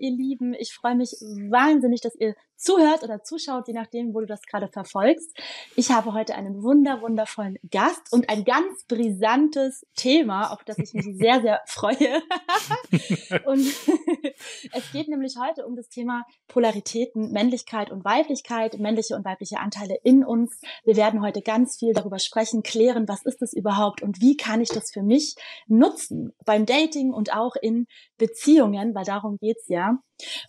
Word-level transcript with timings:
Ihr 0.00 0.10
Lieben. 0.10 0.54
Ich 0.54 0.72
freue 0.74 0.94
mich 0.94 1.10
wahnsinnig, 1.50 2.00
dass 2.00 2.14
ihr 2.16 2.34
zuhört 2.60 3.02
oder 3.02 3.22
zuschaut, 3.22 3.68
je 3.68 3.74
nachdem, 3.74 4.14
wo 4.14 4.20
du 4.20 4.26
das 4.26 4.42
gerade 4.42 4.68
verfolgst. 4.68 5.36
Ich 5.76 5.90
habe 5.90 6.12
heute 6.12 6.34
einen 6.34 6.62
wunder, 6.62 7.00
wundervollen 7.00 7.56
Gast 7.70 8.12
und 8.12 8.28
ein 8.28 8.44
ganz 8.44 8.84
brisantes 8.86 9.86
Thema, 9.96 10.52
auf 10.52 10.62
das 10.64 10.78
ich 10.78 10.92
mich 10.92 11.06
sehr, 11.16 11.40
sehr 11.40 11.60
freue. 11.66 12.22
und 13.46 13.60
es 14.72 14.92
geht 14.92 15.08
nämlich 15.08 15.36
heute 15.38 15.66
um 15.66 15.74
das 15.74 15.88
Thema 15.88 16.24
Polaritäten, 16.48 17.32
Männlichkeit 17.32 17.90
und 17.90 18.04
Weiblichkeit, 18.04 18.78
männliche 18.78 19.16
und 19.16 19.24
weibliche 19.24 19.58
Anteile 19.58 19.98
in 20.02 20.24
uns. 20.24 20.60
Wir 20.84 20.96
werden 20.96 21.22
heute 21.22 21.40
ganz 21.40 21.78
viel 21.78 21.94
darüber 21.94 22.18
sprechen, 22.18 22.62
klären, 22.62 23.08
was 23.08 23.24
ist 23.24 23.40
das 23.40 23.52
überhaupt 23.52 24.02
und 24.02 24.20
wie 24.20 24.36
kann 24.36 24.60
ich 24.60 24.68
das 24.68 24.90
für 24.92 25.02
mich 25.02 25.34
nutzen 25.66 26.32
beim 26.44 26.66
Dating 26.66 27.12
und 27.12 27.34
auch 27.34 27.56
in 27.56 27.86
Beziehungen, 28.18 28.94
weil 28.94 29.04
darum 29.04 29.38
geht's 29.38 29.68
ja. 29.68 29.98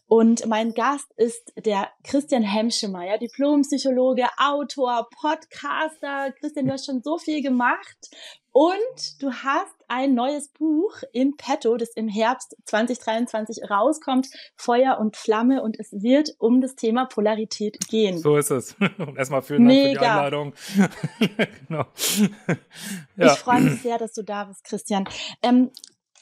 Und 0.07 0.45
mein 0.45 0.73
Gast 0.73 1.11
ist 1.17 1.53
der 1.55 1.89
Christian 2.03 2.43
Hemschemeyer, 2.43 3.17
Diplompsychologe, 3.17 4.27
Autor, 4.37 5.07
Podcaster. 5.19 6.31
Christian, 6.39 6.65
du 6.65 6.73
hast 6.73 6.85
schon 6.85 7.01
so 7.01 7.17
viel 7.17 7.41
gemacht 7.41 8.09
und 8.53 9.21
du 9.21 9.31
hast 9.31 9.75
ein 9.87 10.13
neues 10.13 10.49
Buch 10.49 10.93
in 11.13 11.37
petto, 11.37 11.77
das 11.77 11.91
im 11.95 12.09
Herbst 12.09 12.55
2023 12.65 13.69
rauskommt, 13.69 14.27
Feuer 14.55 14.97
und 14.99 15.15
Flamme 15.15 15.61
und 15.61 15.79
es 15.79 15.91
wird 15.93 16.35
um 16.37 16.59
das 16.59 16.75
Thema 16.75 17.05
Polarität 17.05 17.79
gehen. 17.87 18.17
So 18.17 18.37
ist 18.37 18.51
es. 18.51 18.75
Erstmal 19.17 19.41
vielen 19.41 19.67
Dank 19.67 19.77
Mega. 19.77 19.93
für 19.93 19.99
die 19.99 20.05
Einladung. 20.05 20.53
genau. 21.67 21.85
ja. 23.15 23.33
Ich 23.33 23.39
freue 23.39 23.61
mich 23.61 23.81
sehr, 23.81 23.97
dass 23.97 24.13
du 24.13 24.23
da 24.23 24.45
bist, 24.45 24.63
Christian. 24.65 25.05
Ähm, 25.41 25.71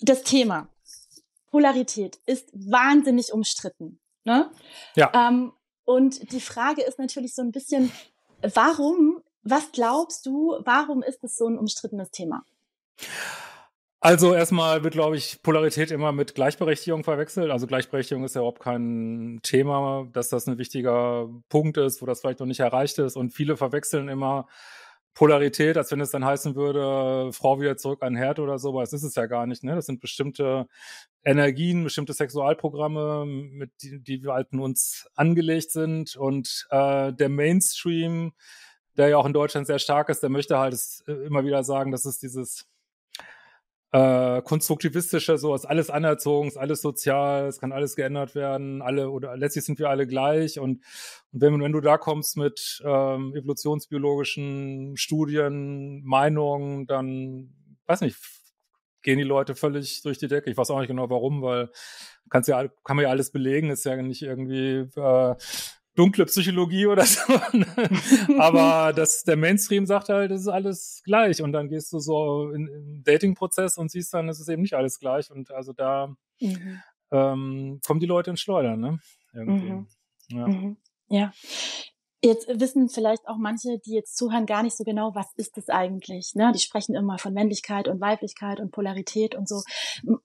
das 0.02 0.24
Thema 0.24 0.70
Polarität 1.52 2.20
ist 2.26 2.50
wahnsinnig 2.54 3.34
umstritten. 3.34 4.00
Ne? 4.24 4.52
Ja. 4.96 5.12
Ähm, 5.14 5.54
und 5.86 6.32
die 6.32 6.42
Frage 6.42 6.84
ist 6.84 7.00
natürlich 7.00 7.34
so 7.34 7.42
ein 7.42 7.52
bisschen, 7.52 7.92
warum, 8.54 9.22
was 9.44 9.72
glaubst 9.72 10.26
du, 10.26 10.56
warum 10.64 11.02
ist 11.02 11.24
es 11.24 11.36
so 11.36 11.48
ein 11.48 11.58
umstrittenes 11.58 12.12
Thema? 12.12 12.44
Also 14.02 14.34
erstmal 14.34 14.84
wird, 14.84 14.94
glaube 14.94 15.18
ich, 15.18 15.42
Polarität 15.44 15.92
immer 15.92 16.14
mit 16.14 16.34
Gleichberechtigung 16.34 17.04
verwechselt. 17.04 17.52
Also 17.52 17.68
Gleichberechtigung 17.68 18.24
ist 18.24 18.34
ja 18.34 18.42
überhaupt 18.42 18.62
kein 18.62 19.40
Thema, 19.44 20.08
dass 20.14 20.30
das 20.30 20.48
ein 20.48 20.58
wichtiger 20.58 21.28
Punkt 21.50 21.76
ist, 21.78 22.02
wo 22.02 22.06
das 22.06 22.22
vielleicht 22.22 22.40
noch 22.40 22.48
nicht 22.48 22.62
erreicht 22.62 22.98
ist. 23.00 23.18
Und 23.18 23.32
viele 23.32 23.58
verwechseln 23.58 24.08
immer 24.08 24.48
Polarität, 25.16 25.76
als 25.76 25.92
wenn 25.92 26.00
es 26.00 26.12
dann 26.12 26.24
heißen 26.24 26.56
würde, 26.56 27.34
Frau 27.34 27.60
wieder 27.60 27.76
zurück 27.76 28.02
an 28.02 28.16
Herd 28.16 28.40
oder 28.40 28.58
so, 28.58 28.70
aber 28.70 28.82
das 28.82 28.94
ist 28.94 29.04
es 29.04 29.16
ja 29.16 29.26
gar 29.26 29.46
nicht. 29.48 29.66
Ne? 29.66 29.76
Das 29.76 29.86
sind 29.86 30.00
bestimmte 30.00 30.68
Energien, 31.24 31.84
bestimmte 31.84 32.14
Sexualprogramme, 32.14 33.26
mit 33.26 33.72
die, 33.82 34.00
die 34.00 34.24
wir 34.24 34.34
halt 34.34 34.54
uns 34.54 35.08
angelegt 35.16 35.72
sind. 35.72 36.16
Und 36.16 36.68
äh, 36.70 37.14
der 37.14 37.30
Mainstream, 37.30 38.34
der 38.98 39.10
ja 39.10 39.18
auch 39.18 39.26
in 39.26 39.34
Deutschland 39.34 39.68
sehr 39.68 39.80
stark 39.80 40.10
ist, 40.10 40.22
der 40.24 40.30
möchte 40.30 40.58
halt 40.58 40.78
äh, 41.08 41.12
immer 41.26 41.44
wieder 41.44 41.64
sagen, 41.64 41.92
dass 41.92 42.06
es 42.06 42.20
dieses 42.20 42.68
äh, 43.92 44.42
konstruktivistische, 44.44 45.38
so 45.38 45.56
ist 45.56 45.66
alles 45.66 45.90
anerzogen, 45.90 46.48
ist 46.48 46.58
alles 46.58 46.82
sozial, 46.82 47.48
es 47.48 47.60
kann 47.60 47.72
alles 47.72 47.96
geändert 47.96 48.36
werden, 48.36 48.82
alle 48.82 49.10
oder 49.10 49.36
letztlich 49.36 49.66
sind 49.66 49.80
wir 49.80 49.90
alle 49.90 50.06
gleich 50.06 50.60
und, 50.60 50.84
und 51.32 51.42
wenn, 51.42 51.60
wenn 51.60 51.72
du 51.72 51.82
da 51.82 51.98
kommst 51.98 52.38
mit 52.38 52.82
ähm, 52.86 53.34
evolutionsbiologischen 53.36 54.96
Studien, 54.96 56.04
Meinungen, 56.04 56.86
dann 56.86 57.50
weiß 57.88 58.02
nicht, 58.02 58.18
gehen 59.02 59.18
die 59.18 59.24
Leute 59.24 59.56
völlig 59.56 60.02
durch 60.02 60.18
die 60.18 60.28
Decke. 60.28 60.50
Ich 60.50 60.58
weiß 60.58 60.70
auch 60.72 60.80
nicht 60.80 60.88
genau 60.88 61.10
warum, 61.10 61.42
weil 61.42 61.70
kannst 62.30 62.50
ja 62.50 62.68
kann 62.84 62.96
man 62.96 63.04
ja 63.04 63.10
alles 63.10 63.32
belegen, 63.32 63.70
ist 63.70 63.86
ja 63.86 63.96
nicht 63.96 64.22
irgendwie 64.22 64.88
äh, 64.96 65.36
dunkle 66.00 66.26
Psychologie 66.26 66.88
oder 66.88 67.06
so. 67.06 67.34
Ne? 67.52 67.66
Aber 68.38 68.94
das, 68.94 69.24
der 69.24 69.36
Mainstream 69.36 69.86
sagt 69.86 70.10
halt, 70.10 70.32
das 70.32 70.42
ist 70.42 70.48
alles 70.48 71.02
gleich. 71.04 71.42
Und 71.42 71.52
dann 71.52 71.68
gehst 71.68 71.92
du 71.92 72.00
so 72.00 72.52
in, 72.52 72.68
in 72.68 73.04
Dating-Prozess 73.04 73.78
und 73.78 73.92
siehst 73.92 74.14
dann, 74.14 74.30
es 74.30 74.40
ist 74.40 74.48
eben 74.48 74.62
nicht 74.62 74.76
alles 74.76 75.00
gleich. 75.00 75.30
Und 75.30 75.52
also 75.52 75.74
da 75.74 76.16
mhm. 76.40 76.82
ähm, 77.12 77.80
kommen 77.86 78.00
die 78.00 78.06
Leute 78.06 78.30
ins 78.30 78.40
Schleudern, 78.40 78.80
ne? 78.80 79.00
Irgendwie. 79.34 79.72
Mhm. 79.72 79.88
Ja. 80.30 80.48
Mhm. 80.48 80.78
ja. 81.10 81.34
Jetzt 82.22 82.48
wissen 82.60 82.90
vielleicht 82.90 83.28
auch 83.28 83.38
manche, 83.38 83.80
die 83.80 83.94
jetzt 83.94 84.18
zuhören, 84.18 84.46
gar 84.46 84.64
nicht 84.64 84.76
so 84.76 84.84
genau, 84.84 85.16
was 85.16 85.28
ist 85.38 85.56
das 85.56 85.70
eigentlich. 85.70 86.36
Ne? 86.36 86.52
Die 86.54 86.60
sprechen 86.60 86.96
immer 86.96 87.18
von 87.18 87.34
Männlichkeit 87.34 87.88
und 87.88 88.02
Weiblichkeit 88.02 88.60
und 88.60 88.72
Polarität 88.72 89.36
und 89.36 89.48
so. 89.48 89.62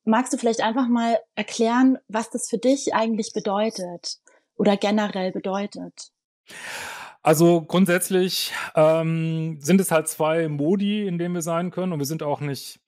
Magst 0.05 0.33
du 0.33 0.37
vielleicht 0.37 0.61
einfach 0.61 0.89
mal 0.89 1.19
erklären, 1.37 1.99
was 2.09 2.31
das 2.31 2.49
für 2.49 2.59
dich 2.59 2.95
eigentlich 2.95 3.33
bedeutet? 3.33 4.19
oder 4.57 4.77
generell 4.77 5.33
bedeutet? 5.33 6.11
Also 7.23 7.63
grundsätzlich 7.63 8.53
ähm, 8.75 9.59
sind 9.61 9.81
es 9.81 9.91
halt 9.91 10.09
zwei 10.09 10.49
Modi, 10.49 11.07
in 11.07 11.19
denen 11.19 11.35
wir 11.35 11.43
sein 11.43 11.71
können 11.71 11.93
und 11.93 11.99
wir 11.99 12.07
sind 12.07 12.23
auch 12.23 12.41
nicht 12.41 12.81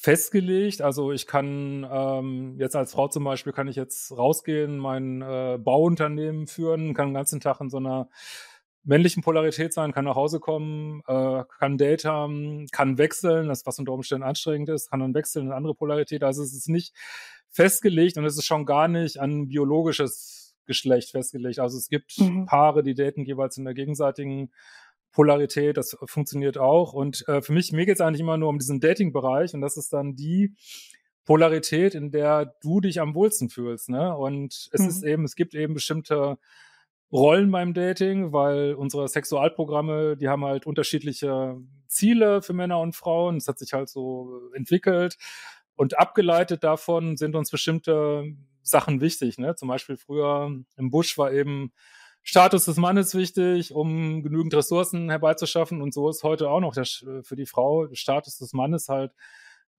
festgelegt. 0.00 0.82
Also 0.82 1.10
ich 1.10 1.26
kann 1.26 1.86
ähm, 1.90 2.56
jetzt 2.58 2.76
als 2.76 2.92
Frau 2.92 3.08
zum 3.08 3.24
Beispiel 3.24 3.52
kann 3.52 3.66
ich 3.66 3.76
jetzt 3.76 4.12
rausgehen, 4.12 4.78
mein 4.78 5.22
äh, 5.22 5.58
Bauunternehmen 5.58 6.46
führen, 6.46 6.94
kann 6.94 7.08
den 7.08 7.14
ganzen 7.14 7.40
Tag 7.40 7.60
in 7.60 7.70
so 7.70 7.78
einer 7.78 8.08
männlichen 8.84 9.22
Polarität 9.22 9.72
sein, 9.72 9.92
kann 9.92 10.04
nach 10.04 10.14
Hause 10.14 10.38
kommen, 10.38 11.02
äh, 11.08 11.42
kann 11.58 11.78
Date 11.78 12.04
haben, 12.04 12.66
kann 12.70 12.98
wechseln, 12.98 13.48
das 13.48 13.66
was 13.66 13.78
unter 13.78 13.92
Umständen 13.92 14.22
anstrengend 14.22 14.68
ist, 14.68 14.90
kann 14.90 15.00
dann 15.00 15.14
wechseln 15.14 15.46
in 15.46 15.48
eine 15.48 15.56
andere 15.56 15.74
Polarität. 15.74 16.22
Also 16.22 16.42
es 16.42 16.54
ist 16.54 16.68
nicht 16.68 16.94
festgelegt 17.50 18.16
und 18.16 18.24
es 18.26 18.36
ist 18.36 18.46
schon 18.46 18.66
gar 18.66 18.86
nicht 18.86 19.18
an 19.18 19.48
biologisches 19.48 20.56
Geschlecht 20.66 21.10
festgelegt. 21.10 21.58
Also 21.58 21.78
es 21.78 21.88
gibt 21.88 22.18
mhm. 22.18 22.44
Paare, 22.44 22.82
die 22.82 22.94
daten 22.94 23.24
jeweils 23.24 23.56
in 23.56 23.64
der 23.64 23.74
gegenseitigen 23.74 24.50
Polarität. 25.16 25.78
Das 25.78 25.96
funktioniert 26.04 26.58
auch. 26.58 26.92
Und 26.92 27.26
äh, 27.26 27.40
für 27.40 27.54
mich, 27.54 27.72
mir 27.72 27.86
geht 27.86 27.94
es 27.94 28.00
eigentlich 28.02 28.20
immer 28.20 28.36
nur 28.36 28.50
um 28.50 28.58
diesen 28.58 28.80
Dating-Bereich 28.80 29.54
und 29.54 29.62
das 29.62 29.78
ist 29.78 29.90
dann 29.94 30.14
die 30.14 30.54
Polarität, 31.24 31.94
in 31.94 32.10
der 32.10 32.54
du 32.62 32.82
dich 32.82 33.00
am 33.00 33.14
wohlsten 33.14 33.48
fühlst. 33.48 33.88
Ne? 33.88 34.14
Und 34.14 34.68
es 34.72 34.80
mhm. 34.82 34.88
ist 34.88 35.02
eben, 35.02 35.24
es 35.24 35.34
gibt 35.34 35.54
eben 35.54 35.72
bestimmte 35.72 36.36
Rollen 37.10 37.50
beim 37.50 37.72
Dating, 37.72 38.34
weil 38.34 38.74
unsere 38.74 39.08
Sexualprogramme, 39.08 40.18
die 40.18 40.28
haben 40.28 40.44
halt 40.44 40.66
unterschiedliche 40.66 41.56
Ziele 41.88 42.42
für 42.42 42.52
Männer 42.52 42.80
und 42.80 42.94
Frauen. 42.94 43.38
Es 43.38 43.48
hat 43.48 43.58
sich 43.58 43.72
halt 43.72 43.88
so 43.88 44.50
entwickelt. 44.54 45.16
Und 45.76 45.98
abgeleitet 45.98 46.62
davon 46.62 47.16
sind 47.16 47.34
uns 47.34 47.50
bestimmte 47.50 48.34
Sachen 48.62 49.00
wichtig. 49.00 49.38
Ne? 49.38 49.54
Zum 49.54 49.68
Beispiel 49.68 49.96
früher 49.96 50.54
im 50.76 50.90
Busch 50.90 51.16
war 51.16 51.32
eben 51.32 51.72
Status 52.28 52.64
des 52.64 52.76
Mannes 52.76 53.14
wichtig, 53.14 53.72
um 53.72 54.24
genügend 54.24 54.52
Ressourcen 54.52 55.10
herbeizuschaffen. 55.10 55.80
Und 55.80 55.94
so 55.94 56.10
ist 56.10 56.24
heute 56.24 56.50
auch 56.50 56.58
noch 56.58 56.74
der, 56.74 56.84
für 56.84 57.36
die 57.36 57.46
Frau 57.46 57.86
Status 57.92 58.36
des 58.38 58.52
Mannes 58.52 58.88
halt 58.88 59.12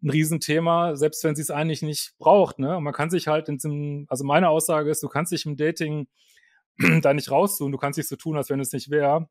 ein 0.02 0.10
Riesenthema, 0.10 0.96
selbst 0.96 1.26
wenn 1.26 1.36
sie 1.36 1.42
es 1.42 1.52
eigentlich 1.52 1.82
nicht 1.82 2.14
braucht. 2.20 2.58
Ne? 2.58 2.78
Und 2.78 2.84
man 2.84 2.94
kann 2.94 3.10
sich 3.10 3.28
halt 3.28 3.50
in 3.50 3.58
diesem, 3.58 4.06
also 4.08 4.24
meine 4.24 4.48
Aussage 4.48 4.90
ist, 4.90 5.04
du 5.04 5.10
kannst 5.10 5.34
dich 5.34 5.46
im 5.46 5.58
Dating 5.58 6.08
da 7.02 7.14
nicht 7.14 7.30
raustun, 7.30 7.74
du 7.74 7.78
kannst 7.78 8.00
dich 8.00 8.08
so 8.08 8.16
tun, 8.16 8.38
als 8.38 8.50
wenn 8.50 8.62
es 8.62 8.72
nicht 8.72 8.90
wäre, 8.90 9.28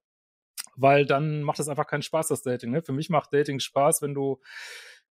weil 0.75 1.07
dann 1.07 1.43
macht 1.43 1.59
es 1.59 1.69
einfach 1.69 1.87
keinen 1.87 2.03
Spaß, 2.03 2.29
das 2.29 2.43
Dating. 2.43 2.71
Ne? 2.71 2.83
Für 2.83 2.93
mich 2.93 3.09
macht 3.09 3.33
Dating 3.33 3.61
Spaß, 3.61 4.03
wenn 4.03 4.13
du 4.13 4.43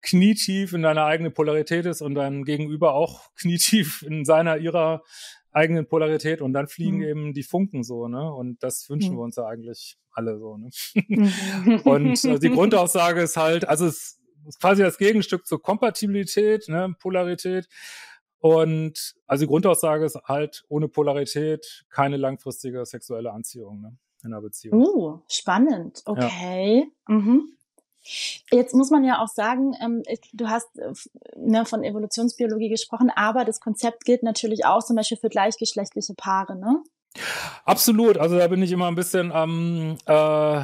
knietief 0.06 0.74
in 0.74 0.84
deiner 0.84 1.06
eigenen 1.06 1.34
Polarität 1.34 1.86
ist 1.86 2.02
und 2.02 2.16
dein 2.16 2.46
Gegenüber 2.46 2.94
auch 2.94 3.34
knietief 3.36 4.04
in 4.04 4.24
seiner, 4.24 4.57
ihrer 4.57 5.04
eigenen 5.52 5.88
Polarität 5.88 6.42
und 6.42 6.54
dann 6.54 6.68
fliegen 6.68 6.98
mhm. 6.98 7.04
eben 7.04 7.34
die 7.34 7.44
Funken 7.44 7.84
so, 7.84 8.07
ne? 8.07 8.31
Und 8.31 8.62
das 8.62 8.90
wünschen 8.90 9.13
mhm. 9.13 9.18
wir 9.18 9.24
uns 9.24 9.36
ja 9.36 9.46
eigentlich 9.46 9.98
alle 10.12 10.38
so, 10.38 10.57
ne? 10.57 10.69
Mhm. 10.94 11.81
und 11.84 12.24
äh, 12.24 12.40
die 12.40 12.50
Grundaussage 12.54 13.22
ist 13.22 13.36
halt, 13.36 13.68
also 13.68 13.88
es 13.88 14.19
ist 14.48 14.60
quasi 14.60 14.84
das 14.84 14.98
Gegenstück 14.98 15.48
zur 15.48 15.62
Kompatibilität, 15.62 16.69
ne? 16.69 16.96
Polarität. 17.00 17.68
Und 18.40 19.16
also 19.25 19.44
die 19.44 19.48
Grundaussage 19.48 20.06
ist 20.06 20.19
halt, 20.25 20.66
ohne 20.68 20.88
Polarität 20.88 21.86
keine 21.90 22.18
langfristige 22.18 22.86
sexuelle 22.86 23.31
Anziehung, 23.31 23.81
ne? 23.81 23.98
in 24.24 24.34
einer 24.34 24.42
Beziehung. 24.42 24.86
Uh, 24.86 25.19
spannend. 25.28 26.01
Okay. 26.06 26.92
Ja. 27.08 27.16
Mhm. 27.16 27.56
Jetzt 28.52 28.74
muss 28.74 28.92
man 28.92 29.04
ja 29.04 29.22
auch 29.22 29.28
sagen, 29.28 29.74
ähm, 29.81 30.04
du 30.34 30.48
hast 30.48 30.78
äh, 30.78 30.94
ne, 31.36 31.66
von 31.66 31.84
Evolutionsbiologie 31.84 32.69
gesprochen, 32.69 33.12
aber 33.16 33.46
das 33.46 33.60
Konzept 33.60 34.06
gilt 34.06 34.24
natürlich 34.24 34.66
auch 34.66 34.84
zum 34.84 34.96
Beispiel 34.96 35.18
für 35.18 35.30
gleichgeschlechtliche 35.30 36.13
Paare, 36.13 36.56
ne? 36.56 36.84
Absolut. 37.63 38.18
Also 38.18 38.38
da 38.38 38.48
bin 38.48 38.62
ich 38.62 38.72
immer 38.72 38.88
ein 38.88 38.96
bisschen 38.96 39.31
am 39.31 39.98
äh, 40.06 40.63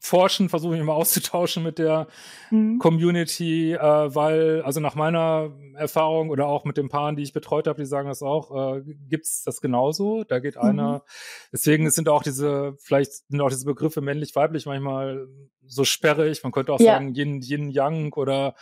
Forschen, 0.00 0.48
versuche 0.48 0.74
ich 0.74 0.80
immer 0.80 0.94
auszutauschen 0.94 1.62
mit 1.62 1.78
der 1.78 2.06
mhm. 2.50 2.78
Community, 2.78 3.72
äh, 3.72 3.78
weil, 3.80 4.62
also 4.62 4.80
nach 4.80 4.94
meiner 4.94 5.52
Erfahrung 5.74 6.30
oder 6.30 6.46
auch 6.46 6.64
mit 6.64 6.76
den 6.76 6.88
Paaren, 6.88 7.16
die 7.16 7.22
ich 7.22 7.32
betreut 7.32 7.66
habe, 7.66 7.80
die 7.80 7.86
sagen 7.86 8.08
das 8.08 8.22
auch, 8.22 8.76
äh, 8.76 8.82
gibt's 9.08 9.42
das 9.42 9.60
genauso. 9.60 10.24
Da 10.24 10.38
geht 10.38 10.56
mhm. 10.56 10.62
einer, 10.62 11.04
deswegen 11.52 11.90
sind 11.90 12.08
auch 12.08 12.22
diese, 12.22 12.74
vielleicht 12.78 13.12
sind 13.28 13.40
auch 13.40 13.50
diese 13.50 13.64
Begriffe 13.64 14.00
männlich-weiblich 14.00 14.66
manchmal 14.66 15.26
so 15.66 15.84
sperrig. 15.84 16.42
Man 16.42 16.52
könnte 16.52 16.72
auch 16.72 16.80
ja. 16.80 16.94
sagen 16.94 17.14
Yin, 17.14 17.42
Yin, 17.42 17.70
Yang 17.70 18.12
oder 18.14 18.54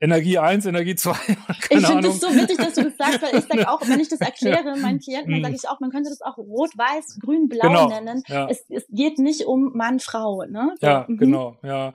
Energie 0.00 0.38
1, 0.38 0.64
Energie 0.66 0.94
2. 0.94 1.10
ich 1.70 1.86
finde 1.86 2.08
das 2.08 2.20
so 2.20 2.28
witzig, 2.28 2.56
dass 2.56 2.74
du 2.74 2.84
das 2.84 2.96
sagst, 2.96 3.22
weil 3.22 3.38
ich 3.38 3.44
sage 3.44 3.68
auch, 3.68 3.80
wenn 3.86 4.00
ich 4.00 4.08
das 4.08 4.20
erkläre 4.20 4.76
meinen 4.78 4.98
Klienten, 4.98 5.32
dann 5.34 5.42
sage 5.42 5.56
ich 5.56 5.68
auch, 5.68 5.80
man 5.80 5.90
könnte 5.90 6.08
das 6.08 6.22
auch 6.22 6.38
rot, 6.38 6.70
weiß, 6.76 7.18
grün, 7.20 7.48
blau 7.48 7.68
genau, 7.68 7.88
nennen. 7.88 8.22
Ja. 8.26 8.48
Es, 8.48 8.64
es 8.70 8.86
geht 8.88 9.18
nicht 9.18 9.44
um 9.44 9.76
Mann, 9.76 10.00
Frau. 10.00 10.44
Ne? 10.44 10.74
So, 10.80 10.86
ja, 10.86 11.04
mhm. 11.06 11.18
genau, 11.18 11.56
ja. 11.62 11.92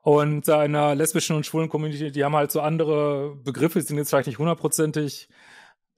Und 0.00 0.44
seiner 0.44 0.94
lesbischen 0.94 1.36
und 1.36 1.46
schwulen 1.46 1.68
Community, 1.68 2.10
die 2.10 2.24
haben 2.24 2.34
halt 2.34 2.50
so 2.50 2.60
andere 2.60 3.36
Begriffe, 3.36 3.78
die 3.78 3.86
sind 3.86 3.98
jetzt 3.98 4.10
vielleicht 4.10 4.26
nicht 4.26 4.38
hundertprozentig 4.38 5.28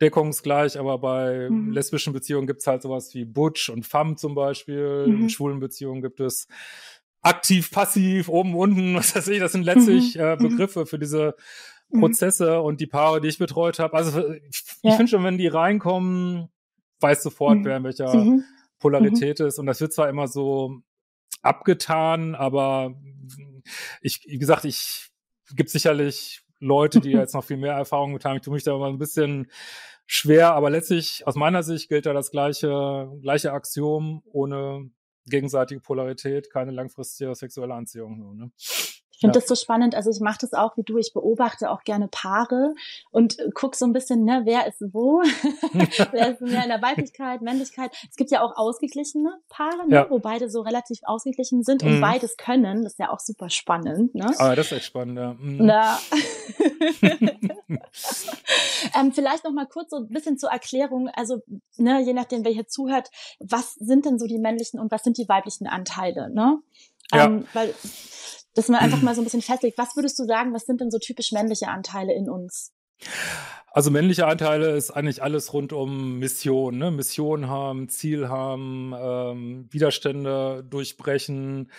deckungsgleich, 0.01 0.79
aber 0.79 0.99
bei 0.99 1.49
mhm. 1.49 1.71
lesbischen 1.71 2.13
Beziehungen 2.13 2.47
gibt's 2.47 2.67
halt 2.67 2.83
sowas 2.83 3.15
wie 3.15 3.25
Butch 3.25 3.71
und 3.71 3.87
Femme 3.87 4.17
zum 4.17 4.35
Beispiel. 4.35 5.07
Mhm. 5.07 5.23
In 5.23 5.31
schwulen 5.31 5.61
Beziehungen 5.61 6.03
gibt 6.03 6.21
es 6.21 6.49
aktiv, 7.25 7.71
passiv, 7.71 8.29
oben, 8.29 8.55
unten, 8.55 8.95
was 8.95 9.17
weiß 9.17 9.29
ich, 9.29 9.41
das 9.41 9.53
sind 9.53 9.65
letztlich 9.65 10.15
mhm. 10.15 10.21
äh, 10.21 10.37
mhm. 10.37 10.49
Begriffe 10.51 10.87
für 10.87 10.99
diese 10.99 11.35
mhm. 11.91 12.01
Prozesse 12.01 12.61
und 12.61 12.81
die 12.81 12.87
Paare, 12.87 13.21
die 13.21 13.29
ich 13.29 13.39
betreut 13.39 13.79
habe. 13.79 13.95
Also 13.95 14.33
ich, 14.35 14.63
ja. 14.83 14.91
ich 14.91 14.95
finde 14.97 15.11
schon, 15.11 15.25
wenn 15.25 15.39
die 15.39 15.49
reinkommen, 15.49 16.49
weiß 17.01 17.23
sofort, 17.23 17.59
mhm. 17.59 17.65
wer 17.65 17.77
in 17.79 17.85
welcher 17.85 18.15
mhm. 18.15 18.45
Polarität 18.79 19.41
ist. 19.41 19.59
Und 19.59 19.67
das 19.67 19.81
wird 19.81 19.93
zwar 19.93 20.09
immer 20.09 20.29
so 20.29 20.81
abgetan, 21.43 22.35
aber 22.35 22.95
ich, 24.03 24.25
wie 24.27 24.39
gesagt, 24.39 24.65
ich 24.67 25.11
gibt 25.55 25.71
sicherlich 25.71 26.43
Leute, 26.61 27.01
die 27.01 27.11
jetzt 27.11 27.35
noch 27.35 27.45
viel 27.45 27.57
mehr 27.57 27.75
Erfahrung 27.75 28.13
mit 28.13 28.25
haben. 28.25 28.37
Ich 28.37 28.43
tue 28.43 28.55
mich 28.55 28.65
da 28.65 28.75
immer 28.75 28.89
ein 28.89 28.99
bisschen 28.99 29.51
schwer, 30.07 30.53
aber 30.55 30.69
letztlich 30.69 31.27
aus 31.27 31.35
meiner 31.35 31.63
Sicht 31.63 31.89
gilt 31.89 32.07
da 32.07 32.13
das 32.13 32.31
gleiche, 32.31 33.11
gleiche 33.23 33.53
Axiom 33.53 34.23
ohne 34.27 34.91
gegenseitige 35.27 35.81
Polarität, 35.81 36.51
keine 36.51 36.71
langfristige 36.71 37.35
sexuelle 37.35 37.75
Anziehung. 37.75 38.37
Ne? 38.37 38.51
Ich 39.15 39.21
finde 39.21 39.39
ja. 39.39 39.41
das 39.41 39.49
so 39.49 39.55
spannend. 39.55 39.95
Also 39.95 40.11
ich 40.11 40.19
mache 40.21 40.39
das 40.41 40.53
auch 40.55 40.77
wie 40.77 40.83
du. 40.83 40.99
Ich 40.99 41.13
beobachte 41.13 41.71
auch 41.71 41.85
gerne 41.85 42.09
Paare 42.09 42.75
und 43.11 43.37
guck 43.55 43.77
so 43.77 43.85
ein 43.85 43.93
bisschen, 43.93 44.25
ne, 44.25 44.43
wer 44.45 44.67
ist 44.67 44.83
wo, 44.93 45.23
wer 46.13 46.33
ist 46.33 46.41
mehr 46.41 46.65
in 46.65 46.69
der 46.69 46.83
Weiblichkeit, 46.83 47.41
Männlichkeit. 47.41 47.93
Es 48.11 48.17
gibt 48.17 48.33
ja 48.33 48.43
auch 48.43 48.57
ausgeglichene 48.57 49.39
Paare, 49.49 49.89
ne, 49.89 49.95
ja. 49.95 50.11
wo 50.11 50.19
beide 50.19 50.51
so 50.51 50.63
relativ 50.63 50.99
ausgeglichen 51.05 51.63
sind 51.63 51.85
und 51.85 51.97
mhm. 51.97 52.01
beides 52.01 52.37
können. 52.37 52.83
Das 52.83 52.95
ist 52.95 52.99
ja 52.99 53.11
auch 53.11 53.21
super 53.21 53.51
spannend. 53.51 54.15
Ne? 54.15 54.35
Ah, 54.39 54.57
das 54.57 54.67
ist 54.67 54.73
echt 54.73 54.87
spannend, 54.87 55.19
ja. 55.19 55.35
Mhm. 55.35 55.59
Na. 55.61 55.99
ähm, 58.99 59.13
vielleicht 59.13 59.45
noch 59.45 59.53
mal 59.53 59.67
kurz 59.67 59.91
so 59.91 59.99
ein 59.99 60.09
bisschen 60.09 60.39
zur 60.39 60.51
Erklärung. 60.51 61.09
Also 61.15 61.41
ne, 61.77 62.03
je 62.03 62.13
nachdem, 62.13 62.45
wer 62.45 62.53
hier 62.53 62.67
zuhört, 62.67 63.11
was 63.39 63.75
sind 63.75 64.07
denn 64.07 64.19
so 64.19 64.27
die 64.27 64.39
männlichen 64.39 64.81
und 64.81 64.91
was 64.91 65.05
sind 65.05 65.19
die 65.19 65.29
weiblichen 65.29 65.67
Anteile? 65.67 66.31
Ne? 66.31 66.59
Ja. 67.13 67.27
Ähm, 67.27 67.47
weil 67.53 67.75
dass 68.55 68.69
man 68.69 68.81
einfach 68.81 69.03
mal 69.03 69.15
so 69.15 69.21
ein 69.21 69.25
bisschen 69.25 69.43
festlegt. 69.43 69.79
Was 69.79 69.97
würdest 69.97 70.19
du 70.19 70.25
sagen, 70.25 70.55
was 70.55 70.67
sind 70.67 70.81
denn 70.81 70.91
so 70.91 70.99
typisch 70.99 71.33
männliche 71.33 71.69
Anteile 71.69 72.15
in 72.15 72.29
uns? 72.29 72.73
Also 73.71 73.91
männliche 73.91 74.27
Anteile 74.29 74.71
ist 74.77 74.93
eigentlich 74.93 75.23
alles 75.23 75.53
rund 75.53 75.73
um 75.73 76.21
Mission, 76.21 76.79
ne? 76.79 76.93
Mission 76.93 77.49
haben, 77.49 77.89
Ziel 77.89 78.29
haben, 78.29 78.95
ähm, 78.97 79.69
Widerstände 79.71 80.65
durchbrechen, 80.71 81.73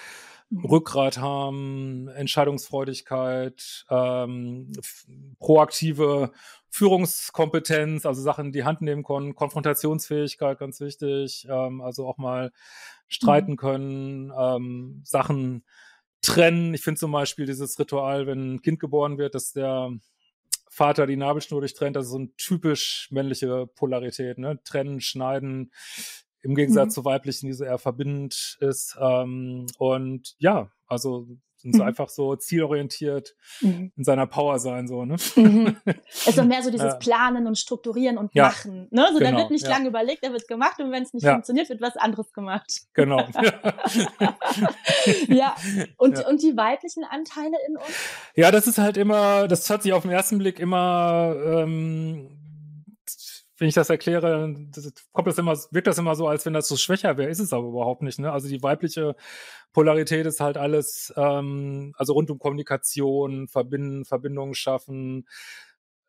mhm. 0.50 0.66
Rückgrat 0.66 1.18
haben, 1.18 2.10
Entscheidungsfreudigkeit, 2.10 3.86
ähm, 3.89 4.74
proaktive 5.39 6.33
Führungskompetenz, 6.69 8.06
also 8.06 8.22
Sachen 8.22 8.48
in 8.48 8.51
die 8.51 8.66
Hand 8.66 8.81
nehmen 8.81 9.04
können, 9.04 9.33
Konfrontationsfähigkeit, 9.33 10.60
ganz 10.60 10.81
wichtig, 10.81 11.48
ähm, 11.50 11.80
also 11.80 12.06
auch 12.06 12.18
mal 12.18 12.51
streiten 13.07 13.51
mhm. 13.51 13.57
können, 13.57 14.33
ähm, 14.38 15.01
Sachen 15.06 15.63
trennen. 16.25 16.74
Ich 16.74 16.81
finde 16.81 17.00
zum 17.00 17.12
Beispiel 17.12 17.45
dieses 17.45 17.77
Ritual, 17.80 18.27
wenn 18.27 18.56
ein 18.56 18.62
Kind 18.62 18.80
geboren 18.80 19.18
wird, 19.18 19.36
dass 19.36 19.54
der 19.54 19.92
Vater 20.69 21.07
die 21.07 21.16
Nabelschnur 21.16 21.62
durchtrennt, 21.62 21.95
das 21.95 22.06
ist 22.06 22.12
so 22.12 22.18
eine 22.18 22.36
typisch 22.36 23.07
männliche 23.12 23.68
Polarität, 23.68 24.38
ne? 24.38 24.60
Trennen, 24.63 25.00
schneiden, 25.00 25.72
im 26.42 26.56
Gegensatz 26.56 26.88
mhm. 26.88 26.92
zu 26.92 27.06
weiblichen, 27.06 27.48
die 27.48 27.54
so 27.54 27.63
eher 27.63 27.77
verbindend 27.77 28.57
ist. 28.60 28.98
Ähm, 29.00 29.68
und 29.77 30.36
ja, 30.38 30.69
also 30.88 31.27
und 31.65 31.73
so 31.73 31.81
mhm. 31.81 31.88
einfach 31.88 32.09
so 32.09 32.35
zielorientiert 32.35 33.35
mhm. 33.62 33.91
in 33.97 34.03
seiner 34.03 34.27
Power 34.27 34.59
sein, 34.59 34.88
so, 34.88 35.03
ne? 35.03 35.15
Mhm. 35.35 35.77
Es 36.07 36.27
ist 36.27 36.44
mehr 36.45 36.62
so 36.62 36.69
dieses 36.69 36.94
ja. 36.94 36.95
Planen 36.95 37.47
und 37.47 37.57
Strukturieren 37.57 38.17
und 38.17 38.33
ja. 38.33 38.44
Machen, 38.44 38.88
ne? 38.91 39.07
So, 39.12 39.19
genau. 39.19 39.31
da 39.31 39.38
wird 39.38 39.51
nicht 39.51 39.65
ja. 39.65 39.71
lange 39.71 39.89
überlegt, 39.89 40.23
da 40.23 40.31
wird 40.31 40.47
gemacht 40.47 40.79
und 40.79 40.91
wenn 40.91 41.03
es 41.03 41.13
nicht 41.13 41.25
funktioniert, 41.25 41.67
wird 41.69 41.81
was 41.81 41.97
anderes 41.97 42.31
gemacht. 42.33 42.81
Genau. 42.94 43.17
ja. 45.27 45.56
Und, 45.97 46.25
und 46.25 46.41
die 46.44 46.56
weiblichen 46.56 47.03
Anteile 47.03 47.57
in 47.67 47.77
uns? 47.77 47.85
Ja, 48.35 48.51
das 48.51 48.67
ist 48.67 48.77
halt 48.77 48.97
immer, 48.97 49.47
das 49.47 49.69
hat 49.69 49.83
sich 49.83 49.94
auf 49.94 50.03
den 50.03 50.12
ersten 50.12 50.38
Blick 50.38 50.59
immer, 50.59 51.35
ähm, 51.44 52.34
wenn 53.57 53.67
ich 53.67 53.73
das 53.73 53.89
erkläre, 53.89 54.53
das, 54.71 54.91
kommt 55.13 55.27
das 55.27 55.37
immer, 55.37 55.57
wirkt 55.71 55.87
das 55.87 55.97
immer 55.97 56.15
so, 56.15 56.27
als 56.27 56.45
wenn 56.45 56.53
das 56.53 56.67
so 56.67 56.75
schwächer 56.75 57.17
wäre, 57.17 57.29
ist 57.29 57.39
es 57.39 57.53
aber 57.53 57.67
überhaupt 57.67 58.01
nicht. 58.01 58.19
Ne? 58.19 58.31
Also 58.31 58.49
die 58.49 58.61
weibliche 58.61 59.15
Polarität 59.71 60.25
ist 60.25 60.41
halt 60.41 60.57
alles, 60.57 61.13
ähm, 61.15 61.93
also 61.97 62.13
rund 62.13 62.29
um 62.29 62.39
Kommunikation, 62.39 63.47
Verbinden, 63.47 64.03
Verbindungen 64.03 64.55
schaffen, 64.55 65.27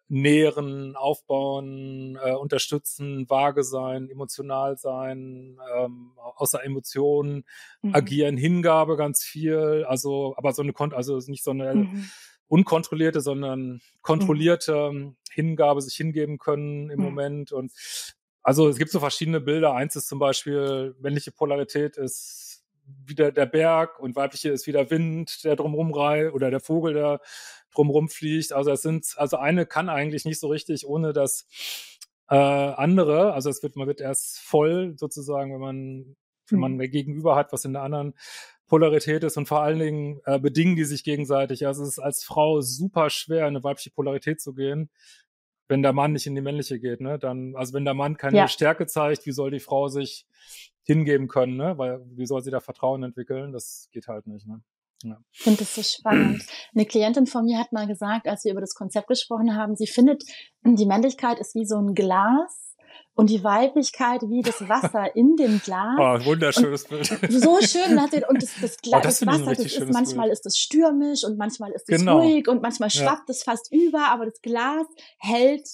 nähren, 0.08 0.96
aufbauen, 0.96 2.18
äh, 2.22 2.34
unterstützen, 2.34 3.28
vage 3.28 3.64
sein, 3.64 4.08
emotional 4.08 4.76
sein, 4.76 5.58
ähm, 5.76 6.12
außer 6.16 6.64
Emotionen, 6.64 7.44
mhm. 7.82 7.94
agieren, 7.94 8.36
Hingabe 8.36 8.96
ganz 8.96 9.22
viel, 9.24 9.84
also 9.88 10.34
aber 10.36 10.52
so 10.52 10.62
eine 10.62 10.72
also 10.94 11.18
nicht 11.26 11.44
so 11.44 11.50
eine 11.52 11.74
mhm 11.74 12.10
unkontrollierte, 12.48 13.20
sondern 13.20 13.80
kontrollierte 14.02 14.92
mhm. 14.92 15.16
Hingabe 15.30 15.82
sich 15.82 15.94
hingeben 15.94 16.38
können 16.38 16.90
im 16.90 16.98
mhm. 16.98 17.04
Moment. 17.04 17.52
Und 17.52 17.72
also 18.42 18.68
es 18.68 18.78
gibt 18.78 18.90
so 18.90 19.00
verschiedene 19.00 19.40
Bilder. 19.40 19.74
Eins 19.74 19.96
ist 19.96 20.08
zum 20.08 20.18
Beispiel, 20.18 20.94
männliche 21.00 21.32
Polarität 21.32 21.96
ist 21.96 22.64
wieder 23.04 23.32
der 23.32 23.46
Berg 23.46 23.98
und 23.98 24.14
weibliche 24.16 24.50
ist 24.50 24.66
wieder 24.66 24.90
Wind, 24.90 25.44
der 25.44 25.56
drumherum 25.56 25.92
reiht 25.92 26.32
oder 26.32 26.50
der 26.50 26.60
Vogel, 26.60 26.94
der 26.94 27.20
drumherum 27.74 28.08
fliegt. 28.08 28.52
Also 28.52 28.70
es 28.70 28.82
sind, 28.82 29.14
also 29.16 29.36
eine 29.36 29.66
kann 29.66 29.88
eigentlich 29.88 30.24
nicht 30.24 30.38
so 30.38 30.48
richtig 30.48 30.86
ohne 30.86 31.12
das 31.12 31.48
äh, 32.28 32.36
andere. 32.36 33.32
Also 33.32 33.50
es 33.50 33.62
wird, 33.62 33.76
man 33.76 33.88
wird 33.88 34.00
erst 34.00 34.38
voll 34.38 34.94
sozusagen, 34.96 35.52
wenn 35.52 35.60
man, 35.60 36.16
wenn 36.48 36.60
man 36.60 36.76
mehr 36.76 36.86
mhm. 36.86 36.92
Gegenüber 36.92 37.36
hat, 37.36 37.52
was 37.52 37.64
in 37.64 37.72
der 37.72 37.82
anderen 37.82 38.14
Polarität 38.66 39.22
ist 39.24 39.36
und 39.36 39.46
vor 39.46 39.62
allen 39.62 39.78
Dingen 39.78 40.20
äh, 40.24 40.38
bedingen 40.38 40.76
die 40.76 40.84
sich 40.84 41.04
gegenseitig. 41.04 41.66
Also 41.66 41.82
es 41.82 41.90
ist 41.90 41.98
als 41.98 42.24
Frau 42.24 42.60
super 42.60 43.10
schwer, 43.10 43.42
in 43.42 43.56
eine 43.56 43.64
weibliche 43.64 43.90
Polarität 43.90 44.40
zu 44.40 44.54
gehen, 44.54 44.90
wenn 45.68 45.82
der 45.82 45.92
Mann 45.92 46.12
nicht 46.12 46.26
in 46.26 46.34
die 46.34 46.40
männliche 46.40 46.80
geht. 46.80 47.00
Ne? 47.00 47.18
Dann, 47.18 47.54
also 47.56 47.74
wenn 47.74 47.84
der 47.84 47.94
Mann 47.94 48.16
keine 48.16 48.36
ja. 48.36 48.48
Stärke 48.48 48.86
zeigt, 48.86 49.26
wie 49.26 49.32
soll 49.32 49.50
die 49.50 49.60
Frau 49.60 49.88
sich 49.88 50.26
hingeben 50.82 51.28
können? 51.28 51.56
Ne? 51.56 51.78
Weil 51.78 52.00
wie 52.10 52.26
soll 52.26 52.42
sie 52.42 52.50
da 52.50 52.60
Vertrauen 52.60 53.02
entwickeln? 53.02 53.52
Das 53.52 53.88
geht 53.92 54.08
halt 54.08 54.26
nicht. 54.26 54.46
Ne? 54.46 54.62
Ja. 55.02 55.20
Ich 55.32 55.40
finde 55.40 55.60
das 55.60 55.74
so 55.74 55.82
spannend. 55.82 56.42
Eine 56.74 56.86
Klientin 56.86 57.26
von 57.26 57.44
mir 57.44 57.58
hat 57.58 57.72
mal 57.72 57.86
gesagt, 57.86 58.26
als 58.26 58.44
wir 58.44 58.52
über 58.52 58.60
das 58.60 58.74
Konzept 58.74 59.08
gesprochen 59.08 59.54
haben, 59.54 59.76
sie 59.76 59.86
findet, 59.86 60.24
die 60.64 60.86
Männlichkeit 60.86 61.38
ist 61.38 61.54
wie 61.54 61.66
so 61.66 61.76
ein 61.76 61.94
Glas 61.94 62.75
und 63.14 63.30
die 63.30 63.42
Weiblichkeit 63.42 64.22
wie 64.22 64.42
das 64.42 64.68
Wasser 64.68 65.16
in 65.16 65.36
dem 65.36 65.60
Glas. 65.64 65.96
Oh, 65.98 66.24
wunderschönes 66.26 66.84
und 66.84 66.90
Bild. 66.90 67.32
So 67.32 67.58
schön. 67.62 67.98
Und 67.98 68.42
das, 68.42 68.50
das, 68.60 68.76
Glas, 68.82 69.00
oh, 69.00 69.02
das, 69.02 69.20
das 69.20 69.26
Wasser, 69.26 69.54
das 69.54 69.64
ist 69.64 69.92
manchmal 69.92 70.26
Bild. 70.26 70.38
ist 70.38 70.46
es 70.46 70.58
stürmisch 70.58 71.24
und 71.24 71.38
manchmal 71.38 71.72
ist 71.72 71.88
es 71.88 71.98
genau. 71.98 72.20
ruhig 72.20 72.46
und 72.48 72.62
manchmal 72.62 72.90
schwappt 72.90 73.30
es 73.30 73.42
fast 73.42 73.72
über, 73.72 74.08
aber 74.08 74.26
das 74.26 74.40
Glas 74.42 74.86
hält 75.18 75.66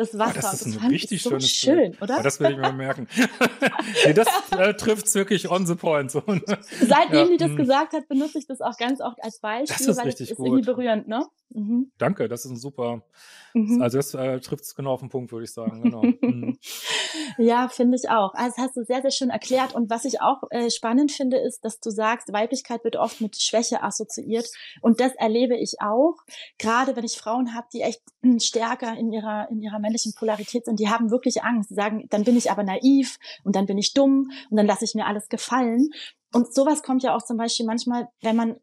das 0.00 0.16
Wasser. 0.18 0.38
Oh, 0.38 0.40
das 0.40 0.62
ist 0.62 0.80
ein 0.80 0.88
richtig 0.88 1.22
so 1.22 1.30
schönes 1.30 1.50
schön, 1.50 1.76
Bild. 1.76 2.02
oder? 2.02 2.16
Oh, 2.20 2.22
das 2.22 2.40
will 2.40 2.52
ich 2.52 2.56
mir 2.56 2.72
merken. 2.72 3.06
nee, 4.06 4.14
das 4.14 4.28
äh, 4.56 4.72
trifft 4.74 5.14
wirklich 5.14 5.50
on 5.50 5.66
the 5.66 5.74
point. 5.74 6.10
So, 6.10 6.22
ne? 6.26 6.42
Seitdem 6.80 7.18
ja. 7.18 7.26
die 7.26 7.36
das 7.36 7.50
mhm. 7.50 7.56
gesagt 7.56 7.92
hat, 7.92 8.08
benutze 8.08 8.38
ich 8.38 8.46
das 8.46 8.60
auch 8.62 8.76
ganz 8.78 9.00
oft 9.00 9.22
als 9.22 9.40
Beispiel, 9.40 9.76
das 9.76 9.86
ist 9.86 9.96
weil 9.98 10.06
richtig 10.06 10.28
es 10.28 10.30
ist 10.30 10.36
gut. 10.38 10.46
irgendwie 10.46 10.64
berührend, 10.64 11.06
ne? 11.06 11.26
Mhm. 11.50 11.92
Danke, 11.98 12.28
das 12.28 12.46
ist 12.46 12.52
ein 12.52 12.56
super 12.56 13.02
Mhm. 13.54 13.82
Also 13.82 13.98
das 13.98 14.14
äh, 14.14 14.40
trifft 14.40 14.64
es 14.64 14.74
genau 14.74 14.92
auf 14.92 15.00
den 15.00 15.08
Punkt, 15.08 15.32
würde 15.32 15.44
ich 15.44 15.52
sagen. 15.52 15.82
Genau. 15.82 16.02
Mhm. 16.02 16.58
ja, 17.38 17.68
finde 17.68 17.96
ich 17.96 18.10
auch. 18.10 18.34
Also 18.34 18.54
das 18.56 18.66
hast 18.66 18.76
du 18.76 18.84
sehr, 18.84 19.02
sehr 19.02 19.10
schön 19.10 19.30
erklärt. 19.30 19.74
Und 19.74 19.90
was 19.90 20.04
ich 20.04 20.20
auch 20.20 20.42
äh, 20.50 20.70
spannend 20.70 21.12
finde, 21.12 21.38
ist, 21.38 21.64
dass 21.64 21.80
du 21.80 21.90
sagst, 21.90 22.32
Weiblichkeit 22.32 22.84
wird 22.84 22.96
oft 22.96 23.20
mit 23.20 23.40
Schwäche 23.40 23.82
assoziiert. 23.82 24.48
Und 24.80 25.00
das 25.00 25.14
erlebe 25.16 25.56
ich 25.56 25.80
auch. 25.80 26.16
Gerade 26.58 26.96
wenn 26.96 27.04
ich 27.04 27.16
Frauen 27.16 27.54
habe, 27.54 27.66
die 27.72 27.82
echt 27.82 28.02
stärker 28.38 28.96
in 28.96 29.12
ihrer, 29.12 29.48
in 29.50 29.60
ihrer 29.62 29.78
männlichen 29.78 30.14
Polarität 30.14 30.64
sind, 30.64 30.80
die 30.80 30.88
haben 30.88 31.10
wirklich 31.10 31.42
Angst. 31.42 31.70
Die 31.70 31.74
sagen, 31.74 32.06
dann 32.10 32.24
bin 32.24 32.36
ich 32.36 32.50
aber 32.50 32.62
naiv 32.62 33.18
und 33.44 33.56
dann 33.56 33.66
bin 33.66 33.78
ich 33.78 33.92
dumm 33.92 34.30
und 34.50 34.56
dann 34.56 34.66
lasse 34.66 34.84
ich 34.84 34.94
mir 34.94 35.06
alles 35.06 35.28
gefallen. 35.28 35.90
Und 36.32 36.54
sowas 36.54 36.82
kommt 36.82 37.02
ja 37.02 37.14
auch 37.14 37.22
zum 37.22 37.36
Beispiel 37.36 37.66
manchmal, 37.66 38.08
wenn 38.22 38.36
man 38.36 38.56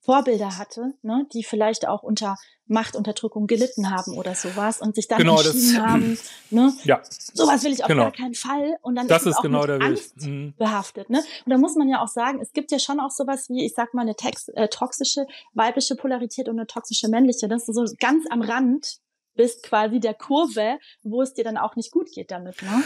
Vorbilder 0.00 0.58
hatte, 0.58 0.94
ne, 1.02 1.26
die 1.32 1.44
vielleicht 1.44 1.86
auch 1.86 2.02
unter 2.02 2.36
Machtunterdrückung 2.66 3.46
gelitten 3.46 3.90
haben 3.90 4.16
oder 4.16 4.34
sowas 4.34 4.80
und 4.80 4.94
sich 4.94 5.06
dann 5.06 5.18
genau, 5.18 5.36
entschieden 5.36 5.74
das, 5.74 5.82
haben, 5.82 6.18
ne, 6.50 6.72
ja, 6.84 7.02
sowas 7.10 7.62
will 7.64 7.72
ich 7.72 7.82
auf 7.82 7.88
genau. 7.88 8.04
gar 8.04 8.12
keinen 8.12 8.34
Fall 8.34 8.76
und 8.82 8.96
dann 8.96 9.06
das 9.06 9.22
ist, 9.22 9.28
ist 9.28 9.36
auch 9.38 9.42
genau 9.42 9.60
mit 9.60 9.68
der 9.68 9.82
Angst 9.82 10.22
mhm. 10.22 10.54
behaftet, 10.56 11.10
ne? 11.10 11.18
Und 11.44 11.50
da 11.50 11.58
muss 11.58 11.74
man 11.76 11.88
ja 11.88 12.02
auch 12.02 12.08
sagen, 12.08 12.40
es 12.40 12.52
gibt 12.52 12.72
ja 12.72 12.78
schon 12.78 13.00
auch 13.00 13.10
sowas 13.10 13.48
wie, 13.50 13.64
ich 13.64 13.74
sag 13.74 13.92
mal, 13.92 14.02
eine 14.02 14.14
tex 14.14 14.48
äh, 14.48 14.68
toxische 14.68 15.26
weibliche 15.52 15.94
Polarität 15.94 16.48
und 16.48 16.58
eine 16.58 16.66
toxische 16.66 17.08
männliche, 17.08 17.48
dass 17.48 17.66
du 17.66 17.72
so 17.72 17.84
ganz 18.00 18.24
am 18.30 18.40
Rand 18.40 18.98
bist 19.34 19.62
quasi 19.62 20.00
der 20.00 20.14
Kurve, 20.14 20.78
wo 21.02 21.20
es 21.20 21.34
dir 21.34 21.44
dann 21.44 21.58
auch 21.58 21.76
nicht 21.76 21.92
gut 21.92 22.10
geht 22.12 22.30
damit, 22.30 22.62
ne? 22.62 22.82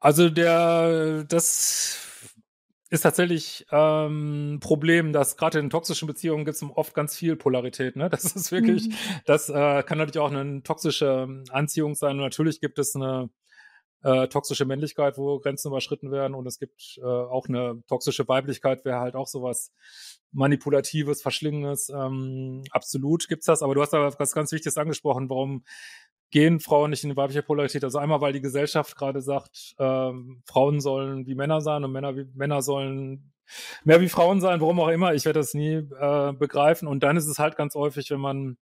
Also 0.00 0.28
der 0.28 1.24
das 1.24 1.96
ist 2.94 3.02
tatsächlich 3.02 3.66
ähm, 3.70 4.58
Problem, 4.60 5.12
dass 5.12 5.36
gerade 5.36 5.58
in 5.58 5.70
toxischen 5.70 6.06
Beziehungen 6.06 6.44
gibt 6.44 6.56
es 6.56 6.62
oft 6.62 6.94
ganz 6.94 7.16
viel 7.16 7.36
Polarität. 7.36 7.96
Ne? 7.96 8.08
Das 8.14 8.24
ist 8.24 8.52
wirklich, 8.52 8.88
mhm. 8.88 8.94
das 9.26 9.48
äh, 9.48 9.82
kann 9.82 9.98
natürlich 9.98 10.20
auch 10.20 10.30
eine 10.30 10.62
toxische 10.62 11.42
Anziehung 11.50 11.94
sein. 11.94 12.12
Und 12.12 12.22
natürlich 12.22 12.60
gibt 12.60 12.78
es 12.78 12.94
eine 12.94 13.30
äh, 14.02 14.28
toxische 14.28 14.64
Männlichkeit, 14.64 15.18
wo 15.18 15.38
Grenzen 15.40 15.68
überschritten 15.68 16.12
werden. 16.12 16.34
Und 16.34 16.46
es 16.46 16.58
gibt 16.58 16.98
äh, 16.98 17.04
auch 17.04 17.48
eine 17.48 17.82
toxische 17.88 18.28
Weiblichkeit, 18.28 18.84
wäre 18.84 19.00
halt 19.00 19.16
auch 19.16 19.26
sowas 19.26 19.72
Manipulatives, 20.32 21.22
Verschlingendes. 21.22 21.88
Ähm, 21.88 22.62
absolut 22.70 23.28
gibt's 23.28 23.46
das. 23.46 23.62
Aber 23.62 23.74
du 23.74 23.82
hast 23.82 23.92
da 23.92 24.12
was 24.18 24.32
ganz 24.32 24.52
Wichtiges 24.52 24.76
angesprochen, 24.76 25.30
warum 25.30 25.64
gehen 26.34 26.58
Frauen 26.58 26.90
nicht 26.90 27.04
in 27.04 27.10
die 27.10 27.16
weibliche 27.16 27.44
Polarität. 27.44 27.84
Also 27.84 27.98
einmal, 27.98 28.20
weil 28.20 28.32
die 28.32 28.40
Gesellschaft 28.40 28.96
gerade 28.96 29.20
sagt, 29.22 29.76
ähm, 29.78 30.42
Frauen 30.44 30.80
sollen 30.80 31.28
wie 31.28 31.36
Männer 31.36 31.60
sein 31.60 31.84
und 31.84 31.92
Männer 31.92 32.16
wie 32.16 32.26
Männer 32.34 32.60
sollen 32.60 33.32
mehr 33.84 34.00
wie 34.00 34.08
Frauen 34.08 34.40
sein, 34.40 34.60
warum 34.60 34.80
auch 34.80 34.88
immer. 34.88 35.14
Ich 35.14 35.26
werde 35.26 35.38
das 35.38 35.54
nie 35.54 35.74
äh, 35.74 36.32
begreifen. 36.32 36.88
Und 36.88 37.04
dann 37.04 37.16
ist 37.16 37.28
es 37.28 37.38
halt 37.38 37.56
ganz 37.56 37.76
häufig, 37.76 38.10
wenn 38.10 38.18
man, 38.18 38.56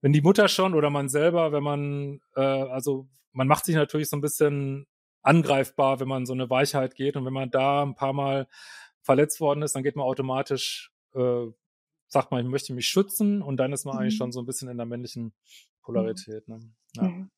wenn 0.00 0.12
die 0.12 0.22
Mutter 0.22 0.48
schon 0.48 0.74
oder 0.74 0.90
man 0.90 1.08
selber, 1.08 1.52
wenn 1.52 1.62
man, 1.62 2.20
äh, 2.34 2.40
also 2.40 3.06
man 3.30 3.46
macht 3.46 3.64
sich 3.64 3.76
natürlich 3.76 4.08
so 4.08 4.16
ein 4.16 4.20
bisschen 4.20 4.88
angreifbar, 5.22 6.00
wenn 6.00 6.08
man 6.08 6.26
so 6.26 6.32
eine 6.32 6.50
Weichheit 6.50 6.96
geht. 6.96 7.14
Und 7.14 7.24
wenn 7.26 7.32
man 7.32 7.52
da 7.52 7.84
ein 7.84 7.94
paar 7.94 8.12
Mal 8.12 8.48
verletzt 9.02 9.40
worden 9.40 9.62
ist, 9.62 9.76
dann 9.76 9.84
geht 9.84 9.94
man 9.94 10.04
automatisch, 10.04 10.90
äh, 11.14 11.46
sagt 12.08 12.30
man, 12.30 12.44
ich 12.44 12.50
möchte 12.50 12.72
mich 12.72 12.86
schützen 12.86 13.42
und 13.42 13.56
dann 13.56 13.72
ist 13.72 13.84
man 13.84 13.96
mhm. 13.96 14.02
eigentlich 14.02 14.16
schon 14.16 14.32
so 14.32 14.40
ein 14.40 14.46
bisschen 14.46 14.68
in 14.68 14.76
der 14.76 14.86
männlichen 14.86 15.34
Polarität. 15.82 16.48
Ne? 16.48 16.60
Ja. 16.96 17.02
Mhm. 17.02 17.30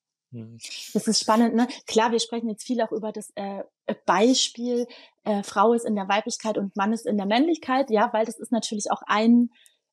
Das 0.93 1.09
ist 1.09 1.21
spannend, 1.21 1.55
ne? 1.55 1.69
Klar, 1.87 2.13
wir 2.13 2.21
sprechen 2.21 2.51
jetzt 2.51 2.67
viel 2.67 2.83
auch 2.83 2.93
über 2.93 3.13
das 3.13 3.33
äh, 3.35 3.63
Beispiel, 4.05 4.87
äh, 5.25 5.43
Frau 5.43 5.73
ist 5.73 5.87
in 5.87 5.95
der 5.95 6.09
Weiblichkeit 6.09 6.59
und 6.59 6.77
Mann 6.77 6.93
ist 6.93 7.07
in 7.07 7.17
der 7.17 7.27
Männlichkeit, 7.27 7.91
ja, 7.91 8.13
weil 8.13 8.27
das 8.27 8.39
ist 8.39 8.53
natürlich 8.53 8.91
auch 8.91 9.01
ein 9.07 9.51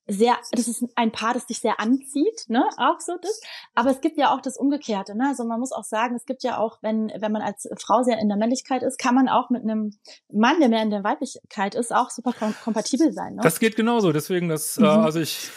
sehr, 0.08 0.38
das 0.52 0.68
ist 0.68 0.86
ein 0.96 1.12
Paar, 1.12 1.34
das 1.34 1.48
dich 1.48 1.60
sehr 1.60 1.80
anzieht, 1.80 2.46
ne, 2.48 2.64
auch 2.78 3.00
so 3.00 3.14
das. 3.22 3.42
Aber 3.74 3.90
es 3.90 4.02
gibt 4.02 4.18
ja 4.18 4.34
auch 4.34 4.42
das 4.42 4.58
Umgekehrte, 4.58 5.18
ne. 5.18 5.28
Also 5.30 5.44
man 5.46 5.60
muss 5.60 5.72
auch 5.72 5.84
sagen, 5.84 6.16
es 6.16 6.26
gibt 6.26 6.44
ja 6.44 6.58
auch, 6.58 6.78
wenn 6.82 7.12
wenn 7.18 7.32
man 7.32 7.42
als 7.42 7.68
Frau 7.80 8.04
sehr 8.04 8.20
in 8.20 8.28
der 8.28 8.38
Männlichkeit 8.38 8.84
ist, 8.84 9.00
kann 9.00 9.16
man 9.16 9.28
auch 9.30 9.50
mit 9.50 9.64
einem 9.64 9.98
Mann, 10.32 10.60
der 10.60 10.70
mehr 10.70 10.84
in 10.84 10.92
der 10.92 11.04
Weiblichkeit 11.04 11.76
ist, 11.76 11.94
auch 11.94 12.12
super 12.12 12.34
kom 12.34 12.54
kompatibel 12.64 13.12
sein. 13.14 13.36
Ne? 13.36 13.42
Das 13.42 13.60
geht 13.60 13.76
genauso. 13.76 14.12
Deswegen, 14.12 14.50
das, 14.50 14.78
äh, 14.78 14.82
mhm. 14.82 14.86
äh, 14.86 14.90
also 14.90 15.20
ich 15.20 15.50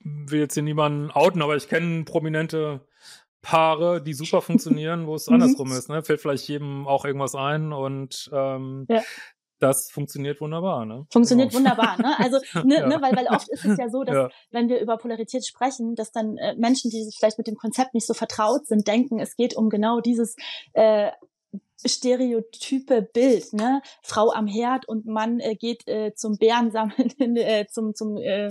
will 0.00 0.40
jetzt 0.40 0.54
hier 0.54 0.62
niemanden 0.62 1.10
outen, 1.10 1.42
aber 1.42 1.56
ich 1.56 1.68
kenne 1.68 2.04
prominente 2.04 2.80
Paare, 3.42 4.02
die 4.02 4.14
super 4.14 4.42
funktionieren, 4.42 5.06
wo 5.06 5.14
es 5.14 5.26
mhm. 5.28 5.34
andersrum 5.34 5.70
ist. 5.72 5.88
Ne? 5.88 6.02
Fällt 6.02 6.20
vielleicht 6.20 6.48
jedem 6.48 6.88
auch 6.88 7.04
irgendwas 7.04 7.36
ein 7.36 7.72
und 7.72 8.28
ähm, 8.32 8.86
ja 8.88 9.02
das 9.58 9.90
funktioniert 9.90 10.40
wunderbar, 10.40 10.84
ne? 10.84 11.06
Funktioniert 11.10 11.50
genau. 11.50 11.70
wunderbar, 11.70 11.98
ne? 11.98 12.18
Also, 12.18 12.38
ne, 12.64 12.76
ja. 12.76 12.86
ne, 12.86 12.98
weil, 13.00 13.16
weil 13.16 13.26
oft 13.28 13.48
ist 13.48 13.64
es 13.64 13.78
ja 13.78 13.88
so, 13.88 14.04
dass 14.04 14.14
ja. 14.14 14.28
wenn 14.50 14.68
wir 14.68 14.80
über 14.80 14.96
Polarität 14.98 15.46
sprechen, 15.46 15.94
dass 15.94 16.12
dann 16.12 16.36
äh, 16.36 16.54
Menschen, 16.56 16.90
die 16.90 17.10
vielleicht 17.16 17.38
mit 17.38 17.46
dem 17.46 17.56
Konzept 17.56 17.94
nicht 17.94 18.06
so 18.06 18.14
vertraut 18.14 18.66
sind, 18.66 18.86
denken, 18.86 19.18
es 19.18 19.36
geht 19.36 19.56
um 19.56 19.68
genau 19.68 20.00
dieses 20.00 20.36
äh, 20.74 21.10
stereotype 21.86 23.02
Bild, 23.02 23.52
ne? 23.52 23.82
Frau 24.02 24.32
am 24.32 24.46
Herd 24.46 24.88
und 24.88 25.06
Mann 25.06 25.38
äh, 25.40 25.54
geht 25.54 25.86
äh, 25.86 26.12
zum 26.14 26.36
Bären 26.36 26.70
sammeln, 26.70 27.12
in, 27.18 27.36
äh, 27.36 27.66
zum 27.70 27.94
zum 27.94 28.16
äh, 28.16 28.50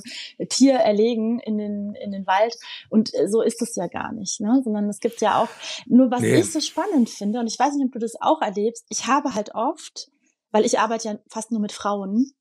Tier 0.50 0.76
erlegen 0.76 1.40
in 1.40 1.58
den 1.58 1.94
in 1.96 2.12
den 2.12 2.26
Wald 2.26 2.56
und 2.90 3.14
äh, 3.14 3.28
so 3.28 3.42
ist 3.42 3.62
es 3.62 3.76
ja 3.76 3.88
gar 3.88 4.14
nicht, 4.14 4.40
ne? 4.40 4.62
Sondern 4.64 4.90
es 4.90 5.00
gibt 5.00 5.22
ja 5.22 5.42
auch 5.42 5.50
nur 5.86 6.10
was 6.10 6.22
nee. 6.22 6.36
ich 6.36 6.52
so 6.52 6.60
spannend 6.60 7.10
finde 7.10 7.40
und 7.40 7.48
ich 7.48 7.60
weiß 7.60 7.74
nicht, 7.76 7.86
ob 7.86 7.92
du 7.92 8.00
das 8.00 8.20
auch 8.20 8.42
erlebst. 8.42 8.86
Ich 8.90 9.08
habe 9.08 9.36
halt 9.36 9.56
oft 9.56 10.10
weil 10.52 10.66
ich 10.66 10.80
arbeite 10.80 11.08
ja 11.08 11.20
fast 11.30 11.52
nur 11.52 11.60
mit 11.60 11.72
Frauen, 11.72 12.32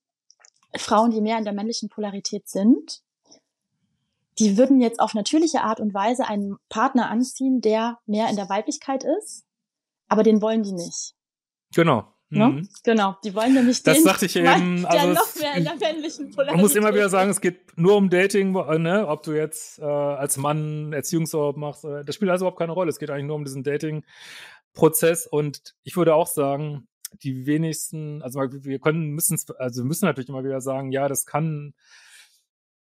Frauen, 0.77 1.11
die 1.11 1.21
mehr 1.21 1.39
in 1.39 1.45
der 1.45 1.53
männlichen 1.53 1.89
Polarität 1.89 2.49
sind, 2.49 3.03
die 4.39 4.59
würden 4.59 4.81
jetzt 4.81 5.01
auf 5.01 5.15
natürliche 5.15 5.63
Art 5.63 5.81
und 5.81 5.95
Weise 5.95 6.27
einen 6.27 6.57
Partner 6.69 7.11
anziehen, 7.11 7.61
der 7.61 7.99
mehr 8.07 8.29
in 8.29 8.37
der 8.37 8.49
Weiblichkeit 8.49 9.05
ist, 9.05 9.45
aber 10.09 10.23
den 10.23 10.43
wollen 10.43 10.63
die 10.63 10.73
nicht. 10.73 11.15
Genau. 11.75 12.13
Ne? 12.29 12.49
Mhm. 12.49 12.69
Genau, 12.83 13.17
die 13.23 13.35
wollen 13.37 13.55
nämlich 13.55 13.85
das 13.85 13.99
den, 13.99 14.05
sagte 14.05 14.27
ich 14.27 14.35
eben, 14.35 14.83
der 14.83 14.91
also 14.91 15.13
noch 15.13 15.37
mehr 15.37 15.55
in 15.55 15.65
der 15.65 15.77
männlichen 15.77 16.31
Polarität. 16.31 16.57
Man 16.57 16.61
muss 16.61 16.75
immer 16.75 16.93
wieder 16.93 17.09
sagen, 17.09 17.31
es 17.31 17.41
geht 17.41 17.79
nur 17.79 17.97
um 17.97 18.11
Dating, 18.11 18.53
ne? 18.53 19.07
ob 19.07 19.23
du 19.23 19.33
jetzt 19.33 19.79
äh, 19.79 19.85
als 19.85 20.37
Mann 20.37 20.93
Erziehungsurlaub 20.93 21.57
machst. 21.57 21.85
Das 21.85 22.15
spielt 22.17 22.31
also 22.33 22.45
überhaupt 22.45 22.59
keine 22.59 22.73
Rolle. 22.73 22.91
Es 22.91 22.99
geht 22.99 23.11
eigentlich 23.11 23.27
nur 23.27 23.37
um 23.37 23.45
diesen 23.45 23.63
Dating-Prozess. 23.63 25.29
Und 25.29 25.77
ich 25.85 25.97
würde 25.97 26.17
auch 26.17 26.27
sagen, 26.27 26.89
die 27.23 27.47
wenigsten, 27.47 28.23
also 28.23 28.41
wir 28.41 28.79
können, 28.79 29.11
müssen, 29.11 29.39
also 29.59 29.83
wir 29.83 29.87
müssen 29.87 30.07
natürlich 30.07 30.29
immer 30.29 30.45
wieder 30.45 30.61
sagen, 30.61 30.93
ja, 30.93 31.09
das 31.09 31.27
kann 31.27 31.75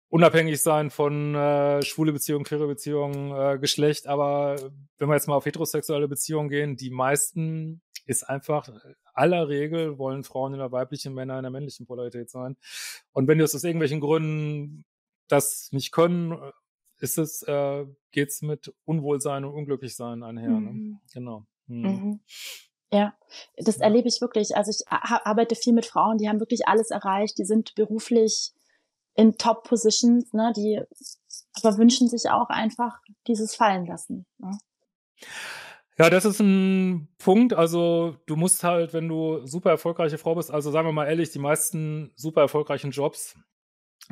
unabhängig 0.09 0.61
sein 0.61 0.91
von 0.91 1.35
äh, 1.35 1.83
schwule 1.83 2.13
Beziehungen, 2.13 2.45
queere 2.45 2.67
Beziehungen, 2.67 3.33
äh, 3.33 3.59
Geschlecht, 3.59 4.07
aber 4.07 4.57
wenn 4.99 5.09
wir 5.09 5.15
jetzt 5.15 5.27
mal 5.27 5.37
auf 5.37 5.47
heterosexuelle 5.47 6.09
Beziehungen 6.09 6.49
gehen, 6.49 6.77
die 6.77 6.91
meisten 6.91 7.81
ist 8.05 8.29
einfach, 8.29 8.69
aller 9.15 9.49
Regel 9.49 9.99
wollen 9.99 10.25
Frauen 10.25 10.55
in 10.55 10.59
der 10.59 10.73
weiblichen, 10.73 11.15
Männer 11.15 11.39
in 11.39 11.45
der 11.45 11.51
männlichen 11.51 11.87
Polarität 11.87 12.31
sein. 12.31 12.57
Und 13.13 13.29
wenn 13.29 13.39
die 13.39 13.45
aus 13.45 13.55
irgendwelchen 13.63 14.01
Gründen 14.01 14.85
das 15.29 15.69
nicht 15.73 15.93
können, 15.93 16.37
ist 16.99 17.19
es, 17.19 17.43
äh, 17.43 17.87
geht's 18.11 18.43
mit 18.43 18.73
Unwohlsein 18.85 19.45
und 19.45 19.55
Unglücklichsein 19.55 20.23
einher. 20.23 20.51
Ne? 20.51 20.71
Mhm. 20.71 20.91
Ne? 20.91 21.01
Genau. 21.13 21.47
Mhm. 21.67 21.83
Mhm. 21.83 22.21
Ja, 22.93 23.15
das 23.57 23.79
erlebe 23.79 24.09
ich 24.09 24.21
wirklich. 24.21 24.57
Also 24.57 24.71
ich 24.71 24.87
arbeite 24.89 25.55
viel 25.55 25.73
mit 25.73 25.87
Frauen, 25.87 26.19
die 26.19 26.29
haben 26.29 26.41
wirklich 26.41 26.69
alles 26.69 26.91
erreicht, 26.91 27.39
die 27.39 27.45
sind 27.45 27.75
beruflich 27.75 28.53
in 29.15 29.39
Top 29.39 29.65
Positions, 29.65 30.33
ne, 30.33 30.53
die 30.55 30.81
aber 31.55 31.79
wünschen 31.79 32.09
sich 32.09 32.31
auch 32.31 32.49
einfach 32.49 33.01
dieses 33.27 33.55
fallen 33.55 33.87
lassen. 33.87 34.27
Ne? 34.39 34.59
Ja, 35.99 36.11
das 36.11 36.25
ist 36.25 36.41
ein 36.41 37.09
Punkt. 37.19 37.53
Also 37.55 38.17
du 38.27 38.37
musst 38.37 38.65
halt, 38.65 38.93
wenn 38.93 39.09
du 39.09 39.47
super 39.47 39.71
erfolgreiche 39.71 40.19
Frau 40.19 40.35
bist, 40.35 40.51
also 40.51 40.71
sagen 40.71 40.89
wir 40.89 40.93
mal 40.93 41.07
ehrlich, 41.07 41.31
die 41.31 41.39
meisten 41.39 42.13
super 42.17 42.43
erfolgreichen 42.43 42.91
Jobs 42.91 43.37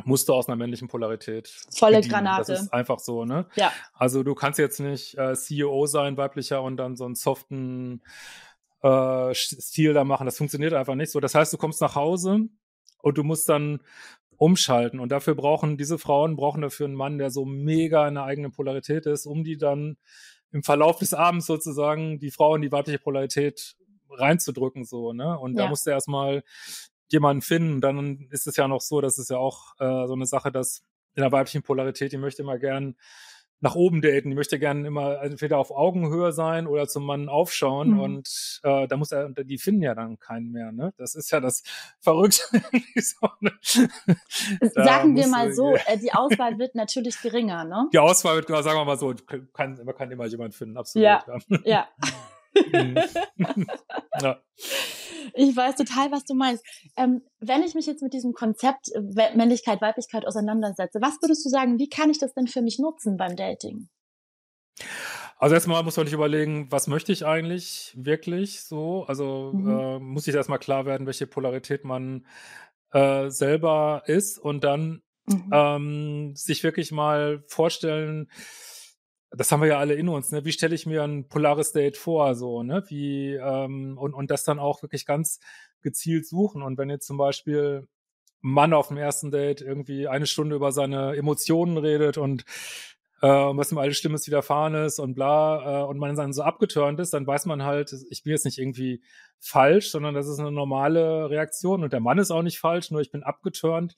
musst 0.04 0.28
du 0.28 0.34
aus 0.34 0.48
einer 0.48 0.56
männlichen 0.56 0.88
Polarität. 0.88 1.48
Volle 1.74 1.96
bedienen. 1.96 2.12
Granate. 2.12 2.52
Das 2.52 2.62
ist 2.62 2.72
einfach 2.72 2.98
so, 2.98 3.24
ne? 3.24 3.46
Ja. 3.54 3.72
Also 3.92 4.22
du 4.22 4.34
kannst 4.34 4.58
jetzt 4.58 4.80
nicht 4.80 5.18
äh, 5.18 5.34
CEO 5.34 5.86
sein, 5.86 6.16
weiblicher, 6.16 6.62
und 6.62 6.76
dann 6.76 6.96
so 6.96 7.04
einen 7.04 7.16
soften 7.16 8.02
äh, 8.82 9.34
Stil 9.34 9.92
da 9.92 10.04
machen. 10.04 10.26
Das 10.26 10.38
funktioniert 10.38 10.72
einfach 10.72 10.94
nicht 10.94 11.10
so. 11.10 11.20
Das 11.20 11.34
heißt, 11.34 11.52
du 11.52 11.58
kommst 11.58 11.80
nach 11.80 11.94
Hause 11.94 12.48
und 13.02 13.18
du 13.18 13.24
musst 13.24 13.48
dann 13.48 13.80
umschalten. 14.36 15.00
Und 15.00 15.12
dafür 15.12 15.34
brauchen 15.34 15.76
diese 15.76 15.98
Frauen, 15.98 16.36
brauchen 16.36 16.62
dafür 16.62 16.86
einen 16.86 16.94
Mann, 16.94 17.18
der 17.18 17.30
so 17.30 17.44
mega 17.44 18.08
in 18.08 18.14
der 18.14 18.24
eigenen 18.24 18.52
Polarität 18.52 19.06
ist, 19.06 19.26
um 19.26 19.44
die 19.44 19.58
dann 19.58 19.98
im 20.50 20.62
Verlauf 20.62 20.98
des 20.98 21.14
Abends 21.14 21.46
sozusagen 21.46 22.18
die 22.18 22.30
Frau 22.30 22.56
in 22.56 22.62
die 22.62 22.72
weibliche 22.72 22.98
Polarität 22.98 23.76
reinzudrücken, 24.08 24.84
so, 24.84 25.12
ne? 25.12 25.38
Und 25.38 25.56
ja. 25.56 25.64
da 25.64 25.68
musst 25.68 25.86
du 25.86 25.90
erstmal 25.90 26.42
jemanden 27.08 27.42
finden. 27.42 27.80
Dann 27.80 28.28
ist 28.30 28.46
es 28.46 28.56
ja 28.56 28.66
noch 28.66 28.80
so, 28.80 29.00
das 29.00 29.18
ist 29.18 29.30
ja 29.30 29.36
auch 29.36 29.74
äh, 29.78 30.06
so 30.06 30.14
eine 30.14 30.26
Sache, 30.26 30.50
dass 30.50 30.82
in 31.14 31.22
der 31.22 31.32
weiblichen 31.32 31.62
Polarität, 31.62 32.12
die 32.12 32.16
möchte 32.16 32.42
immer 32.42 32.58
gern 32.58 32.96
nach 33.60 33.74
oben 33.74 34.00
daten. 34.00 34.30
Die 34.30 34.34
möchte 34.34 34.58
gerne 34.58 34.86
immer 34.86 35.22
entweder 35.22 35.58
auf 35.58 35.70
Augenhöhe 35.70 36.32
sein 36.32 36.66
oder 36.66 36.88
zum 36.88 37.04
Mann 37.04 37.28
aufschauen. 37.28 37.92
Mhm. 37.92 38.00
Und 38.00 38.60
äh, 38.62 38.88
da 38.88 38.96
muss 38.96 39.12
er, 39.12 39.30
die 39.30 39.58
finden 39.58 39.82
ja 39.82 39.94
dann 39.94 40.18
keinen 40.18 40.50
mehr. 40.50 40.72
Ne? 40.72 40.92
Das 40.96 41.14
ist 41.14 41.30
ja 41.30 41.40
das 41.40 41.62
Verrückte. 42.00 42.42
so? 42.96 43.28
Sagen 44.74 45.16
wir 45.16 45.26
mal 45.28 45.52
so, 45.52 45.74
äh, 45.74 45.98
die 45.98 46.12
Auswahl 46.12 46.58
wird 46.58 46.74
natürlich 46.74 47.20
geringer. 47.20 47.64
Ne? 47.64 47.88
Die 47.92 47.98
Auswahl 47.98 48.36
wird, 48.36 48.48
sagen 48.48 48.78
wir 48.78 48.84
mal 48.84 48.98
so, 48.98 49.14
kann, 49.52 49.78
man 49.84 49.94
kann 49.94 50.10
immer 50.10 50.26
jemand 50.26 50.54
finden, 50.54 50.76
absolut. 50.76 51.04
Ja, 51.04 51.24
ja. 51.26 51.58
ja. 51.64 51.88
Mhm. 52.72 52.98
ja. 54.22 54.40
Ich 55.34 55.56
weiß 55.56 55.76
total, 55.76 56.10
was 56.10 56.24
du 56.24 56.34
meinst. 56.34 56.64
Ähm, 56.96 57.22
wenn 57.38 57.62
ich 57.62 57.74
mich 57.74 57.86
jetzt 57.86 58.02
mit 58.02 58.12
diesem 58.12 58.32
Konzept 58.32 58.90
äh, 58.94 59.00
Männlichkeit, 59.36 59.80
Weiblichkeit 59.80 60.26
auseinandersetze, 60.26 61.00
was 61.00 61.20
würdest 61.22 61.44
du 61.44 61.48
sagen, 61.48 61.78
wie 61.78 61.88
kann 61.88 62.10
ich 62.10 62.18
das 62.18 62.34
denn 62.34 62.46
für 62.46 62.62
mich 62.62 62.78
nutzen 62.78 63.16
beim 63.16 63.36
Dating? 63.36 63.88
Also 65.38 65.54
erstmal 65.54 65.82
muss 65.82 65.96
man 65.96 66.06
sich 66.06 66.14
überlegen, 66.14 66.70
was 66.70 66.86
möchte 66.86 67.12
ich 67.12 67.24
eigentlich 67.24 67.94
wirklich 67.96 68.62
so? 68.62 69.04
Also 69.06 69.52
mhm. 69.54 69.68
äh, 69.70 69.98
muss 69.98 70.26
ich 70.26 70.34
erstmal 70.34 70.58
klar 70.58 70.84
werden, 70.84 71.06
welche 71.06 71.26
Polarität 71.26 71.84
man 71.84 72.26
äh, 72.92 73.30
selber 73.30 74.02
ist 74.06 74.38
und 74.38 74.64
dann 74.64 75.02
mhm. 75.26 75.50
ähm, 75.52 76.32
sich 76.36 76.62
wirklich 76.62 76.92
mal 76.92 77.42
vorstellen, 77.46 78.30
das 79.30 79.52
haben 79.52 79.60
wir 79.60 79.68
ja 79.68 79.78
alle 79.78 79.94
in 79.94 80.08
uns, 80.08 80.32
ne? 80.32 80.44
Wie 80.44 80.52
stelle 80.52 80.74
ich 80.74 80.86
mir 80.86 81.04
ein 81.04 81.28
polares 81.28 81.72
Date 81.72 81.96
vor, 81.96 82.34
so, 82.34 82.62
ne? 82.62 82.82
Wie, 82.88 83.34
ähm, 83.34 83.96
und, 83.96 84.12
und 84.12 84.30
das 84.30 84.44
dann 84.44 84.58
auch 84.58 84.82
wirklich 84.82 85.06
ganz 85.06 85.38
gezielt 85.82 86.26
suchen. 86.26 86.62
Und 86.62 86.78
wenn 86.78 86.90
jetzt 86.90 87.06
zum 87.06 87.16
Beispiel 87.16 87.86
ein 88.42 88.52
Mann 88.52 88.72
auf 88.72 88.88
dem 88.88 88.96
ersten 88.96 89.30
Date 89.30 89.60
irgendwie 89.60 90.08
eine 90.08 90.26
Stunde 90.26 90.56
über 90.56 90.72
seine 90.72 91.16
Emotionen 91.16 91.78
redet 91.78 92.18
und 92.18 92.44
äh, 93.22 93.28
was 93.28 93.70
ihm 93.70 93.78
alles 93.78 93.98
Schlimmes 93.98 94.26
widerfahren 94.26 94.74
ist 94.74 94.98
und 94.98 95.14
bla, 95.14 95.82
äh, 95.82 95.86
und 95.86 95.98
man 95.98 96.16
dann 96.16 96.32
so 96.32 96.42
abgeturnt 96.42 96.98
ist, 97.00 97.12
dann 97.12 97.26
weiß 97.26 97.46
man 97.46 97.62
halt, 97.62 97.94
ich 98.10 98.22
bin 98.24 98.32
jetzt 98.32 98.46
nicht 98.46 98.58
irgendwie 98.58 99.02
falsch, 99.38 99.90
sondern 99.90 100.14
das 100.14 100.26
ist 100.26 100.40
eine 100.40 100.50
normale 100.50 101.30
Reaktion 101.30 101.84
und 101.84 101.92
der 101.92 102.00
Mann 102.00 102.18
ist 102.18 102.30
auch 102.30 102.42
nicht 102.42 102.58
falsch, 102.58 102.90
nur 102.90 103.00
ich 103.00 103.10
bin 103.12 103.22
abgeturnt 103.22 103.96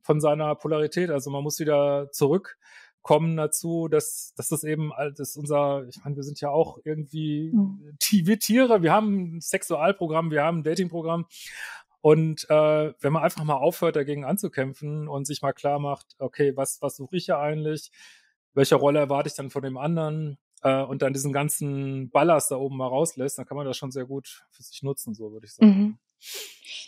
von 0.00 0.20
seiner 0.20 0.54
Polarität. 0.54 1.10
Also 1.10 1.30
man 1.30 1.42
muss 1.42 1.58
wieder 1.58 2.08
zurück 2.12 2.56
kommen 3.02 3.36
dazu, 3.36 3.88
dass, 3.88 4.32
dass 4.36 4.48
das 4.48 4.64
eben 4.64 4.92
das 5.16 5.36
unser, 5.36 5.86
ich 5.88 6.02
meine, 6.04 6.16
wir 6.16 6.22
sind 6.22 6.40
ja 6.40 6.50
auch 6.50 6.78
irgendwie 6.84 7.52
mhm. 7.52 7.96
wir 8.26 8.38
Tiere, 8.38 8.82
wir 8.82 8.92
haben 8.92 9.36
ein 9.36 9.40
Sexualprogramm, 9.40 10.30
wir 10.30 10.42
haben 10.42 10.58
ein 10.58 10.62
Datingprogramm. 10.62 11.26
Und 12.00 12.48
äh, 12.50 12.92
wenn 13.00 13.12
man 13.12 13.22
einfach 13.22 13.44
mal 13.44 13.56
aufhört, 13.56 13.94
dagegen 13.94 14.24
anzukämpfen 14.24 15.08
und 15.08 15.24
sich 15.24 15.40
mal 15.42 15.52
klar 15.52 15.78
macht, 15.78 16.16
okay, 16.18 16.56
was, 16.56 16.82
was 16.82 16.96
suche 16.96 17.16
ich 17.16 17.28
ja 17.28 17.40
eigentlich? 17.40 17.92
Welche 18.54 18.74
Rolle 18.74 18.98
erwarte 18.98 19.28
ich 19.28 19.34
dann 19.34 19.50
von 19.50 19.62
dem 19.62 19.76
anderen? 19.76 20.38
Äh, 20.62 20.82
und 20.82 21.02
dann 21.02 21.12
diesen 21.12 21.32
ganzen 21.32 22.10
Ballast 22.10 22.50
da 22.50 22.56
oben 22.56 22.76
mal 22.76 22.88
rauslässt, 22.88 23.38
dann 23.38 23.46
kann 23.46 23.56
man 23.56 23.66
das 23.66 23.76
schon 23.76 23.92
sehr 23.92 24.04
gut 24.04 24.44
für 24.50 24.62
sich 24.62 24.82
nutzen, 24.82 25.14
so 25.14 25.32
würde 25.32 25.46
ich 25.46 25.54
sagen. 25.54 25.70
Mhm. 25.70 25.98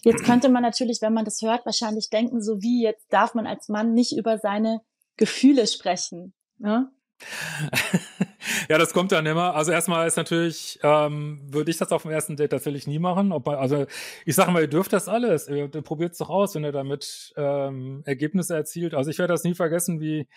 Jetzt 0.02 0.24
könnte 0.24 0.48
man 0.48 0.62
natürlich, 0.62 1.00
wenn 1.00 1.14
man 1.14 1.24
das 1.24 1.42
hört, 1.42 1.64
wahrscheinlich 1.64 2.10
denken, 2.10 2.42
so 2.42 2.60
wie 2.60 2.82
jetzt 2.82 3.06
darf 3.12 3.34
man 3.34 3.46
als 3.46 3.68
Mann 3.68 3.94
nicht 3.94 4.16
über 4.16 4.38
seine 4.38 4.80
Gefühle 5.16 5.66
sprechen. 5.66 6.34
Ne? 6.58 6.90
ja, 8.68 8.78
das 8.78 8.92
kommt 8.92 9.12
dann 9.12 9.26
immer. 9.26 9.54
Also 9.54 9.72
erstmal 9.72 10.06
ist 10.06 10.16
natürlich, 10.16 10.78
ähm, 10.82 11.40
würde 11.48 11.70
ich 11.70 11.78
das 11.78 11.92
auf 11.92 12.02
dem 12.02 12.10
ersten 12.10 12.36
Date 12.36 12.50
tatsächlich 12.50 12.86
nie 12.86 12.98
machen. 12.98 13.28
Man, 13.28 13.42
also 13.46 13.86
ich 14.24 14.34
sage 14.34 14.50
mal, 14.50 14.62
ihr 14.62 14.68
dürft 14.68 14.92
das 14.92 15.08
alles. 15.08 15.48
Ihr, 15.48 15.70
ihr 15.72 15.82
probiert 15.82 16.12
es 16.12 16.18
doch 16.18 16.30
aus, 16.30 16.54
wenn 16.54 16.64
ihr 16.64 16.72
damit 16.72 17.32
ähm, 17.36 18.02
Ergebnisse 18.04 18.54
erzielt. 18.54 18.94
Also 18.94 19.10
ich 19.10 19.18
werde 19.18 19.32
das 19.32 19.44
nie 19.44 19.54
vergessen, 19.54 20.00
wie 20.00 20.28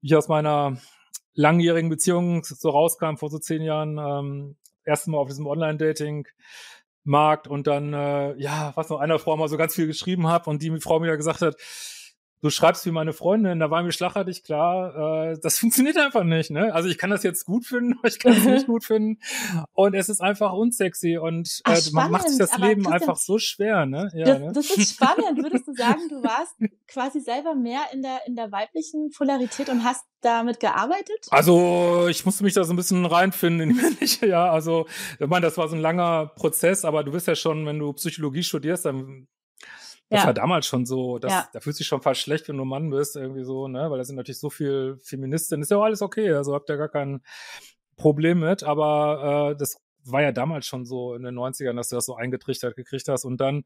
ich 0.00 0.16
aus 0.16 0.28
meiner 0.28 0.78
langjährigen 1.34 1.90
Beziehung 1.90 2.42
so 2.44 2.70
rauskam 2.70 3.16
vor 3.16 3.30
so 3.30 3.38
zehn 3.38 3.62
Jahren, 3.62 3.98
ähm, 3.98 4.56
erstmal 4.84 5.18
Mal 5.18 5.22
auf 5.22 5.28
diesem 5.28 5.46
Online-Dating. 5.46 6.26
Markt 7.04 7.48
und 7.48 7.66
dann, 7.66 7.94
äh, 7.94 8.34
ja, 8.36 8.72
was 8.74 8.90
noch 8.90 9.00
einer 9.00 9.18
Frau 9.18 9.34
mal 9.36 9.48
so 9.48 9.56
ganz 9.56 9.74
viel 9.74 9.86
geschrieben 9.86 10.26
habe 10.26 10.50
und 10.50 10.62
die 10.62 10.78
Frau 10.78 11.00
mir 11.00 11.16
gesagt 11.16 11.40
hat, 11.40 11.56
du 12.40 12.50
schreibst 12.50 12.86
wie 12.86 12.90
meine 12.90 13.12
Freundin, 13.12 13.58
da 13.58 13.70
war 13.70 13.82
mir 13.82 13.92
schlagartig 13.92 14.44
klar, 14.44 15.32
äh, 15.32 15.38
das 15.40 15.58
funktioniert 15.58 15.96
einfach 15.96 16.24
nicht. 16.24 16.50
Ne? 16.50 16.72
Also 16.74 16.88
ich 16.88 16.98
kann 16.98 17.10
das 17.10 17.22
jetzt 17.22 17.44
gut 17.44 17.66
finden, 17.66 17.98
ich 18.04 18.18
kann 18.18 18.32
es 18.32 18.44
nicht 18.44 18.66
gut 18.66 18.84
finden 18.84 19.20
und 19.72 19.94
es 19.94 20.08
ist 20.08 20.20
einfach 20.20 20.52
unsexy 20.52 21.18
und 21.18 21.60
äh, 21.66 21.80
man 21.92 22.10
macht 22.10 22.28
sich 22.28 22.38
das 22.38 22.56
Leben 22.58 22.86
einfach 22.86 23.16
so 23.16 23.38
schwer. 23.38 23.86
Ne? 23.86 24.10
Ja, 24.14 24.24
das, 24.24 24.38
ne? 24.40 24.52
das 24.52 24.70
ist 24.70 24.94
spannend. 24.94 25.42
Würdest 25.42 25.66
du 25.66 25.72
sagen, 25.74 26.00
du 26.08 26.22
warst 26.22 26.54
quasi 26.86 27.20
selber 27.20 27.54
mehr 27.54 27.82
in 27.92 28.02
der 28.02 28.20
in 28.26 28.34
der 28.34 28.50
weiblichen 28.52 29.10
Polarität 29.16 29.68
und 29.68 29.84
hast 29.84 30.04
damit 30.20 30.60
gearbeitet? 30.60 31.26
Also 31.30 32.06
ich 32.08 32.24
musste 32.24 32.44
mich 32.44 32.54
da 32.54 32.64
so 32.64 32.72
ein 32.72 32.76
bisschen 32.76 33.06
reinfinden 33.06 33.68
in 33.68 33.76
die 33.76 33.82
männliche, 33.82 34.26
ja. 34.26 34.50
Also 34.50 34.86
ich 35.18 35.26
meine, 35.26 35.46
das 35.46 35.56
war 35.56 35.68
so 35.68 35.76
ein 35.76 35.80
langer 35.80 36.32
Prozess, 36.36 36.84
aber 36.84 37.04
du 37.04 37.12
bist 37.12 37.26
ja 37.26 37.34
schon, 37.34 37.66
wenn 37.66 37.78
du 37.78 37.92
Psychologie 37.92 38.42
studierst, 38.42 38.84
dann 38.84 39.28
das 40.10 40.20
ja. 40.20 40.26
war 40.26 40.34
damals 40.34 40.66
schon 40.66 40.86
so, 40.86 41.18
das, 41.18 41.32
ja. 41.32 41.48
da 41.52 41.60
fühlst 41.60 41.78
du 41.78 41.82
dich 41.82 41.88
schon 41.88 42.00
fast 42.00 42.20
schlecht, 42.20 42.48
wenn 42.48 42.56
du 42.56 42.64
Mann 42.64 42.88
bist, 42.88 43.16
irgendwie 43.16 43.44
so, 43.44 43.68
ne? 43.68 43.90
Weil 43.90 43.98
da 43.98 44.04
sind 44.04 44.16
natürlich 44.16 44.40
so 44.40 44.48
viel 44.48 44.98
Feministinnen. 45.02 45.62
Ist 45.62 45.70
ja 45.70 45.76
auch 45.76 45.84
alles 45.84 46.00
okay, 46.00 46.32
also 46.32 46.54
habt 46.54 46.70
ihr 46.70 46.78
gar 46.78 46.88
kein 46.88 47.20
Problem 47.96 48.40
mit, 48.40 48.62
aber 48.62 49.52
äh, 49.52 49.56
das 49.58 49.82
war 50.04 50.22
ja 50.22 50.32
damals 50.32 50.66
schon 50.66 50.86
so 50.86 51.14
in 51.14 51.24
den 51.24 51.34
90ern, 51.34 51.76
dass 51.76 51.90
du 51.90 51.96
das 51.96 52.06
so 52.06 52.14
eingetrichtert 52.14 52.76
gekriegt 52.76 53.08
hast 53.08 53.24
und 53.24 53.38
dann 53.38 53.64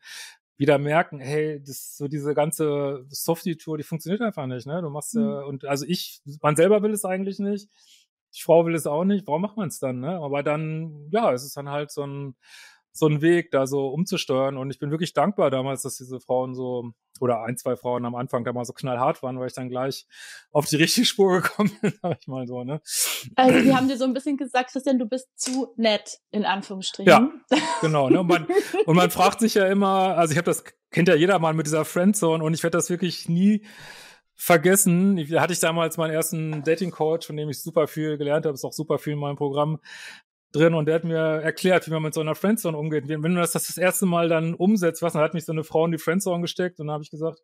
wieder 0.57 0.79
merken, 0.79 1.21
hey, 1.21 1.63
das 1.65 1.97
so 1.97 2.09
diese 2.09 2.35
ganze 2.35 3.05
Softie-Tour, 3.09 3.79
die 3.79 3.85
funktioniert 3.85 4.21
einfach 4.21 4.47
nicht, 4.47 4.67
ne? 4.67 4.83
Du 4.83 4.91
machst 4.91 5.15
mhm. 5.15 5.23
äh, 5.23 5.45
und 5.45 5.65
also 5.65 5.85
ich, 5.87 6.23
man 6.41 6.57
selber 6.57 6.83
will 6.83 6.93
es 6.93 7.05
eigentlich 7.05 7.39
nicht, 7.39 7.69
die 8.35 8.43
Frau 8.43 8.67
will 8.67 8.75
es 8.75 8.87
auch 8.87 9.05
nicht, 9.05 9.27
warum 9.27 9.43
macht 9.43 9.57
man 9.57 9.69
es 9.69 9.79
dann, 9.79 10.01
ne? 10.01 10.19
Aber 10.21 10.43
dann, 10.43 11.09
ja, 11.11 11.33
es 11.33 11.45
ist 11.45 11.57
dann 11.57 11.69
halt 11.69 11.91
so 11.91 12.05
ein 12.05 12.35
so 12.93 13.07
einen 13.07 13.23
Weg, 13.23 13.51
da 13.51 13.67
so 13.67 13.89
umzusteuern. 13.89 14.57
Und 14.57 14.71
ich 14.71 14.79
bin 14.79 14.91
wirklich 14.91 15.15
dankbar 15.15 15.51
damals, 15.51 15.83
dass 15.83 15.97
diese 15.97 16.21
Frauen 16.21 16.55
so, 16.55 16.93
oder 17.21 17.43
ein, 17.43 17.57
zwei 17.57 17.77
Frauen 17.77 18.05
am 18.05 18.15
Anfang 18.15 18.45
da 18.45 18.53
mal 18.53 18.65
so 18.65 18.73
knallhart 18.73 19.23
waren, 19.23 19.39
weil 19.39 19.47
ich 19.47 19.55
dann 19.55 19.71
gleich 19.71 20.07
auf 20.51 20.67
die 20.67 20.77
richtige 20.77 21.07
Spur 21.07 21.41
gekommen 21.41 21.71
bin, 21.83 21.95
sag 22.03 22.19
ich 22.21 22.27
mal 22.27 22.47
so, 22.47 22.65
ne? 22.65 22.83
Also 23.35 23.61
die 23.61 23.75
haben 23.75 23.89
dir 23.89 23.97
so 23.97 24.05
ein 24.05 24.13
bisschen 24.13 24.37
gesagt, 24.37 24.73
Christian, 24.73 24.99
du 24.99 25.07
bist 25.07 25.29
zu 25.37 25.73
nett, 25.77 26.19
in 26.31 26.45
Anführungsstrichen. 26.45 27.11
Ja, 27.11 27.31
genau. 27.81 28.11
Ne? 28.11 28.21
Und, 28.21 28.27
man, 28.27 28.47
und 28.85 28.97
man 28.97 29.11
fragt 29.11 29.41
sich 29.41 29.55
ja 29.55 29.67
immer, 29.67 30.17
also 30.19 30.33
ich 30.33 30.39
habe 30.39 30.47
das, 30.47 30.65
kennt 30.91 31.09
ja 31.09 31.15
jeder 31.15 31.39
mal 31.39 31.55
mit 31.55 31.67
dieser 31.67 31.85
Friendzone 31.85 32.45
und 32.45 32.53
ich 32.53 32.63
werde 32.63 32.77
das 32.77 32.91
wirklich 32.91 33.29
nie 33.29 33.65
vergessen. 34.35 35.25
Da 35.31 35.41
hatte 35.41 35.53
ich 35.53 35.61
damals 35.61 35.97
meinen 35.97 36.13
ersten 36.13 36.63
Dating-Coach, 36.65 37.27
von 37.27 37.37
dem 37.37 37.49
ich 37.49 37.63
super 37.63 37.87
viel 37.87 38.19
gelernt 38.19 38.45
habe, 38.45 38.55
ist 38.55 38.65
auch 38.65 38.73
super 38.73 38.99
viel 38.99 39.15
in 39.15 39.21
meinem 39.21 39.37
Programm 39.37 39.79
drin 40.53 40.75
und 40.75 40.87
der 40.87 40.97
hat 40.97 41.05
mir 41.05 41.17
erklärt, 41.17 41.87
wie 41.87 41.93
man 41.93 42.03
mit 42.03 42.15
so 42.15 42.21
einer 42.21 42.35
Friendzone 42.35 42.77
umgeht. 42.77 43.09
Wenn 43.09 43.23
du 43.23 43.41
das 43.41 43.53
das, 43.53 43.77
erste 43.77 44.07
Mal 44.07 44.29
dann 44.29 44.55
umsetzt, 44.55 45.03
was, 45.03 45.15
dann 45.15 45.23
hat 45.23 45.35
mich 45.35 45.45
so 45.45 45.53
eine 45.53 45.65
Frau 45.65 45.85
in 45.87 45.93
die 45.93 45.99
Friendzone 45.99 46.43
gesteckt 46.43 46.79
und 46.79 46.87
dann 46.87 46.95
habe 46.95 47.05
ich 47.05 47.11
gesagt, 47.11 47.41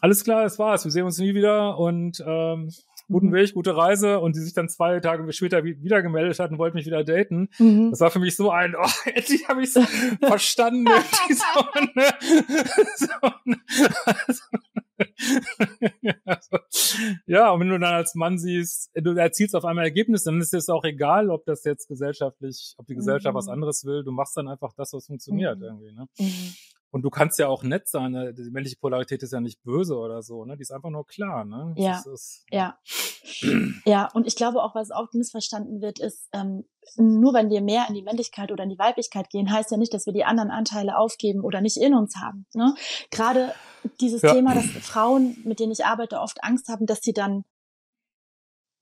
alles 0.00 0.24
klar, 0.24 0.44
es 0.44 0.58
war's, 0.58 0.84
wir 0.84 0.92
sehen 0.92 1.04
uns 1.04 1.18
nie 1.18 1.34
wieder 1.34 1.78
und 1.78 2.22
ähm, 2.26 2.70
guten. 3.08 3.32
Weg, 3.32 3.54
gute 3.54 3.76
Reise 3.76 4.20
und 4.20 4.36
die 4.36 4.40
sich 4.40 4.54
dann 4.54 4.68
zwei 4.68 5.00
Tage 5.00 5.30
später 5.32 5.64
wieder 5.64 6.02
gemeldet 6.02 6.38
hat 6.38 6.50
und 6.50 6.58
wollte 6.58 6.76
mich 6.76 6.86
wieder 6.86 7.04
daten. 7.04 7.48
Mhm. 7.58 7.90
Das 7.90 8.00
war 8.00 8.10
für 8.10 8.18
mich 8.18 8.36
so 8.36 8.50
ein, 8.50 8.74
oh, 8.76 8.88
endlich 9.04 9.48
habe 9.48 9.62
ich 9.62 9.74
es 9.74 9.86
verstanden. 10.20 10.86
so, 11.28 11.80
ne? 11.94 12.12
so, 12.96 13.28
ne? 13.44 13.56
Also, 14.04 14.42
also, 16.24 16.58
ja, 17.26 17.50
und 17.50 17.60
wenn 17.60 17.68
du 17.68 17.78
dann 17.78 17.94
als 17.94 18.14
Mann 18.14 18.38
siehst, 18.38 18.90
du 18.94 19.12
erzielst 19.12 19.54
auf 19.54 19.64
einmal 19.64 19.84
Ergebnisse, 19.84 20.30
dann 20.30 20.40
ist 20.40 20.54
es 20.54 20.68
auch 20.68 20.84
egal, 20.84 21.30
ob 21.30 21.44
das 21.44 21.64
jetzt 21.64 21.88
gesellschaftlich, 21.88 22.74
ob 22.78 22.86
die 22.86 22.94
Gesellschaft 22.94 23.34
mhm. 23.34 23.38
was 23.38 23.48
anderes 23.48 23.84
will. 23.84 24.02
Du 24.04 24.12
machst 24.12 24.36
dann 24.36 24.48
einfach 24.48 24.72
das, 24.76 24.92
was 24.92 25.06
funktioniert 25.06 25.58
mhm. 25.58 25.64
irgendwie. 25.64 25.92
Ne? 25.92 26.06
Mhm. 26.18 26.54
Und 26.90 27.02
du 27.02 27.10
kannst 27.10 27.38
ja 27.38 27.48
auch 27.48 27.62
nett 27.62 27.86
sein. 27.86 28.12
Ne? 28.12 28.32
Die 28.32 28.50
männliche 28.50 28.76
Polarität 28.76 29.22
ist 29.22 29.32
ja 29.32 29.40
nicht 29.40 29.62
böse 29.62 29.96
oder 29.96 30.22
so, 30.22 30.44
ne? 30.46 30.56
Die 30.56 30.62
ist 30.62 30.72
einfach 30.72 30.88
nur 30.88 31.06
klar, 31.06 31.44
ne? 31.44 31.74
Ja. 31.76 32.02
Ist, 32.12 32.46
ja. 32.50 32.78
ja, 33.84 34.08
und 34.14 34.26
ich 34.26 34.36
glaube 34.36 34.62
auch, 34.62 34.74
was 34.74 34.90
oft 34.90 35.12
missverstanden 35.12 35.82
wird, 35.82 35.98
ist, 35.98 36.28
ähm, 36.32 36.64
nur 36.96 37.34
wenn 37.34 37.50
wir 37.50 37.60
mehr 37.60 37.84
in 37.88 37.94
die 37.94 38.02
Männlichkeit 38.02 38.50
oder 38.50 38.64
in 38.64 38.70
die 38.70 38.78
Weiblichkeit 38.78 39.28
gehen, 39.28 39.52
heißt 39.52 39.70
ja 39.70 39.76
nicht, 39.76 39.92
dass 39.92 40.06
wir 40.06 40.14
die 40.14 40.24
anderen 40.24 40.50
Anteile 40.50 40.96
aufgeben 40.96 41.44
oder 41.44 41.60
nicht 41.60 41.76
in 41.76 41.94
uns 41.94 42.16
haben. 42.16 42.46
Ne? 42.54 42.74
Gerade 43.10 43.52
dieses 44.00 44.22
ja. 44.22 44.32
Thema, 44.32 44.54
dass 44.54 44.66
Frauen, 44.66 45.36
mit 45.44 45.60
denen 45.60 45.72
ich 45.72 45.84
arbeite, 45.84 46.20
oft 46.20 46.42
Angst 46.42 46.68
haben, 46.68 46.86
dass 46.86 47.00
sie 47.00 47.12
dann 47.12 47.44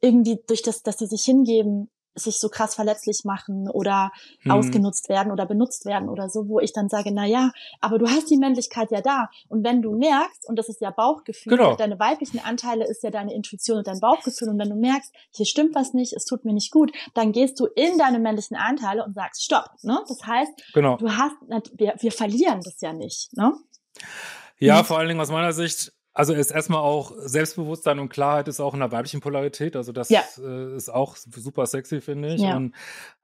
irgendwie 0.01 0.38
durch 0.47 0.62
das, 0.62 0.83
dass 0.83 0.99
sie 0.99 1.07
sich 1.07 1.25
hingeben, 1.25 1.90
sich 2.16 2.38
so 2.38 2.48
krass 2.48 2.74
verletzlich 2.74 3.22
machen 3.24 3.68
oder 3.68 4.11
hm. 4.40 4.52
ausgenutzt 4.52 5.09
werden 5.09 5.31
oder 5.31 5.46
benutzt 5.46 5.85
werden 5.85 6.09
oder 6.09 6.29
so, 6.29 6.48
wo 6.48 6.61
ich 6.61 6.72
dann 6.72 6.88
sage, 6.88 7.11
na 7.12 7.26
ja, 7.26 7.52
aber 7.81 7.98
du 7.98 8.07
hast 8.07 8.31
die 8.31 8.37
Männlichkeit 8.37 8.90
ja 8.90 9.00
da 9.00 9.29
und 9.48 9.64
wenn 9.64 9.83
du 9.83 9.96
merkst 9.96 10.48
und 10.48 10.59
das 10.59 10.68
ist 10.68 10.81
ja 10.81 10.90
Bauchgefühl, 10.90 11.57
genau. 11.57 11.76
deine 11.76 11.98
weiblichen 11.98 12.40
Anteile 12.40 12.87
ist 12.87 13.02
ja 13.02 13.11
deine 13.11 13.35
Intuition 13.35 13.79
und 13.79 13.87
dein 13.87 14.00
Bauchgefühl 14.00 14.48
und 14.48 14.59
wenn 14.59 14.70
du 14.70 14.76
merkst, 14.76 15.12
hier 15.31 15.46
stimmt 15.46 15.74
was 15.74 15.92
nicht, 15.92 16.14
es 16.14 16.24
tut 16.24 16.44
mir 16.44 16.52
nicht 16.52 16.72
gut, 16.72 16.92
dann 17.14 17.33
gehst 17.33 17.61
du 17.61 17.66
in 17.66 17.98
deine 17.98 18.18
männlichen 18.18 18.57
Anteile 18.57 19.05
und 19.05 19.14
sagst 19.14 19.44
Stopp, 19.44 19.70
ne? 19.83 20.02
Das 20.09 20.26
heißt, 20.26 20.52
genau. 20.72 20.96
du 20.96 21.11
hast 21.11 21.35
wir, 21.74 21.94
wir 21.98 22.12
verlieren 22.12 22.61
das 22.64 22.81
ja 22.81 22.92
nicht, 22.92 23.37
ne? 23.37 23.52
Ja, 24.59 24.79
hm. 24.79 24.85
vor 24.85 24.98
allen 24.98 25.09
Dingen 25.09 25.20
aus 25.20 25.31
meiner 25.31 25.52
Sicht 25.52 25.92
Also 26.16 26.33
ist 26.33 26.50
erstmal 26.50 26.81
auch 26.81 27.12
Selbstbewusstsein 27.18 27.98
und 27.98 28.09
Klarheit 28.09 28.48
ist 28.48 28.59
auch 28.59 28.72
in 28.72 28.81
der 28.81 28.90
weiblichen 28.90 29.20
Polarität. 29.20 29.76
Also 29.76 29.92
das 29.92 30.09
Ja. 30.09 30.22
äh, 30.38 30.74
ist 30.74 30.88
auch 30.88 31.14
super 31.14 31.66
sexy, 31.66 32.00
finde 32.00 32.35
ich. 32.35 32.40
Ja. 32.40 32.57
Und 32.57 32.74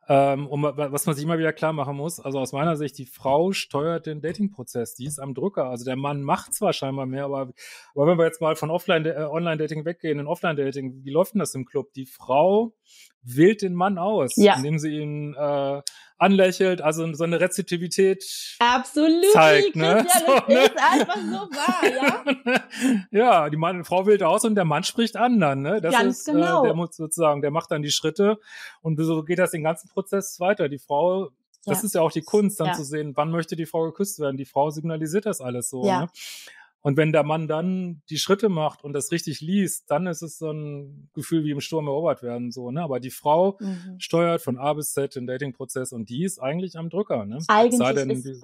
ähm, 0.09 0.47
um, 0.49 0.63
was 0.65 1.07
man 1.07 1.15
sich 1.15 1.25
immer 1.25 1.39
wieder 1.39 1.55
klar 1.55 1.73
machen 1.73 1.97
muss, 1.97 2.21
also 2.21 2.39
aus 2.39 2.53
meiner 2.53 2.77
Sicht, 2.77 2.99
die 2.99 3.07
Frau 3.07 3.53
steuert 3.53 4.05
den 4.05 4.21
Dating-Prozess, 4.21 4.95
die 4.95 5.07
ist 5.07 5.19
am 5.21 5.33
Drücker. 5.33 5.71
Also 5.71 5.87
der 5.87 5.97
Mann 5.97 6.23
macht 6.23 6.53
zwar 6.53 6.75
scheinbar 6.75 7.07
mehr, 7.07 7.25
aber, 7.25 7.53
aber 7.95 8.07
wenn 8.09 8.19
wir 8.19 8.27
jetzt 8.27 8.43
mal 8.43 8.57
von 8.57 8.71
Offline, 8.71 9.07
äh, 9.07 9.15
Online-Dating 9.31 9.87
weggehen 9.87 10.19
in 10.19 10.27
Offline-Dating, 10.27 11.03
wie 11.05 11.11
läuft 11.11 11.33
denn 11.33 11.39
das 11.39 11.55
im 11.55 11.65
Club? 11.65 11.95
Die 11.95 12.05
Frau 12.05 12.75
wählt 13.23 13.63
den 13.63 13.73
Mann 13.75 13.97
aus, 13.97 14.35
Ja. 14.37 14.57
indem 14.57 14.79
sie 14.79 14.91
ihn 14.99 15.35
äh, 15.35 15.81
anlächelt, 16.23 16.81
also 16.81 17.13
so 17.15 17.25
eine 17.25 17.41
Rezeptivität 17.41 18.25
Absolut, 18.59 19.25
zeigt, 19.33 19.77
ne? 19.77 20.07
Christian, 20.09 20.27
So, 20.27 20.35
das 20.37 20.49
ne? 20.49 20.65
ist 20.65 20.77
einfach 20.79 21.17
so 21.17 21.41
wahr, 21.57 22.55
ja. 22.55 22.65
ja, 23.11 23.51
die 23.51 23.57
Mann, 23.57 23.85
Frau 23.85 24.07
wählt 24.07 24.23
aus 24.23 24.45
und 24.45 24.55
der 24.55 24.65
Mann 24.65 24.85
spricht 24.85 25.17
an 25.17 25.41
dann, 25.41 25.63
ne? 25.63 25.81
Das 25.81 25.93
Ganz 25.95 26.19
ist, 26.21 26.27
genau. 26.27 26.63
äh, 26.63 26.67
der 26.69 26.75
muss 26.75 26.97
sozusagen, 26.97 27.43
der 27.43 27.51
macht 27.51 27.71
dann 27.71 27.83
die 27.83 27.91
Schritte 27.91 28.39
und 28.81 28.99
so 28.99 29.23
geht 29.25 29.39
das 29.39 29.51
den 29.51 29.65
ganzen 29.65 29.89
Prozess 29.91 30.39
weiter. 30.41 30.69
Die 30.69 30.79
Frau, 30.79 31.31
das 31.65 31.81
Ja. 31.83 31.87
ist 31.87 31.95
ja 31.95 32.01
auch 32.03 32.13
die 32.13 32.23
Kunst, 32.23 32.61
dann 32.61 32.69
Ja. 32.69 32.73
zu 32.75 32.85
sehen, 32.85 33.13
wann 33.17 33.31
möchte 33.31 33.57
die 33.57 33.67
Frau 33.67 33.85
geküsst 33.85 34.19
werden. 34.21 34.37
Die 34.37 34.45
Frau 34.45 34.71
signalisiert 34.71 35.27
das 35.27 35.41
alles 35.41 35.71
so, 35.71 35.85
Ja. 35.87 36.01
ne? 36.03 36.09
Und 36.83 36.97
wenn 36.97 37.13
der 37.13 37.23
Mann 37.23 37.47
dann 37.49 38.03
die 38.11 38.19
Schritte 38.19 38.49
macht 38.49 38.83
und 38.85 38.93
das 38.93 39.13
richtig 39.13 39.41
liest, 39.41 39.85
dann 39.91 40.07
ist 40.07 40.21
es 40.23 40.37
so 40.39 40.51
ein 40.51 41.09
Gefühl 41.15 41.45
wie 41.45 41.53
im 41.53 41.61
Sturm 41.61 41.87
erobert 41.87 42.23
werden, 42.23 42.51
so, 42.51 42.71
ne? 42.71 42.83
Aber 42.83 42.99
die 43.01 43.11
Frau 43.11 43.57
Mhm. 43.61 43.97
steuert 43.99 44.43
von 44.43 44.59
A 44.59 44.73
bis 44.73 44.93
Z 44.93 45.15
den 45.15 45.27
Dating-Prozess 45.27 45.93
und 45.93 46.09
die 46.09 46.25
ist 46.25 46.41
eigentlich 46.41 46.77
am 46.77 46.91
Drücker, 46.91 47.25
ne? 47.25 47.39
Eigentlich 47.49 47.79
sei 47.79 47.93
denn, 47.93 48.11
ist, 48.11 48.25
die- 48.27 48.41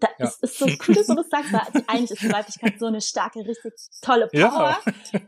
da 0.00 0.08
Ja. 0.18 0.26
ist, 0.28 0.42
ist 0.42 0.58
so 0.58 0.64
cool, 0.66 0.94
dass 0.94 1.06
du 1.08 1.14
das 1.14 1.28
sagst, 1.28 1.52
weil 1.52 1.60
eigentlich 1.86 2.10
ist 2.12 2.22
die 2.22 2.32
Weiblichkeit 2.32 2.78
so 2.78 2.86
eine 2.86 3.00
starke, 3.02 3.40
richtig 3.40 3.72
tolle 4.00 4.28
Power. 4.28 4.40
Ja. 4.40 4.78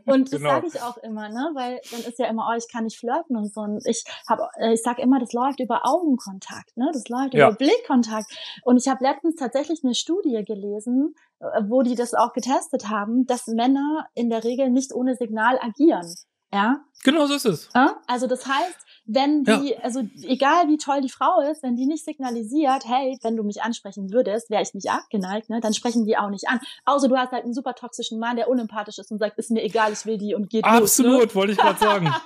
Und 0.05 0.31
das 0.33 0.39
Genau. 0.39 0.49
sage 0.49 0.67
ich 0.67 0.81
auch 0.81 0.97
immer, 0.97 1.29
ne? 1.29 1.51
Weil 1.53 1.79
dann 1.91 2.01
ist 2.01 2.17
ja 2.17 2.27
immer, 2.27 2.49
oh, 2.51 2.57
ich 2.57 2.67
kann 2.71 2.85
nicht 2.85 2.97
flirten 2.97 3.35
und 3.37 3.53
so. 3.53 3.61
Und 3.61 3.85
ich 3.85 4.03
habe, 4.27 4.47
ich 4.73 4.81
sage 4.81 5.01
immer, 5.03 5.19
das 5.19 5.31
läuft 5.33 5.59
über 5.59 5.81
Augenkontakt, 5.85 6.75
ne? 6.75 6.89
Das 6.91 7.07
läuft 7.07 7.33
Ja. 7.35 7.49
über 7.49 7.55
Blickkontakt. 7.57 8.27
Und 8.63 8.77
ich 8.77 8.87
habe 8.87 9.03
letztens 9.03 9.35
tatsächlich 9.35 9.81
eine 9.83 9.93
Studie 9.93 10.43
gelesen, 10.45 11.13
äh, 11.36 11.36
wo 11.67 11.81
die 11.83 11.95
das 11.95 12.13
auch 12.13 12.33
getestet 12.33 12.89
haben, 12.89 13.25
dass 13.25 13.47
Männer 13.47 14.07
in 14.13 14.29
der 14.29 14.43
Regel 14.43 14.69
nicht 14.69 14.93
ohne 14.93 15.15
Signal 15.15 15.59
agieren. 15.61 16.15
Ja, 16.53 16.81
Genau 17.03 17.25
so 17.27 17.35
ist 17.35 17.45
es. 17.45 17.69
ja? 17.75 17.97
Also 18.07 18.25
das 18.25 18.47
heißt, 18.47 18.77
wenn 19.05 19.43
die, 19.43 19.77
also 19.77 20.01
egal 20.23 20.67
wie 20.67 20.77
toll 20.77 21.01
die 21.01 21.09
Frau 21.09 21.41
ist, 21.41 21.61
wenn 21.61 21.75
die 21.75 21.85
nicht 21.85 22.03
signalisiert, 22.03 22.83
hey, 22.85 23.17
wenn 23.21 23.35
du 23.35 23.43
mich 23.43 23.61
ansprechen 23.61 24.11
würdest, 24.11 24.49
wäre 24.49 24.61
ich 24.63 24.73
nicht 24.73 24.89
abgeneigt, 24.89 25.49
ne, 25.49 25.59
dann 25.61 25.73
sprechen 25.73 26.05
die 26.05 26.17
auch 26.17 26.29
nicht 26.29 26.47
an. 26.49 26.59
Außer 26.85 27.07
du 27.07 27.15
hast 27.17 27.31
halt 27.31 27.43
einen 27.43 27.53
super 27.53 27.75
toxischen 27.75 28.19
Mann, 28.19 28.35
der 28.37 28.49
unempathisch 28.49 28.97
ist 28.97 29.11
und 29.11 29.19
sagt, 29.19 29.37
ist 29.37 29.51
mir 29.51 29.61
egal, 29.63 29.93
ich 29.93 30.05
will 30.05 30.17
die 30.17 30.35
und 30.35 30.49
geht 30.49 30.63
Absolut, 30.65 31.25
los. 31.25 31.35
wollte 31.35 31.51
ich 31.53 31.57
gerade 31.57 31.79
sagen. 31.79 32.13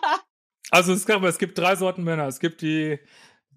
Also 0.73 0.93
es, 0.93 1.05
gab, 1.05 1.21
es 1.23 1.37
gibt 1.37 1.57
drei 1.57 1.75
Sorten 1.75 2.05
Männer. 2.05 2.27
Es 2.27 2.39
gibt 2.39 2.61
die 2.61 2.97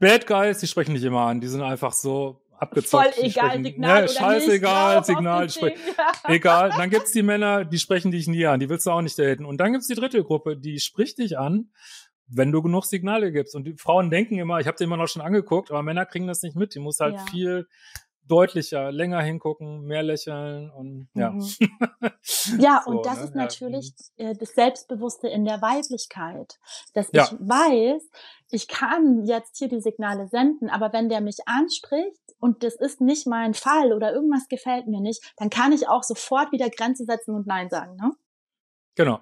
Bad 0.01 0.27
Guys, 0.27 0.59
die 0.59 0.67
sprechen 0.67 0.95
nicht 0.95 1.05
immer 1.05 1.21
an. 1.21 1.41
Die 1.41 1.47
sind 1.47 1.63
einfach 1.63 1.93
so 1.93 2.44
Ne? 2.44 2.44
Abgezockt. 2.65 3.15
Voll 3.15 3.25
egal, 3.25 3.49
sprechen, 3.51 3.65
Signal 3.65 3.95
ne, 3.95 4.03
oder 4.05 4.09
scheißegal, 4.13 4.97
nicht, 4.97 5.07
Signal. 5.07 5.47
den 5.47 5.63
Ding. 5.69 5.79
egal. 6.25 6.71
Dann 6.77 6.91
gibt's 6.91 7.13
die 7.13 7.23
Männer, 7.23 7.65
die 7.65 7.79
sprechen 7.79 8.11
dich 8.11 8.27
nie 8.27 8.45
an. 8.47 8.61
Die 8.61 8.69
willst 8.69 8.87
du 8.87 8.91
auch 8.91 9.01
nicht 9.03 9.19
daten. 9.19 9.45
Und 9.45 9.59
dann 9.59 9.73
gibt's 9.73 9.87
die 9.87 9.95
dritte 9.95 10.23
Gruppe, 10.25 10.57
die 10.57 10.81
spricht 10.81 11.19
dich 11.19 11.39
an, 11.39 11.71
wenn 12.27 12.53
du 12.53 12.63
genug 12.63 12.85
Signale 12.85 13.33
gibst. 13.33 13.55
Und 13.55 13.65
die 13.65 13.75
Frauen 13.77 14.11
denken 14.11 14.39
immer, 14.39 14.59
ich 14.59 14.67
habe 14.67 14.77
dir 14.77 14.85
immer 14.85 14.97
noch 14.97 15.09
schon 15.09 15.23
angeguckt, 15.23 15.71
aber 15.71 15.83
Männer 15.83 16.07
kriegen 16.07 16.27
das 16.27 16.43
nicht 16.43 16.57
mit. 16.57 16.75
Die 16.75 16.81
muss 16.81 17.01
halt 17.01 17.15
Ja. 17.17 17.25
viel 17.31 17.67
deutlicher, 18.27 18.91
länger 18.93 19.21
hingucken, 19.21 19.83
mehr 19.83 20.03
lächeln 20.03 20.71
und 20.71 21.09
ja. 21.15 21.31
Mhm. 21.31 21.47
Ja, 22.59 22.83
So, 22.85 22.91
und 22.91 23.07
das 23.07 23.19
ne? 23.19 23.25
ist 23.25 23.35
Ja. 23.35 23.43
natürlich 23.43 23.93
äh, 24.17 24.35
das 24.35 24.55
Selbstbewusste 24.55 25.29
in 25.29 25.45
der 25.45 25.61
Weiblichkeit, 25.63 26.59
dass 26.95 27.09
Ja. 27.13 27.25
ich 27.25 27.33
weiß, 27.41 28.03
ich 28.51 28.69
kann 28.69 29.25
jetzt 29.27 29.59
hier 29.59 29.69
die 29.69 29.81
Signale 29.81 30.29
senden, 30.29 30.69
aber 30.71 30.93
wenn 30.93 31.09
der 31.09 31.21
mich 31.21 31.39
anspricht 31.47 32.21
und 32.39 32.63
das 32.63 32.77
ist 32.77 33.01
nicht 33.01 33.27
mein 33.27 33.55
Fall 33.55 33.93
oder 33.93 34.13
irgendwas 34.13 34.49
gefällt 34.49 34.87
mir 34.87 35.01
nicht, 35.01 35.23
dann 35.37 35.51
kann 35.51 35.73
ich 35.73 35.89
auch 35.89 36.03
sofort 36.03 36.53
wieder 36.53 36.71
Grenze 36.71 37.05
setzen 37.05 37.35
und 37.35 37.47
Nein 37.47 37.69
sagen, 37.71 37.97
ne? 37.97 38.13
Genau. 38.97 39.21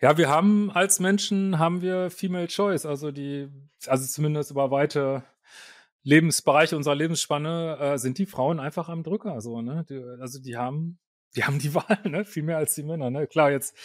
Ja, 0.00 0.16
wir 0.16 0.28
haben 0.30 0.70
als 0.70 0.98
Menschen 0.98 1.58
haben 1.58 1.82
wir 1.82 2.10
Female 2.10 2.46
Choice, 2.48 2.86
also 2.86 3.10
die, 3.10 3.48
also 3.86 4.06
zumindest 4.06 4.50
über 4.50 4.70
weite 4.70 5.22
Lebensbereiche 6.04 6.76
unserer 6.76 6.94
Lebensspanne 6.94 7.78
äh, 7.80 7.98
sind 7.98 8.18
die 8.18 8.26
Frauen 8.26 8.60
einfach 8.60 8.88
am 8.88 9.02
Drücker, 9.02 9.40
so 9.40 9.62
ne? 9.62 9.84
Die, 9.88 10.02
also 10.20 10.40
die 10.40 10.56
haben, 10.56 10.98
die 11.36 11.44
haben 11.44 11.58
die 11.58 11.74
Wahl, 11.74 11.98
ne? 12.04 12.24
Viel 12.24 12.42
mehr 12.42 12.56
als 12.58 12.74
die 12.74 12.82
Männer, 12.82 13.10
ne? 13.10 13.26
Klar, 13.26 13.50
jetzt 13.50 13.76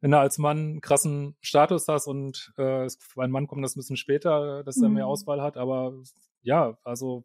wenn 0.00 0.12
du 0.12 0.18
als 0.18 0.38
Mann 0.38 0.58
einen 0.58 0.80
krassen 0.80 1.36
Status 1.40 1.88
hast 1.88 2.06
und 2.06 2.52
äh, 2.56 2.88
bei 3.16 3.24
einem 3.24 3.32
Mann 3.32 3.46
kommt 3.48 3.64
das 3.64 3.74
ein 3.74 3.80
bisschen 3.80 3.96
später, 3.96 4.62
dass 4.62 4.80
er 4.80 4.88
mehr 4.88 5.04
Mhm. 5.04 5.10
Auswahl 5.10 5.42
hat, 5.42 5.56
aber 5.56 5.92
ja, 6.42 6.78
also 6.84 7.24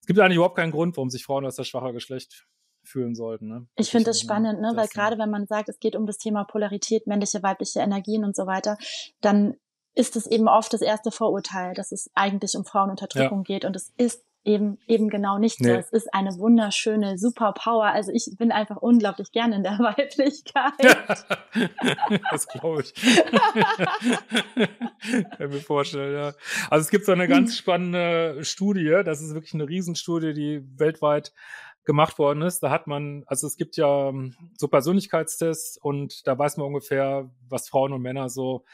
es 0.00 0.06
gibt 0.06 0.18
eigentlich 0.18 0.36
überhaupt 0.36 0.56
keinen 0.56 0.72
Grund, 0.72 0.96
warum 0.96 1.10
sich 1.10 1.24
Frauen 1.24 1.44
als 1.44 1.56
das 1.56 1.68
schwache 1.68 1.92
Geschlecht 1.92 2.46
fühlen 2.84 3.14
sollten. 3.14 3.48
Ne? 3.48 3.66
Ich 3.76 3.90
finde 3.90 4.06
das 4.06 4.20
spannend, 4.20 4.60
ne? 4.60 4.72
weil 4.74 4.88
gerade 4.88 5.18
wenn 5.18 5.30
man 5.30 5.46
sagt, 5.46 5.68
es 5.68 5.78
geht 5.78 5.96
um 5.96 6.06
das 6.06 6.18
Thema 6.18 6.44
Polarität, 6.44 7.06
männliche, 7.06 7.42
weibliche 7.42 7.80
Energien 7.80 8.24
und 8.24 8.34
so 8.34 8.46
weiter, 8.46 8.78
dann 9.20 9.56
ist 9.96 10.14
es 10.14 10.26
eben 10.26 10.46
oft 10.46 10.72
das 10.72 10.82
erste 10.82 11.10
Vorurteil, 11.10 11.74
dass 11.74 11.90
es 11.90 12.10
eigentlich 12.14 12.56
um 12.56 12.64
Frauenunterdrückung 12.64 13.42
geht 13.42 13.64
und 13.64 13.74
es 13.74 13.92
ist 13.96 14.22
eben 14.44 14.78
eben 14.86 15.08
genau 15.08 15.38
nicht 15.38 15.58
so. 15.58 15.64
Nee. 15.64 15.78
Es 15.78 15.90
ist 15.90 16.14
eine 16.14 16.38
wunderschöne 16.38 17.18
Superpower. 17.18 17.86
Also 17.86 18.12
ich 18.12 18.30
bin 18.38 18.52
einfach 18.52 18.76
unglaublich 18.76 19.32
gerne 19.32 19.56
in 19.56 19.64
der 19.64 19.72
Weiblichkeit. 19.80 20.72
das 22.30 22.46
glaube 22.46 22.82
ich. 22.82 22.94
Kann 25.36 25.50
mir 25.50 25.60
vorstellen, 25.60 26.14
ja. 26.14 26.32
Also 26.70 26.82
es 26.82 26.90
gibt 26.90 27.06
so 27.06 27.12
eine 27.12 27.26
ganz 27.26 27.56
spannende 27.56 28.44
Studie, 28.44 29.02
das 29.04 29.20
ist 29.20 29.34
wirklich 29.34 29.54
eine 29.54 29.68
Riesenstudie, 29.68 30.32
die 30.32 30.62
weltweit 30.78 31.32
gemacht 31.84 32.18
worden 32.18 32.42
ist. 32.42 32.60
Da 32.60 32.70
hat 32.70 32.86
man, 32.86 33.24
also 33.26 33.46
es 33.46 33.56
gibt 33.56 33.76
ja 33.76 34.10
ähm, 34.10 34.34
so 34.56 34.68
Persönlichkeitstests 34.68 35.78
und 35.78 36.26
da 36.26 36.38
weiß 36.38 36.56
man 36.56 36.66
ungefähr, 36.66 37.30
was 37.48 37.68
Frauen 37.68 37.92
und 37.92 38.02
Männer 38.02 38.28
so 38.28 38.64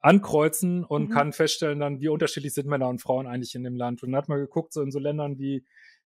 ankreuzen 0.00 0.84
und 0.84 1.04
Mhm. 1.04 1.14
kann 1.14 1.32
feststellen 1.32 1.80
dann, 1.80 2.00
wie 2.00 2.08
unterschiedlich 2.08 2.54
sind 2.54 2.66
Männer 2.68 2.88
und 2.88 3.00
Frauen 3.02 3.26
eigentlich 3.26 3.54
in 3.54 3.64
dem 3.64 3.76
Land. 3.76 4.02
Und 4.02 4.12
dann 4.12 4.18
hat 4.18 4.28
man 4.28 4.38
geguckt, 4.38 4.72
so 4.72 4.82
in 4.82 4.90
so 4.90 4.98
Ländern 4.98 5.38
wie 5.38 5.64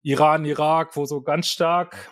Iran, 0.02 0.44
Irak, 0.44 0.96
wo 0.96 1.04
so 1.06 1.22
ganz 1.22 1.46
stark 1.48 2.10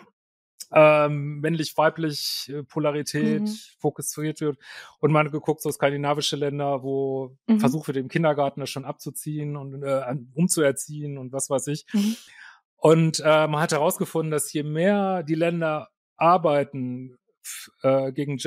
ähm, 0.71 1.39
männlich-weiblich 1.39 2.51
äh, 2.53 2.63
Polarität 2.63 3.41
Mhm. 3.41 3.55
fokussiert 3.79 4.39
wird. 4.41 4.57
Und 4.99 5.11
man 5.11 5.25
hat 5.25 5.31
geguckt, 5.33 5.61
so 5.63 5.71
skandinavische 5.71 6.35
Länder, 6.35 6.83
wo 6.83 7.35
Mhm. 7.47 7.59
versucht 7.59 7.87
wird, 7.87 7.97
im 7.97 8.07
Kindergarten 8.07 8.59
das 8.59 8.69
schon 8.69 8.85
abzuziehen 8.85 9.55
und 9.57 9.81
äh, 9.81 10.15
umzuerziehen 10.35 11.17
und 11.17 11.31
was 11.33 11.49
weiß 11.49 11.67
ich. 11.67 11.85
Mhm. 11.93 12.15
Und 12.77 13.19
äh, 13.25 13.47
man 13.47 13.59
hat 13.61 13.71
herausgefunden, 13.71 14.29
dass 14.31 14.53
je 14.53 14.61
mehr 14.63 15.23
die 15.23 15.35
Länder 15.35 15.89
arbeiten 16.17 17.17
äh, 17.81 18.11
gegen 18.11 18.37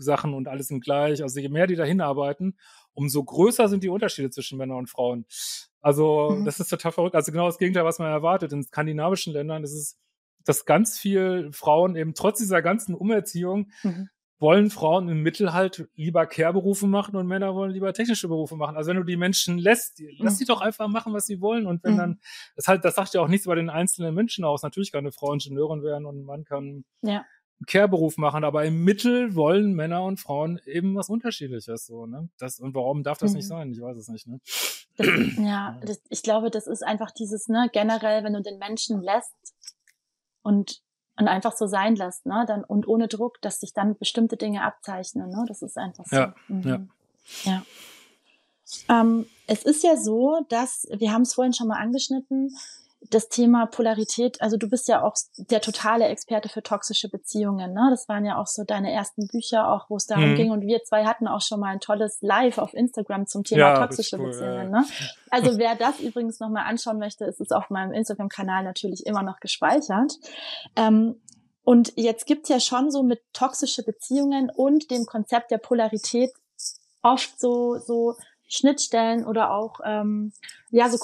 Gender-Sachen 0.00 0.34
und 0.34 0.48
alles 0.48 0.68
sind 0.68 0.82
gleich, 0.82 1.22
also 1.22 1.38
je 1.40 1.48
mehr 1.48 1.66
die 1.66 1.76
dahin 1.76 2.00
arbeiten, 2.00 2.56
umso 2.94 3.22
größer 3.22 3.68
sind 3.68 3.84
die 3.84 3.88
Unterschiede 3.88 4.30
zwischen 4.30 4.58
Männern 4.58 4.78
und 4.78 4.88
Frauen. 4.90 5.26
Also 5.80 6.36
Mhm. 6.38 6.44
das 6.44 6.60
ist 6.60 6.68
total 6.68 6.92
verrückt. 6.92 7.14
Also 7.14 7.32
genau 7.32 7.46
das 7.46 7.58
Gegenteil, 7.58 7.84
was 7.84 7.98
man 7.98 8.10
erwartet. 8.10 8.52
In 8.52 8.62
skandinavischen 8.64 9.32
Ländern 9.32 9.62
ist 9.64 9.72
es, 9.72 9.96
dass 10.44 10.64
ganz 10.64 10.98
viel 10.98 11.50
Frauen 11.52 11.96
eben 11.96 12.14
trotz 12.14 12.38
dieser 12.38 12.62
ganzen 12.62 12.94
Umerziehung 12.94 13.70
Mhm. 13.84 14.08
wollen 14.38 14.70
Frauen 14.70 15.08
im 15.10 15.22
Mittel 15.22 15.52
halt 15.52 15.86
lieber 15.94 16.26
Care-Berufe 16.26 16.86
machen 16.86 17.14
und 17.14 17.26
Männer 17.26 17.54
wollen 17.54 17.72
lieber 17.72 17.92
technische 17.92 18.26
Berufe 18.26 18.56
machen. 18.56 18.74
Also 18.74 18.88
wenn 18.88 18.96
du 18.96 19.04
die 19.04 19.18
Menschen 19.18 19.58
lässt, 19.58 19.98
die, 19.98 20.16
lass 20.18 20.34
Mhm. 20.34 20.38
die 20.38 20.44
doch 20.46 20.62
einfach 20.62 20.88
machen, 20.88 21.12
was 21.12 21.26
sie 21.26 21.42
wollen. 21.42 21.66
Und 21.66 21.84
wenn 21.84 21.92
Mhm. 21.94 21.98
dann, 21.98 22.20
das 22.56 22.66
halt, 22.66 22.82
das 22.86 22.94
sagt 22.94 23.12
ja 23.12 23.20
auch 23.20 23.28
nichts 23.28 23.44
über 23.44 23.54
den 23.54 23.68
einzelnen 23.68 24.14
Menschen 24.14 24.44
aus. 24.46 24.62
Natürlich 24.62 24.92
kann 24.92 25.00
eine 25.00 25.12
Frau 25.12 25.32
Ingenieurin 25.34 25.82
werden 25.82 26.06
und 26.06 26.20
ein 26.20 26.24
Mann 26.24 26.44
kann 26.44 26.84
Ja. 27.02 27.24
Einen 27.60 27.66
Care-Beruf 27.66 28.16
machen, 28.16 28.42
aber 28.44 28.64
im 28.64 28.82
Mittel 28.84 29.34
wollen 29.34 29.74
Männer 29.74 30.02
und 30.04 30.18
Frauen 30.18 30.60
eben 30.66 30.94
was 30.96 31.08
Unterschiedliches 31.10 31.86
so, 31.86 32.06
ne? 32.06 32.28
Das, 32.38 32.58
und 32.58 32.74
warum 32.74 33.02
darf 33.02 33.18
das 33.18 33.34
nicht 33.34 33.44
Mhm. 33.44 33.48
sein? 33.48 33.72
Ich 33.72 33.80
weiß 33.80 33.96
es 33.98 34.08
nicht, 34.08 34.26
ne? 34.26 34.40
Das, 34.96 35.06
ja, 35.38 35.78
das, 35.84 36.00
ich 36.08 36.22
glaube, 36.22 36.50
das 36.50 36.66
ist 36.66 36.82
einfach 36.82 37.10
dieses, 37.10 37.48
ne, 37.48 37.68
generell, 37.72 38.24
wenn 38.24 38.32
du 38.32 38.42
den 38.42 38.58
Menschen 38.58 39.02
lässt 39.02 39.34
und, 40.42 40.80
und 41.16 41.28
einfach 41.28 41.52
so 41.56 41.66
sein 41.66 41.96
lässt, 41.96 42.26
ne, 42.26 42.44
dann, 42.46 42.64
und 42.64 42.88
ohne 42.88 43.08
Druck, 43.08 43.40
dass 43.42 43.60
sich 43.60 43.72
dann 43.74 43.96
bestimmte 43.98 44.36
Dinge 44.36 44.62
abzeichnen, 44.64 45.28
ne, 45.30 45.44
das 45.46 45.62
ist 45.62 45.76
einfach 45.76 46.06
so. 46.06 46.16
Ja, 46.16 46.34
Mhm. 46.48 46.62
ja. 46.64 46.80
ja. 47.44 47.62
Ähm, 48.88 49.26
es 49.46 49.64
ist 49.64 49.82
ja 49.84 49.96
so, 49.96 50.44
dass, 50.48 50.86
wir 50.96 51.12
haben 51.12 51.22
es 51.22 51.34
vorhin 51.34 51.52
schon 51.52 51.68
mal 51.68 51.78
angeschnitten, 51.80 52.56
das 53.08 53.28
Thema 53.28 53.66
Polarität, 53.66 54.42
also 54.42 54.56
du 54.58 54.68
bist 54.68 54.86
ja 54.86 55.02
auch 55.02 55.14
der 55.38 55.60
totale 55.62 56.06
Experte 56.06 56.48
für 56.50 56.62
toxische 56.62 57.08
Beziehungen, 57.08 57.72
ne? 57.72 57.88
Das 57.90 58.08
waren 58.08 58.24
ja 58.26 58.36
auch 58.36 58.46
so 58.46 58.62
deine 58.64 58.92
ersten 58.92 59.26
Bücher, 59.26 59.72
auch 59.72 59.88
wo 59.88 59.96
es 59.96 60.06
darum 60.06 60.32
Mhm. 60.32 60.34
ging. 60.34 60.50
Und 60.50 60.60
wir 60.62 60.82
zwei 60.84 61.04
hatten 61.06 61.26
auch 61.26 61.40
schon 61.40 61.60
mal 61.60 61.68
ein 61.68 61.80
tolles 61.80 62.18
Live 62.20 62.58
auf 62.58 62.74
Instagram 62.74 63.26
zum 63.26 63.42
Thema 63.44 63.60
Ja, 63.60 63.86
toxische 63.86 64.18
cool, 64.18 64.26
Beziehungen, 64.26 64.72
ja. 64.72 64.80
ne? 64.80 64.84
Also 65.30 65.58
wer 65.58 65.76
das 65.76 66.00
übrigens 66.00 66.40
nochmal 66.40 66.64
anschauen 66.66 66.98
möchte, 66.98 67.24
ist 67.24 67.40
es 67.40 67.52
auf 67.52 67.70
meinem 67.70 67.92
Instagram-Kanal 67.92 68.64
natürlich 68.64 69.06
immer 69.06 69.22
noch 69.22 69.40
gespeichert. 69.40 70.12
Ähm, 70.76 71.20
Und 71.62 71.92
jetzt 71.96 72.26
gibt's 72.26 72.48
ja 72.48 72.58
schon 72.58 72.90
so 72.90 73.02
mit 73.02 73.20
toxische 73.32 73.82
Beziehungen 73.84 74.50
und 74.50 74.90
dem 74.90 75.04
Konzept 75.06 75.50
der 75.50 75.58
Polarität 75.58 76.30
oft 77.02 77.38
so, 77.38 77.76
so 77.78 78.16
Schnittstellen 78.48 79.24
oder 79.24 79.52
auch 79.52 79.78
ähm, 79.84 80.32
ja 80.70 80.88
so 80.88 80.98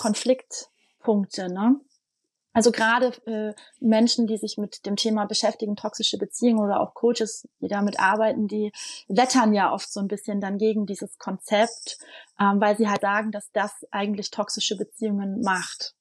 Konfliktpunkte. 1.06 1.52
Ne? 1.52 1.80
Also 2.52 2.72
gerade 2.72 3.12
äh, 3.26 3.54
Menschen, 3.80 4.26
die 4.26 4.38
sich 4.38 4.56
mit 4.56 4.86
dem 4.86 4.96
Thema 4.96 5.26
beschäftigen, 5.26 5.76
toxische 5.76 6.16
Beziehungen 6.16 6.64
oder 6.64 6.80
auch 6.80 6.94
Coaches, 6.94 7.46
die 7.60 7.68
damit 7.68 8.00
arbeiten, 8.00 8.48
die 8.48 8.72
wettern 9.08 9.52
ja 9.52 9.72
oft 9.72 9.92
so 9.92 10.00
ein 10.00 10.08
bisschen 10.08 10.40
dann 10.40 10.56
gegen 10.56 10.86
dieses 10.86 11.18
Konzept, 11.18 11.98
ähm, 12.40 12.60
weil 12.60 12.76
sie 12.76 12.88
halt 12.88 13.02
sagen, 13.02 13.30
dass 13.30 13.50
das 13.52 13.72
eigentlich 13.90 14.30
toxische 14.30 14.76
Beziehungen 14.76 15.42
macht. 15.42 15.94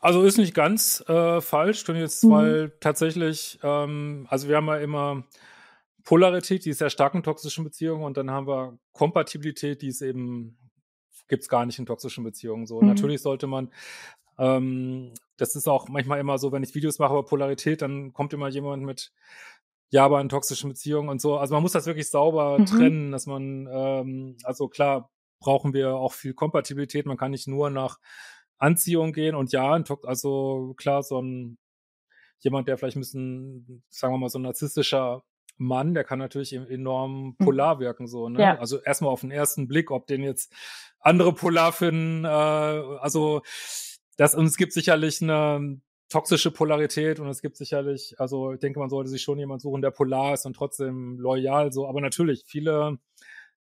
Also 0.00 0.22
ist 0.22 0.38
nicht 0.38 0.54
ganz 0.54 1.04
äh, 1.08 1.40
falsch, 1.40 1.84
denn 1.84 1.96
jetzt, 1.96 2.24
mhm. 2.24 2.30
weil 2.30 2.72
tatsächlich, 2.80 3.58
ähm, 3.62 4.26
also 4.30 4.48
wir 4.48 4.56
haben 4.56 4.68
ja 4.68 4.76
immer 4.76 5.24
Polarität, 6.04 6.64
die 6.64 6.70
ist 6.70 6.78
sehr 6.78 6.90
stark 6.90 7.14
in 7.14 7.22
toxischen 7.24 7.64
Beziehungen 7.64 8.04
und 8.04 8.16
dann 8.16 8.30
haben 8.30 8.46
wir 8.46 8.78
Kompatibilität, 8.92 9.82
die 9.82 9.88
ist 9.88 10.00
eben 10.00 10.56
gibt's 11.28 11.48
gar 11.48 11.66
nicht 11.66 11.78
in 11.78 11.86
toxischen 11.86 12.24
Beziehungen 12.24 12.66
so. 12.66 12.80
Mhm. 12.80 12.88
Natürlich 12.88 13.22
sollte 13.22 13.46
man 13.46 13.70
ähm, 14.38 15.12
das 15.36 15.54
ist 15.56 15.68
auch 15.68 15.88
manchmal 15.88 16.20
immer 16.20 16.38
so, 16.38 16.52
wenn 16.52 16.62
ich 16.62 16.74
Videos 16.74 16.98
mache 16.98 17.12
über 17.12 17.24
Polarität, 17.24 17.82
dann 17.82 18.12
kommt 18.12 18.32
immer 18.32 18.48
jemand 18.48 18.82
mit 18.84 19.12
ja, 19.90 20.04
aber 20.04 20.20
in 20.22 20.30
toxischen 20.30 20.70
Beziehungen 20.70 21.10
und 21.10 21.20
so. 21.20 21.36
Also 21.36 21.54
man 21.54 21.62
muss 21.62 21.72
das 21.72 21.84
wirklich 21.84 22.08
sauber 22.08 22.58
mhm. 22.58 22.66
trennen, 22.66 23.12
dass 23.12 23.26
man, 23.26 23.68
ähm, 23.70 24.36
also 24.42 24.68
klar, 24.68 25.10
brauchen 25.38 25.74
wir 25.74 25.96
auch 25.96 26.14
viel 26.14 26.32
Kompatibilität. 26.32 27.04
Man 27.04 27.18
kann 27.18 27.32
nicht 27.32 27.46
nur 27.46 27.68
nach 27.68 27.98
Anziehung 28.56 29.12
gehen 29.12 29.34
und 29.34 29.52
ja, 29.52 29.82
also 30.04 30.74
klar, 30.78 31.02
so 31.02 31.20
ein 31.20 31.58
jemand, 32.38 32.68
der 32.68 32.78
vielleicht 32.78 32.96
ein 32.96 33.00
bisschen, 33.00 33.82
sagen 33.90 34.14
wir 34.14 34.18
mal, 34.18 34.30
so 34.30 34.38
ein 34.38 34.42
narzisstischer 34.42 35.22
Mann, 35.62 35.94
der 35.94 36.04
kann 36.04 36.18
natürlich 36.18 36.52
enorm 36.52 37.34
mhm. 37.38 37.44
polar 37.44 37.80
wirken, 37.80 38.06
so, 38.06 38.28
ne? 38.28 38.40
Ja. 38.40 38.58
Also 38.58 38.80
erstmal 38.80 39.12
auf 39.12 39.20
den 39.20 39.30
ersten 39.30 39.68
Blick, 39.68 39.90
ob 39.90 40.06
den 40.06 40.22
jetzt 40.22 40.52
andere 41.00 41.32
polar 41.34 41.72
finden, 41.72 42.24
äh, 42.24 42.28
also 42.28 43.42
das, 44.16 44.34
und 44.34 44.46
es 44.46 44.56
gibt 44.56 44.72
sicherlich 44.72 45.22
eine 45.22 45.80
toxische 46.08 46.50
Polarität 46.50 47.18
und 47.20 47.28
es 47.28 47.40
gibt 47.40 47.56
sicherlich, 47.56 48.14
also 48.18 48.52
ich 48.52 48.60
denke, 48.60 48.78
man 48.78 48.90
sollte 48.90 49.08
sich 49.08 49.22
schon 49.22 49.38
jemand 49.38 49.62
suchen, 49.62 49.80
der 49.80 49.90
polar 49.90 50.34
ist 50.34 50.44
und 50.44 50.54
trotzdem 50.54 51.18
loyal, 51.18 51.72
so. 51.72 51.88
Aber 51.88 52.00
natürlich, 52.00 52.44
viele 52.46 52.98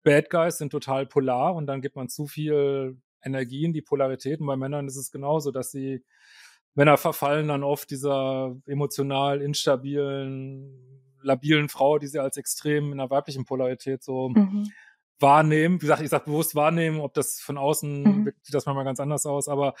Bad 0.03 0.29
Guys 0.29 0.57
sind 0.57 0.71
total 0.71 1.05
polar 1.05 1.55
und 1.55 1.67
dann 1.67 1.81
gibt 1.81 1.97
man 1.97 2.07
zu 2.07 2.27
viel 2.27 2.97
Energie 3.21 3.65
in 3.65 3.73
die 3.73 3.81
Polarität. 3.81 4.39
Und 4.39 4.47
bei 4.47 4.55
Männern 4.55 4.87
ist 4.87 4.95
es 4.95 5.11
genauso, 5.11 5.51
dass 5.51 5.71
sie, 5.71 6.05
Männer 6.75 6.97
verfallen 6.97 7.47
dann 7.49 7.63
oft 7.63 7.89
dieser 7.91 8.55
emotional 8.65 9.41
instabilen, 9.41 11.06
labilen 11.27 11.69
Frau, 11.69 11.99
die 11.99 12.07
sie 12.07 12.19
als 12.19 12.37
extrem 12.37 12.91
in 12.91 12.97
der 12.97 13.09
weiblichen 13.09 13.45
Polarität 13.45 14.03
so 14.03 14.29
mhm. 14.29 14.71
wahrnehmen. 15.19 15.75
Wie 15.75 15.85
gesagt, 15.85 16.01
ich 16.01 16.09
sage 16.09 16.25
bewusst 16.25 16.55
wahrnehmen, 16.55 16.99
ob 16.99 17.13
das 17.13 17.39
von 17.39 17.57
außen 17.57 18.03
mhm. 18.03 18.31
sieht 18.41 18.55
das 18.55 18.65
manchmal 18.65 18.85
ganz 18.85 18.99
anders 18.99 19.25
aus, 19.25 19.47
aber 19.47 19.75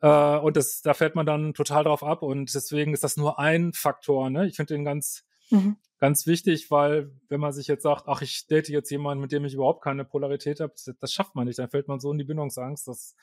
äh, 0.00 0.38
und 0.38 0.56
das, 0.56 0.80
da 0.82 0.94
fällt 0.94 1.14
man 1.14 1.26
dann 1.26 1.54
total 1.54 1.84
drauf 1.84 2.02
ab 2.02 2.22
und 2.22 2.52
deswegen 2.54 2.92
ist 2.92 3.04
das 3.04 3.16
nur 3.16 3.38
ein 3.38 3.72
Faktor. 3.72 4.30
Ne? 4.30 4.46
Ich 4.46 4.56
finde 4.56 4.74
den 4.74 4.84
ganz, 4.84 5.24
mhm. 5.50 5.76
ganz 5.98 6.26
wichtig, 6.26 6.70
weil 6.70 7.10
wenn 7.28 7.40
man 7.40 7.52
sich 7.52 7.66
jetzt 7.66 7.82
sagt, 7.82 8.04
ach, 8.06 8.22
ich 8.22 8.46
date 8.46 8.68
jetzt 8.68 8.90
jemanden, 8.90 9.20
mit 9.20 9.32
dem 9.32 9.44
ich 9.44 9.54
überhaupt 9.54 9.82
keine 9.82 10.04
Polarität 10.04 10.60
habe, 10.60 10.72
das, 10.72 10.94
das 10.98 11.12
schafft 11.12 11.34
man 11.34 11.46
nicht. 11.46 11.58
Dann 11.58 11.70
fällt 11.70 11.88
man 11.88 12.00
so 12.00 12.12
in 12.12 12.18
die 12.18 12.24
Bindungsangst. 12.24 12.86
Das 12.86 13.16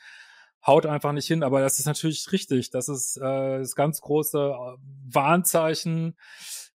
haut 0.66 0.86
einfach 0.86 1.14
nicht 1.14 1.28
hin. 1.28 1.44
Aber 1.44 1.62
das 1.62 1.80
ist 1.80 1.86
natürlich 1.86 2.32
richtig. 2.32 2.72
Das 2.72 2.90
ist 2.90 3.18
äh, 3.18 3.60
das 3.60 3.76
ganz 3.76 4.02
große 4.02 4.38
äh, 4.38 4.78
Warnzeichen 5.14 6.18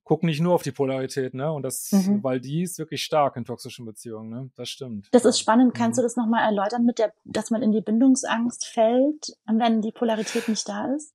guck 0.06 0.24
nicht 0.24 0.40
nur 0.40 0.54
auf 0.54 0.64
die 0.64 0.72
Polarität, 0.72 1.34
ne? 1.34 1.52
Und 1.52 1.64
das, 1.64 1.92
mhm. 1.92 2.24
weil 2.24 2.40
die 2.40 2.62
ist 2.62 2.78
wirklich 2.78 3.04
stark 3.04 3.36
in 3.36 3.44
toxischen 3.44 3.86
Beziehungen, 3.86 4.30
ne? 4.30 4.50
Das 4.56 4.70
stimmt. 4.70 5.10
Das 5.12 5.26
ist 5.26 5.40
spannend. 5.40 5.74
Mhm. 5.74 5.78
Kannst 5.78 6.00
du 6.00 6.04
das 6.04 6.16
nochmal 6.16 6.46
erläutern 6.46 6.86
mit 6.86 7.00
der, 7.00 7.12
dass 7.26 7.50
man 7.50 7.62
in 7.62 7.72
die 7.72 7.82
Bindungsangst 7.82 8.66
fällt, 8.66 9.36
wenn 9.46 9.82
die 9.82 9.92
Polarität 9.92 10.48
nicht 10.48 10.70
da 10.70 10.94
ist? 10.96 11.14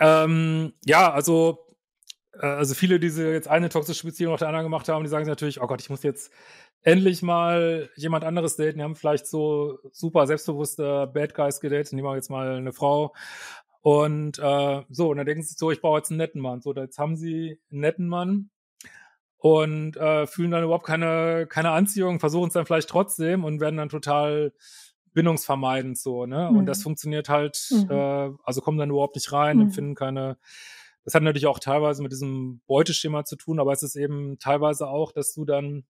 ähm, 0.00 0.72
ja, 0.86 1.12
also, 1.12 1.58
äh, 2.32 2.46
also 2.46 2.74
viele, 2.74 2.98
die 2.98 3.08
jetzt 3.08 3.46
eine 3.46 3.68
toxische 3.68 4.06
Beziehung 4.06 4.32
nach 4.32 4.38
der 4.38 4.48
anderen 4.48 4.64
gemacht 4.64 4.88
haben, 4.88 5.04
die 5.04 5.10
sagen 5.10 5.26
natürlich, 5.26 5.60
oh 5.60 5.66
Gott, 5.66 5.82
ich 5.82 5.90
muss 5.90 6.02
jetzt 6.02 6.32
endlich 6.82 7.22
mal 7.22 7.90
jemand 7.96 8.24
anderes 8.24 8.56
daten. 8.56 8.78
Die 8.78 8.84
haben 8.84 8.96
vielleicht 8.96 9.26
so 9.26 9.78
super 9.92 10.26
selbstbewusste 10.26 11.10
Bad 11.12 11.34
Guys 11.34 11.60
gedatet, 11.60 11.92
die 11.92 12.02
machen 12.02 12.16
jetzt 12.16 12.30
mal 12.30 12.56
eine 12.56 12.72
Frau 12.72 13.12
und 13.80 14.38
äh, 14.38 14.82
so, 14.88 15.10
und 15.10 15.16
dann 15.16 15.26
denken 15.26 15.42
sie 15.42 15.54
so, 15.56 15.70
ich 15.70 15.80
brauche 15.80 15.98
jetzt 15.98 16.10
einen 16.10 16.18
netten 16.18 16.40
Mann. 16.40 16.60
So, 16.60 16.74
jetzt 16.74 16.98
haben 16.98 17.16
sie 17.16 17.60
einen 17.70 17.80
netten 17.80 18.08
Mann 18.08 18.50
und 19.38 19.96
äh, 19.96 20.26
fühlen 20.26 20.50
dann 20.50 20.64
überhaupt 20.64 20.86
keine, 20.86 21.46
keine 21.48 21.70
Anziehung, 21.70 22.20
versuchen 22.20 22.48
es 22.48 22.54
dann 22.54 22.66
vielleicht 22.66 22.88
trotzdem 22.88 23.44
und 23.44 23.60
werden 23.60 23.76
dann 23.76 23.88
total 23.88 24.52
bindungsvermeidend 25.14 25.98
so, 25.98 26.26
ne? 26.26 26.48
Mhm. 26.50 26.58
Und 26.58 26.66
das 26.66 26.80
mhm. 26.80 26.82
funktioniert 26.84 27.28
halt, 27.28 27.68
mhm. 27.70 27.90
äh, 27.90 28.30
also 28.42 28.60
kommen 28.60 28.78
dann 28.78 28.90
überhaupt 28.90 29.16
nicht 29.16 29.32
rein, 29.32 29.56
mhm. 29.56 29.62
empfinden 29.64 29.94
keine. 29.94 30.38
Das 31.04 31.14
hat 31.14 31.22
natürlich 31.22 31.46
auch 31.46 31.58
teilweise 31.58 32.02
mit 32.02 32.12
diesem 32.12 32.60
Beuteschema 32.66 33.24
zu 33.24 33.36
tun, 33.36 33.60
aber 33.60 33.72
es 33.72 33.82
ist 33.82 33.96
eben 33.96 34.38
teilweise 34.38 34.88
auch, 34.88 35.12
dass 35.12 35.32
du 35.32 35.46
dann 35.46 35.84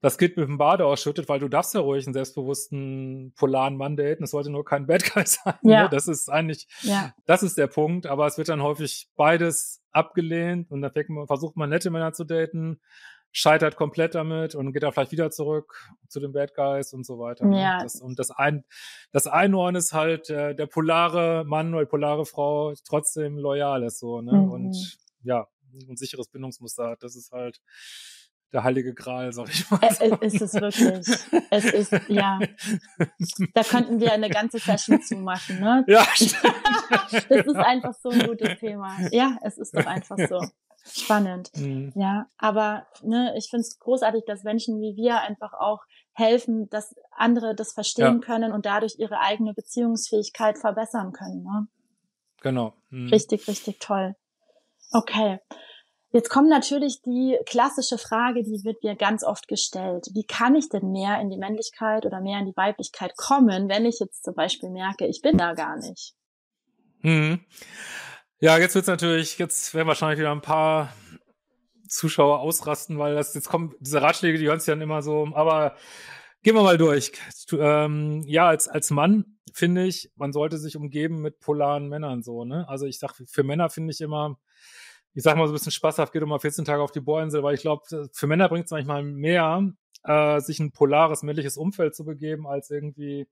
das 0.00 0.18
Kind 0.18 0.36
mit 0.36 0.46
dem 0.46 0.58
Bade 0.58 0.84
ausschüttet, 0.84 1.28
weil 1.28 1.40
du 1.40 1.48
darfst 1.48 1.74
ja 1.74 1.80
ruhig 1.80 2.06
einen 2.06 2.14
selbstbewussten 2.14 3.32
polaren 3.36 3.76
Mann 3.76 3.96
daten. 3.96 4.24
Es 4.24 4.30
sollte 4.30 4.50
nur 4.50 4.64
kein 4.64 4.86
Bad 4.86 5.12
Guy 5.12 5.22
sein. 5.26 5.54
Ne? 5.62 5.72
Ja. 5.72 5.82
Ne? 5.84 5.88
Das 5.90 6.06
ist 6.06 6.28
eigentlich, 6.28 6.68
ja. 6.82 7.12
das 7.24 7.42
ist 7.42 7.56
der 7.56 7.66
Punkt. 7.66 8.06
Aber 8.06 8.26
es 8.26 8.38
wird 8.38 8.48
dann 8.48 8.62
häufig 8.62 9.08
beides 9.16 9.82
abgelehnt 9.92 10.70
und 10.70 10.82
dann 10.82 10.92
versucht 11.26 11.56
man 11.56 11.70
nette 11.70 11.90
Männer 11.90 12.12
zu 12.12 12.24
daten, 12.24 12.80
scheitert 13.32 13.76
komplett 13.76 14.14
damit 14.14 14.54
und 14.54 14.72
geht 14.72 14.82
dann 14.82 14.92
vielleicht 14.92 15.12
wieder 15.12 15.30
zurück 15.30 15.90
zu 16.08 16.20
den 16.20 16.32
Bad 16.32 16.54
Guys 16.54 16.92
und 16.92 17.04
so 17.04 17.18
weiter. 17.18 17.46
Ne? 17.46 17.60
Ja. 17.60 17.78
Das, 17.82 18.00
und 18.00 18.18
das 18.18 18.30
ein, 18.30 18.64
das 19.12 19.26
Einhorn 19.26 19.74
ist 19.74 19.92
halt 19.92 20.30
äh, 20.30 20.54
der 20.54 20.66
polare 20.66 21.44
Mann 21.46 21.74
oder 21.74 21.84
die 21.84 21.90
polare 21.90 22.26
Frau 22.26 22.74
trotzdem 22.86 23.38
loyal 23.38 23.82
ist 23.82 23.98
so, 23.98 24.20
ne? 24.20 24.32
Mhm. 24.32 24.50
Und 24.50 24.98
ja, 25.22 25.48
ein 25.88 25.96
sicheres 25.96 26.28
Bindungsmuster 26.28 26.88
hat. 26.88 27.02
Das 27.02 27.16
ist 27.16 27.32
halt, 27.32 27.60
der 28.52 28.64
heilige 28.64 28.94
Gral, 28.94 29.32
sag 29.32 29.48
ich 29.48 29.70
mal. 29.70 29.80
Es 29.82 30.00
ist 30.00 30.40
es 30.40 30.54
wirklich. 30.54 31.06
Es 31.50 31.64
ist, 31.64 31.92
ja. 32.08 32.38
Da 33.54 33.62
könnten 33.62 34.00
wir 34.00 34.12
eine 34.12 34.28
ganze 34.28 34.58
Session 34.58 35.02
zu 35.02 35.16
machen, 35.16 35.60
ne? 35.60 35.84
Ja, 35.88 36.04
stimmt. 36.14 36.54
das 37.10 37.46
ist 37.46 37.56
einfach 37.56 37.94
so 37.94 38.10
ein 38.10 38.26
gutes 38.26 38.58
Thema. 38.58 38.96
Ja, 39.10 39.36
es 39.42 39.58
ist 39.58 39.76
doch 39.76 39.86
einfach 39.86 40.16
so. 40.28 40.40
Spannend. 40.88 41.50
Mhm. 41.56 41.92
Ja, 41.96 42.26
aber 42.38 42.86
ne, 43.02 43.34
ich 43.36 43.48
finde 43.50 43.62
es 43.62 43.78
großartig, 43.80 44.22
dass 44.26 44.44
Menschen 44.44 44.80
wie 44.80 44.94
wir 44.96 45.20
einfach 45.20 45.52
auch 45.52 45.80
helfen, 46.12 46.68
dass 46.70 46.94
andere 47.10 47.54
das 47.54 47.72
verstehen 47.72 48.04
ja. 48.04 48.18
können 48.18 48.52
und 48.52 48.66
dadurch 48.66 48.94
ihre 48.98 49.18
eigene 49.18 49.52
Beziehungsfähigkeit 49.52 50.58
verbessern 50.58 51.12
können. 51.12 51.42
Ne? 51.42 51.66
Genau. 52.40 52.74
Mhm. 52.90 53.08
Richtig, 53.08 53.48
richtig 53.48 53.80
toll. 53.80 54.14
Okay. 54.92 55.40
Jetzt 56.12 56.30
kommt 56.30 56.48
natürlich 56.48 57.02
die 57.02 57.36
klassische 57.46 57.98
Frage, 57.98 58.42
die 58.42 58.64
wird 58.64 58.82
mir 58.82 58.94
ganz 58.94 59.24
oft 59.24 59.48
gestellt. 59.48 60.06
Wie 60.14 60.24
kann 60.24 60.54
ich 60.54 60.68
denn 60.68 60.92
mehr 60.92 61.20
in 61.20 61.30
die 61.30 61.36
Männlichkeit 61.36 62.06
oder 62.06 62.20
mehr 62.20 62.38
in 62.38 62.46
die 62.46 62.56
Weiblichkeit 62.56 63.16
kommen, 63.16 63.68
wenn 63.68 63.84
ich 63.84 63.98
jetzt 63.98 64.24
zum 64.24 64.34
Beispiel 64.34 64.70
merke, 64.70 65.06
ich 65.06 65.20
bin 65.20 65.36
da 65.36 65.54
gar 65.54 65.76
nicht? 65.76 66.14
Mhm. 67.02 67.40
Ja, 68.38 68.58
jetzt 68.58 68.74
wird's 68.74 68.88
natürlich, 68.88 69.38
jetzt 69.38 69.74
werden 69.74 69.88
wahrscheinlich 69.88 70.18
wieder 70.18 70.32
ein 70.32 70.42
paar 70.42 70.92
Zuschauer 71.88 72.40
ausrasten, 72.40 72.98
weil 72.98 73.14
das 73.14 73.34
jetzt 73.34 73.48
kommen 73.48 73.74
diese 73.80 74.02
Ratschläge, 74.02 74.38
die 74.38 74.46
hören 74.46 74.60
sich 74.60 74.66
dann 74.66 74.80
immer 74.80 75.02
so, 75.02 75.28
aber 75.34 75.76
gehen 76.42 76.54
wir 76.54 76.62
mal 76.62 76.78
durch. 76.78 77.12
Ähm, 77.52 78.22
ja, 78.26 78.48
als, 78.48 78.68
als 78.68 78.90
Mann 78.90 79.38
finde 79.52 79.84
ich, 79.86 80.10
man 80.16 80.32
sollte 80.32 80.58
sich 80.58 80.76
umgeben 80.76 81.20
mit 81.20 81.40
polaren 81.40 81.88
Männern 81.88 82.22
so, 82.22 82.44
ne? 82.44 82.68
Also 82.68 82.86
ich 82.86 82.98
sag, 82.98 83.14
für 83.26 83.42
Männer 83.42 83.70
finde 83.70 83.92
ich 83.92 84.00
immer, 84.00 84.38
ich 85.16 85.22
sag 85.22 85.34
mal 85.38 85.46
so 85.46 85.52
ein 85.52 85.54
bisschen 85.54 85.72
spaßhaft, 85.72 86.12
geht 86.12 86.22
um 86.22 86.28
mal 86.28 86.38
14 86.38 86.66
Tage 86.66 86.82
auf 86.82 86.92
die 86.92 87.00
Bohrinsel, 87.00 87.42
weil 87.42 87.54
ich 87.54 87.62
glaube, 87.62 87.82
für 88.12 88.26
Männer 88.26 88.50
bringt 88.50 88.66
es 88.66 88.70
manchmal 88.70 89.02
mehr, 89.02 89.72
äh, 90.04 90.40
sich 90.40 90.60
ein 90.60 90.72
polares 90.72 91.22
männliches 91.22 91.56
Umfeld 91.56 91.94
zu 91.94 92.04
begeben, 92.04 92.46
als 92.46 92.70
irgendwie, 92.70 93.26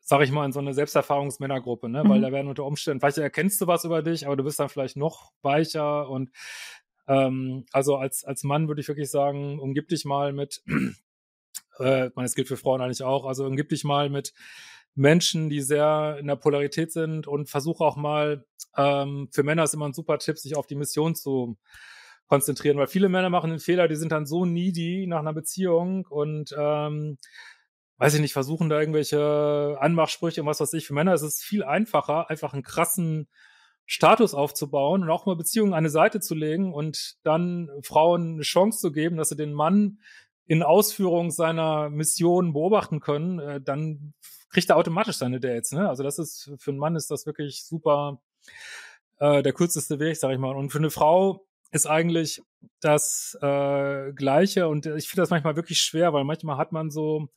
sag 0.00 0.22
ich 0.22 0.32
mal, 0.32 0.46
in 0.46 0.52
so 0.52 0.60
eine 0.60 0.72
Selbsterfahrungsmännergruppe, 0.72 1.90
ne? 1.90 2.02
Mhm. 2.02 2.08
Weil 2.08 2.20
da 2.22 2.32
werden 2.32 2.48
unter 2.48 2.64
Umständen, 2.64 3.00
vielleicht 3.00 3.18
erkennst 3.18 3.60
du 3.60 3.66
was 3.66 3.84
über 3.84 4.02
dich, 4.02 4.24
aber 4.26 4.34
du 4.34 4.44
bist 4.44 4.58
dann 4.58 4.70
vielleicht 4.70 4.96
noch 4.96 5.32
weicher 5.42 6.08
und 6.08 6.30
ähm, 7.06 7.66
also 7.72 7.96
als, 7.96 8.24
als 8.24 8.42
Mann 8.42 8.66
würde 8.66 8.80
ich 8.80 8.88
wirklich 8.88 9.10
sagen, 9.10 9.60
umgib 9.60 9.88
dich 9.88 10.06
mal 10.06 10.32
mit, 10.32 10.62
äh, 11.80 12.06
ich 12.06 12.14
meine, 12.16 12.26
es 12.26 12.34
gilt 12.34 12.48
für 12.48 12.56
Frauen 12.56 12.80
eigentlich 12.80 13.02
auch, 13.02 13.26
also 13.26 13.44
umgib 13.44 13.68
dich 13.68 13.84
mal 13.84 14.08
mit 14.08 14.32
Menschen, 14.94 15.48
die 15.48 15.60
sehr 15.60 16.16
in 16.20 16.26
der 16.26 16.36
Polarität 16.36 16.92
sind 16.92 17.26
und 17.26 17.48
versuche 17.48 17.84
auch 17.84 17.96
mal, 17.96 18.44
ähm, 18.76 19.28
für 19.32 19.42
Männer 19.42 19.64
ist 19.64 19.74
immer 19.74 19.88
ein 19.88 19.94
super 19.94 20.18
Tipp, 20.18 20.38
sich 20.38 20.56
auf 20.56 20.66
die 20.66 20.74
Mission 20.74 21.14
zu 21.14 21.56
konzentrieren, 22.26 22.78
weil 22.78 22.86
viele 22.86 23.08
Männer 23.08 23.30
machen 23.30 23.50
den 23.50 23.58
Fehler, 23.58 23.88
die 23.88 23.96
sind 23.96 24.12
dann 24.12 24.26
so 24.26 24.44
needy 24.44 25.06
nach 25.06 25.20
einer 25.20 25.34
Beziehung 25.34 26.06
und 26.08 26.54
ähm, 26.58 27.18
weiß 27.98 28.14
ich 28.14 28.20
nicht, 28.20 28.32
versuchen 28.32 28.68
da 28.68 28.80
irgendwelche 28.80 29.76
Anmachsprüche 29.80 30.40
und 30.40 30.46
was 30.46 30.60
weiß 30.60 30.72
ich. 30.74 30.86
Für 30.86 30.94
Männer 30.94 31.14
ist 31.14 31.22
es 31.22 31.42
viel 31.42 31.62
einfacher, 31.62 32.30
einfach 32.30 32.52
einen 32.52 32.62
krassen 32.62 33.28
Status 33.86 34.34
aufzubauen 34.34 35.02
und 35.02 35.10
auch 35.10 35.26
mal 35.26 35.36
Beziehungen 35.36 35.72
an 35.72 35.78
eine 35.78 35.90
Seite 35.90 36.20
zu 36.20 36.34
legen 36.34 36.72
und 36.72 37.16
dann 37.22 37.70
Frauen 37.82 38.34
eine 38.34 38.42
Chance 38.42 38.80
zu 38.80 38.92
geben, 38.92 39.16
dass 39.16 39.28
sie 39.28 39.36
den 39.36 39.52
Mann 39.52 39.98
in 40.52 40.62
Ausführung 40.62 41.30
seiner 41.30 41.88
Mission 41.88 42.52
beobachten 42.52 43.00
können, 43.00 43.38
äh, 43.38 43.58
dann 43.58 44.12
kriegt 44.50 44.68
er 44.68 44.76
automatisch 44.76 45.16
seine 45.16 45.40
Dates. 45.40 45.72
Ne? 45.72 45.88
Also 45.88 46.02
das 46.02 46.18
ist 46.18 46.52
für 46.58 46.72
einen 46.72 46.78
Mann 46.78 46.94
ist 46.94 47.10
das 47.10 47.24
wirklich 47.24 47.64
super 47.64 48.20
äh, 49.18 49.42
der 49.42 49.54
kürzeste 49.54 49.98
Weg, 49.98 50.18
sag 50.18 50.30
ich 50.30 50.38
mal. 50.38 50.54
Und 50.54 50.68
für 50.68 50.76
eine 50.76 50.90
Frau 50.90 51.46
ist 51.70 51.86
eigentlich 51.86 52.42
das 52.80 53.34
äh, 53.40 54.12
Gleiche. 54.12 54.68
Und 54.68 54.84
ich 54.84 55.08
finde 55.08 55.22
das 55.22 55.30
manchmal 55.30 55.56
wirklich 55.56 55.78
schwer, 55.78 56.12
weil 56.12 56.24
manchmal 56.24 56.58
hat 56.58 56.70
man 56.70 56.90
so 56.90 57.30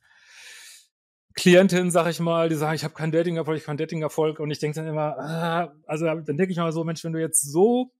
Klientinnen, 1.36 1.90
sag 1.90 2.08
ich 2.08 2.20
mal, 2.20 2.50
die 2.50 2.54
sagen, 2.54 2.74
ich 2.74 2.84
habe 2.84 2.92
keinen 2.92 3.12
Dating-Erfolg, 3.12 3.56
ich 3.56 3.62
habe 3.62 3.68
keinen 3.68 3.78
Dating-Erfolg. 3.78 4.40
Und 4.40 4.50
ich 4.50 4.58
denke 4.58 4.74
dann 4.78 4.88
immer, 4.88 5.16
ah, 5.18 5.72
also 5.86 6.04
dann 6.04 6.36
denke 6.36 6.52
ich 6.52 6.58
mal 6.58 6.70
so, 6.70 6.84
Mensch, 6.84 7.02
wenn 7.02 7.14
du 7.14 7.20
jetzt 7.20 7.50
so 7.50 7.92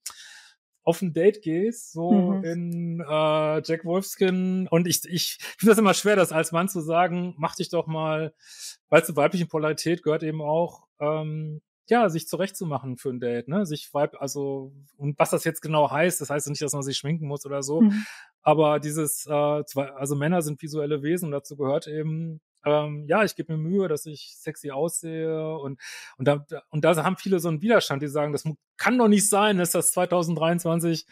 auf 0.87 1.03
ein 1.03 1.13
Date 1.13 1.43
gehst, 1.43 1.93
so 1.93 2.13
mhm. 2.13 2.45
in 2.45 3.01
äh, 3.01 3.61
Jack 3.65 3.85
Wolfskin. 3.85 4.69
Und 4.71 4.87
ich, 4.87 5.01
ich 5.05 5.39
finde 5.59 5.73
das 5.73 5.79
immer 5.79 5.95
schwer, 5.95 6.15
das 6.15 6.31
als 6.31 6.53
Mann 6.53 6.69
zu 6.69 6.81
sagen, 6.81 7.35
mach 7.39 7.57
dich 7.57 7.71
doch 7.71 7.89
mal, 7.89 8.33
weil 8.89 9.05
zur 9.05 9.17
weiblichen 9.17 9.49
Polarität 9.49 10.05
gehört 10.05 10.23
eben 10.23 10.41
auch, 10.41 10.87
ähm, 11.01 11.61
ja, 11.89 12.09
sich 12.09 12.29
zurechtzumachen 12.29 12.99
für 12.99 13.11
ein 13.11 13.19
Date, 13.19 13.49
ne? 13.49 13.67
Sich 13.67 13.93
Weib, 13.93 14.15
also, 14.21 14.73
und 14.97 15.19
was 15.19 15.31
das 15.31 15.43
jetzt 15.43 15.61
genau 15.61 15.91
heißt, 15.91 16.21
das 16.21 16.31
heißt 16.31 16.49
nicht, 16.49 16.63
dass 16.63 16.73
man 16.73 16.83
sich 16.83 16.97
schminken 16.97 17.27
muss 17.27 17.45
oder 17.45 17.65
so. 17.65 17.81
Mhm. 17.81 18.07
Aber 18.43 18.79
dieses, 18.79 19.27
äh, 19.27 19.33
also 19.33 20.15
Männer 20.15 20.43
sind 20.43 20.63
visuelle 20.63 21.03
Wesen 21.03 21.27
und 21.27 21.33
dazu 21.33 21.57
gehört 21.57 21.89
eben, 21.89 22.41
ähm, 22.67 23.07
ja, 23.09 23.23
ich 23.25 23.37
gebe 23.37 23.57
mir 23.57 23.59
Mühe, 23.59 23.89
dass 23.89 24.05
ich 24.07 24.35
sexy 24.37 24.71
aussehe 24.71 25.57
und, 25.57 25.81
und 26.19 26.29
da, 26.29 26.45
und 26.71 26.85
da 26.85 27.03
haben 27.03 27.17
viele 27.17 27.39
so 27.39 27.49
einen 27.49 27.63
Widerstand, 27.63 28.03
die 28.03 28.09
sagen, 28.09 28.33
das 28.33 28.45
kann 28.77 28.99
doch 28.99 29.09
nicht 29.09 29.29
sein, 29.29 29.59
dass 29.59 29.71
das 29.71 29.93
2023 29.93 31.07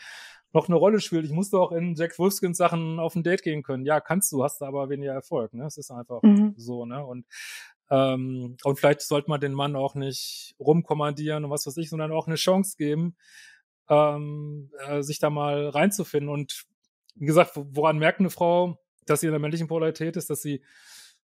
noch 0.53 0.69
eine 0.69 0.77
Rolle 0.77 1.01
spielt. 1.01 1.25
Ich 1.25 1.33
muss 1.33 1.51
doch 1.51 1.73
in 1.73 1.95
Jack 1.95 2.19
Wolfskins 2.19 2.59
Sachen 2.59 3.01
auf 3.01 3.15
ein 3.17 3.23
Date 3.23 3.43
gehen 3.43 3.63
können. 3.63 3.85
Ja, 3.85 4.01
kannst 4.01 4.31
du, 4.33 4.45
hast 4.45 4.61
du 4.61 4.67
aber 4.67 4.89
weniger 4.89 5.13
Erfolg, 5.13 5.53
ne? 5.55 5.67
Es 5.67 5.77
ist 5.77 5.91
einfach 5.91 6.23
mhm. 6.23 6.55
so, 6.57 6.87
ne? 6.87 7.05
Und 7.05 7.27
ähm, 7.91 8.57
und 8.65 8.79
vielleicht 8.79 9.03
sollte 9.03 9.29
man 9.29 9.41
den 9.41 9.53
Mann 9.53 9.77
auch 9.77 9.95
nicht 9.95 10.55
rumkommandieren 10.59 11.45
und 11.45 11.51
was 11.51 11.67
weiß 11.67 11.77
ich, 11.77 11.91
sondern 11.91 12.13
auch 12.13 12.27
eine 12.27 12.37
Chance 12.37 12.77
geben, 12.79 13.17
ähm, 13.89 14.71
äh, 14.87 15.03
sich 15.03 15.19
da 15.19 15.29
mal 15.31 15.69
reinzufinden. 15.69 16.31
Und 16.31 16.65
wie 17.15 17.27
gesagt, 17.27 17.53
woran 17.55 17.99
merkt 17.99 18.21
eine 18.21 18.31
Frau, 18.31 18.79
dass 19.07 19.21
sie 19.21 19.27
in 19.27 19.33
der 19.33 19.41
männlichen 19.41 19.69
Polarität 19.69 20.17
ist, 20.17 20.31
dass 20.31 20.41
sie 20.41 20.63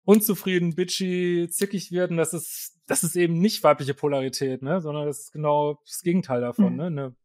unzufrieden, 0.03 0.75
bitchy, 0.75 1.47
zickig 1.49 1.91
werden, 1.91 2.17
das 2.17 2.33
ist, 2.33 2.79
das 2.87 3.03
ist 3.03 3.15
eben 3.15 3.39
nicht 3.39 3.63
weibliche 3.63 3.93
Polarität, 3.93 4.61
ne, 4.61 4.81
sondern 4.81 5.05
das 5.05 5.19
ist 5.19 5.31
genau 5.31 5.79
das 5.85 6.01
Gegenteil 6.01 6.41
davon, 6.41 6.73
mhm. 6.73 6.77
ne. 6.77 6.85
Eine 6.85 7.15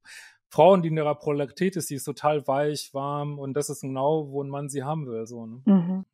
Frau, 0.48 0.76
die 0.76 0.88
in 0.88 0.96
ihrer 0.96 1.16
Polarität 1.16 1.76
ist, 1.76 1.90
die 1.90 1.96
ist 1.96 2.04
total 2.04 2.46
weich, 2.46 2.90
warm 2.92 3.38
und 3.38 3.54
das 3.54 3.68
ist 3.68 3.80
genau, 3.80 4.30
wo 4.30 4.42
ein 4.42 4.48
Mann 4.48 4.68
sie 4.68 4.84
haben 4.84 5.06
will, 5.06 5.26
so, 5.26 5.46
ne. 5.46 5.62
Mhm. 5.64 6.04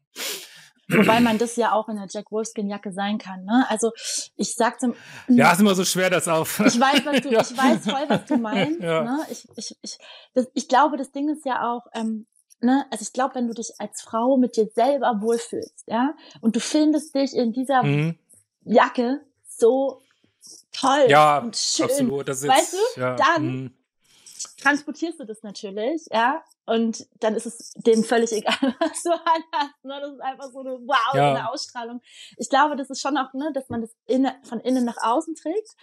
Wobei 0.88 1.20
man 1.20 1.38
das 1.38 1.56
ja 1.56 1.72
auch 1.72 1.88
in 1.88 1.96
der 1.96 2.06
Jack 2.08 2.30
Wolfskin 2.30 2.68
Jacke 2.68 2.92
sein 2.92 3.18
kann, 3.18 3.44
ne? 3.44 3.64
Also 3.68 3.92
ich 4.36 4.54
sagte, 4.54 4.94
ja, 5.28 5.52
ist 5.52 5.60
immer 5.60 5.74
so 5.74 5.84
schwer, 5.84 6.10
das 6.10 6.28
auf. 6.28 6.60
Ich 6.60 6.78
weiß, 6.78 7.06
was 7.06 7.20
du, 7.20 7.28
ja. 7.30 7.40
ich 7.40 7.56
weiß 7.56 7.84
voll, 7.84 8.04
was 8.08 8.24
du 8.26 8.36
meinst. 8.36 8.80
Ja. 8.80 9.02
Ne? 9.04 9.18
Ich, 9.30 9.48
ich, 9.56 9.76
ich, 9.80 9.98
das, 10.34 10.48
ich 10.54 10.68
glaube, 10.68 10.96
das 10.96 11.12
Ding 11.12 11.28
ist 11.30 11.46
ja 11.46 11.70
auch, 11.70 11.86
ähm, 11.94 12.26
ne, 12.62 12.86
also 12.90 13.02
ich 13.02 13.12
glaube, 13.12 13.34
wenn 13.34 13.48
du 13.48 13.54
dich 13.54 13.72
als 13.78 14.02
Frau 14.02 14.36
mit 14.36 14.56
dir 14.56 14.68
selber 14.68 15.20
wohlfühlst, 15.20 15.84
ja, 15.86 16.14
und 16.40 16.56
du 16.56 16.60
findest 16.60 17.14
dich 17.14 17.34
in 17.34 17.52
dieser 17.52 17.82
mhm. 17.82 18.18
Jacke 18.64 19.20
so 19.48 20.00
toll 20.72 21.06
ja, 21.08 21.38
und 21.38 21.56
schön, 21.56 21.84
absolut. 21.84 22.28
Das 22.28 22.42
ist, 22.42 22.48
weißt 22.48 22.72
du, 22.72 23.00
ja, 23.00 23.16
dann 23.16 23.64
mh. 23.64 23.70
transportierst 24.60 25.20
du 25.20 25.24
das 25.24 25.42
natürlich, 25.42 26.06
ja, 26.10 26.42
und 26.64 27.06
dann 27.20 27.34
ist 27.34 27.46
es 27.46 27.72
dem 27.74 28.04
völlig 28.04 28.32
egal, 28.32 28.74
was 28.78 29.02
du 29.02 29.10
anhast. 29.10 29.84
Ne? 29.84 30.00
Das 30.00 30.12
ist 30.12 30.20
einfach 30.20 30.50
so 30.52 30.60
eine 30.60 30.78
Wow, 30.80 31.14
ja. 31.14 31.30
eine 31.30 31.50
Ausstrahlung. 31.50 32.00
Ich 32.36 32.48
glaube, 32.48 32.76
das 32.76 32.90
ist 32.90 33.00
schon 33.00 33.16
auch, 33.16 33.32
ne, 33.34 33.50
dass 33.52 33.68
man 33.68 33.80
das 33.80 33.90
inne, 34.06 34.36
von 34.44 34.60
innen 34.60 34.84
nach 34.84 34.98
außen 35.02 35.34
trägt. 35.34 35.76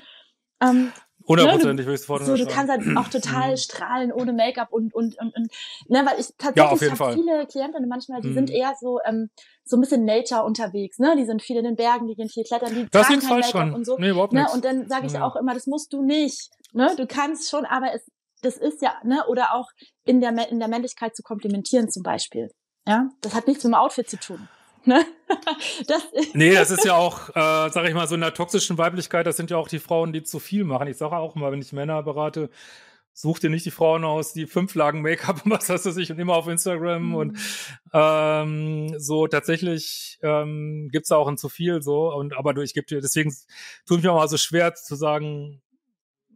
Ähm, 0.62 0.92
Hundertprozentig 1.30 1.86
würde 1.86 1.96
ich 1.96 2.02
sofort 2.02 2.26
So, 2.26 2.36
du 2.36 2.48
kannst 2.48 2.72
halt 2.72 2.82
auch 2.98 3.08
total 3.10 3.52
mhm. 3.52 3.58
strahlen 3.58 4.12
ohne 4.12 4.34
Make-up 4.34 4.70
und, 4.72 4.94
und, 4.96 5.18
und, 5.20 5.36
und, 5.36 5.52
ne, 5.88 6.04
weil 6.04 6.20
ich 6.20 6.34
tatsächlich 6.40 6.82
ja, 6.82 7.00
habe 7.00 7.14
viele 7.14 7.46
Klientinnen 7.46 7.88
manchmal, 7.88 8.22
die 8.22 8.30
mhm. 8.30 8.34
sind 8.34 8.50
eher 8.50 8.74
so, 8.80 9.00
ähm, 9.06 9.30
so 9.64 9.78
ein 9.78 9.82
bisschen 9.82 10.06
Nature 10.06 10.44
unterwegs, 10.44 10.98
ne, 10.98 11.16
die 11.16 11.26
sind 11.26 11.44
viel 11.44 11.58
in 11.58 11.66
den 11.66 11.76
Bergen, 11.76 12.08
die 12.08 12.16
gehen 12.16 12.30
viel 12.30 12.44
klettern, 12.44 12.74
die 12.74 12.88
das 12.90 13.08
tragen 13.08 13.22
kein 13.22 13.40
Make-up 13.40 13.76
und 13.76 13.86
so. 13.86 13.98
Nee, 14.00 14.10
überhaupt 14.10 14.34
ne, 14.34 14.48
und 14.52 14.66
dann 14.66 14.90
sage 14.90 15.06
ich 15.06 15.14
ja. 15.14 15.24
auch 15.24 15.36
immer, 15.36 15.54
das 15.54 15.68
musst 15.68 15.94
du 15.94 16.02
nicht, 16.02 16.50
ne, 16.74 16.96
du 16.98 17.06
kannst 17.06 17.52
schon, 17.52 17.66
aber 17.66 17.94
es, 17.94 18.10
das 18.42 18.58
ist 18.58 18.82
ja, 18.82 18.96
ne, 19.04 19.24
oder 19.28 19.54
auch 19.54 19.70
in 20.06 20.22
der, 20.22 20.32
in 20.50 20.60
der 20.60 20.68
Männlichkeit 20.68 21.16
zu 21.16 21.22
komplimentieren 21.22 21.92
zum 21.92 22.02
Beispiel, 22.02 22.50
ja, 22.88 23.08
das 23.22 23.36
hat 23.36 23.46
nichts 23.46 23.64
mit 23.64 23.74
dem 23.74 23.76
Outfit 23.76 24.10
zu 24.10 24.18
tun. 24.18 24.48
Ne? 24.90 25.06
Das 25.88 26.02
nee, 26.34 26.54
das 26.54 26.72
ist 26.72 26.86
ja 26.86 26.96
auch, 26.96 27.30
äh, 27.30 27.70
sag 27.70 27.88
ich 27.88 27.94
mal, 27.94 28.08
so 28.08 28.16
in 28.16 28.22
der 28.22 28.34
toxischen 28.34 28.80
Weiblichkeit, 28.80 29.28
das 29.28 29.38
sind 29.38 29.52
ja 29.52 29.58
auch 29.58 29.68
die 29.68 29.80
Frauen, 29.80 30.12
die 30.12 30.24
zu 30.24 30.40
viel 30.40 30.64
machen. 30.64 30.88
Ich 30.88 30.98
sage 30.98 31.16
auch 31.16 31.36
immer, 31.36 31.52
wenn 31.52 31.62
ich 31.62 31.72
Männer 31.72 32.02
berate, 32.02 32.50
such 33.14 33.40
dir 33.40 33.50
nicht 33.50 33.66
die 33.66 33.72
Frauen 33.72 34.04
aus, 34.04 34.34
die 34.34 34.48
fünf 34.48 34.74
Lagen 34.76 35.02
Make-up 35.02 35.46
und 35.46 35.52
was 35.52 35.70
hast 35.70 35.86
du 35.86 35.92
sich 35.92 36.12
und 36.12 36.20
immer 36.20 36.36
auf 36.36 36.48
Instagram 36.48 37.10
mhm. 37.10 37.16
und 37.16 37.40
ähm, 37.94 38.96
so 38.98 39.28
tatsächlich 39.28 40.18
ähm, 40.24 40.90
gibt's 40.92 41.10
da 41.10 41.18
auch 41.18 41.28
ein 41.28 41.38
zu 41.38 41.50
viel 41.50 41.82
so 41.82 42.12
und 42.14 42.36
aber 42.36 42.54
du, 42.54 42.62
ich 42.62 42.74
gebe 42.74 42.88
dir 42.88 43.02
deswegen 43.02 43.34
tue 43.86 43.98
ich 43.98 44.04
mir 44.04 44.12
auch 44.12 44.20
mal 44.20 44.28
so 44.28 44.38
schwer 44.38 44.74
zu 44.74 44.96
sagen 44.96 45.62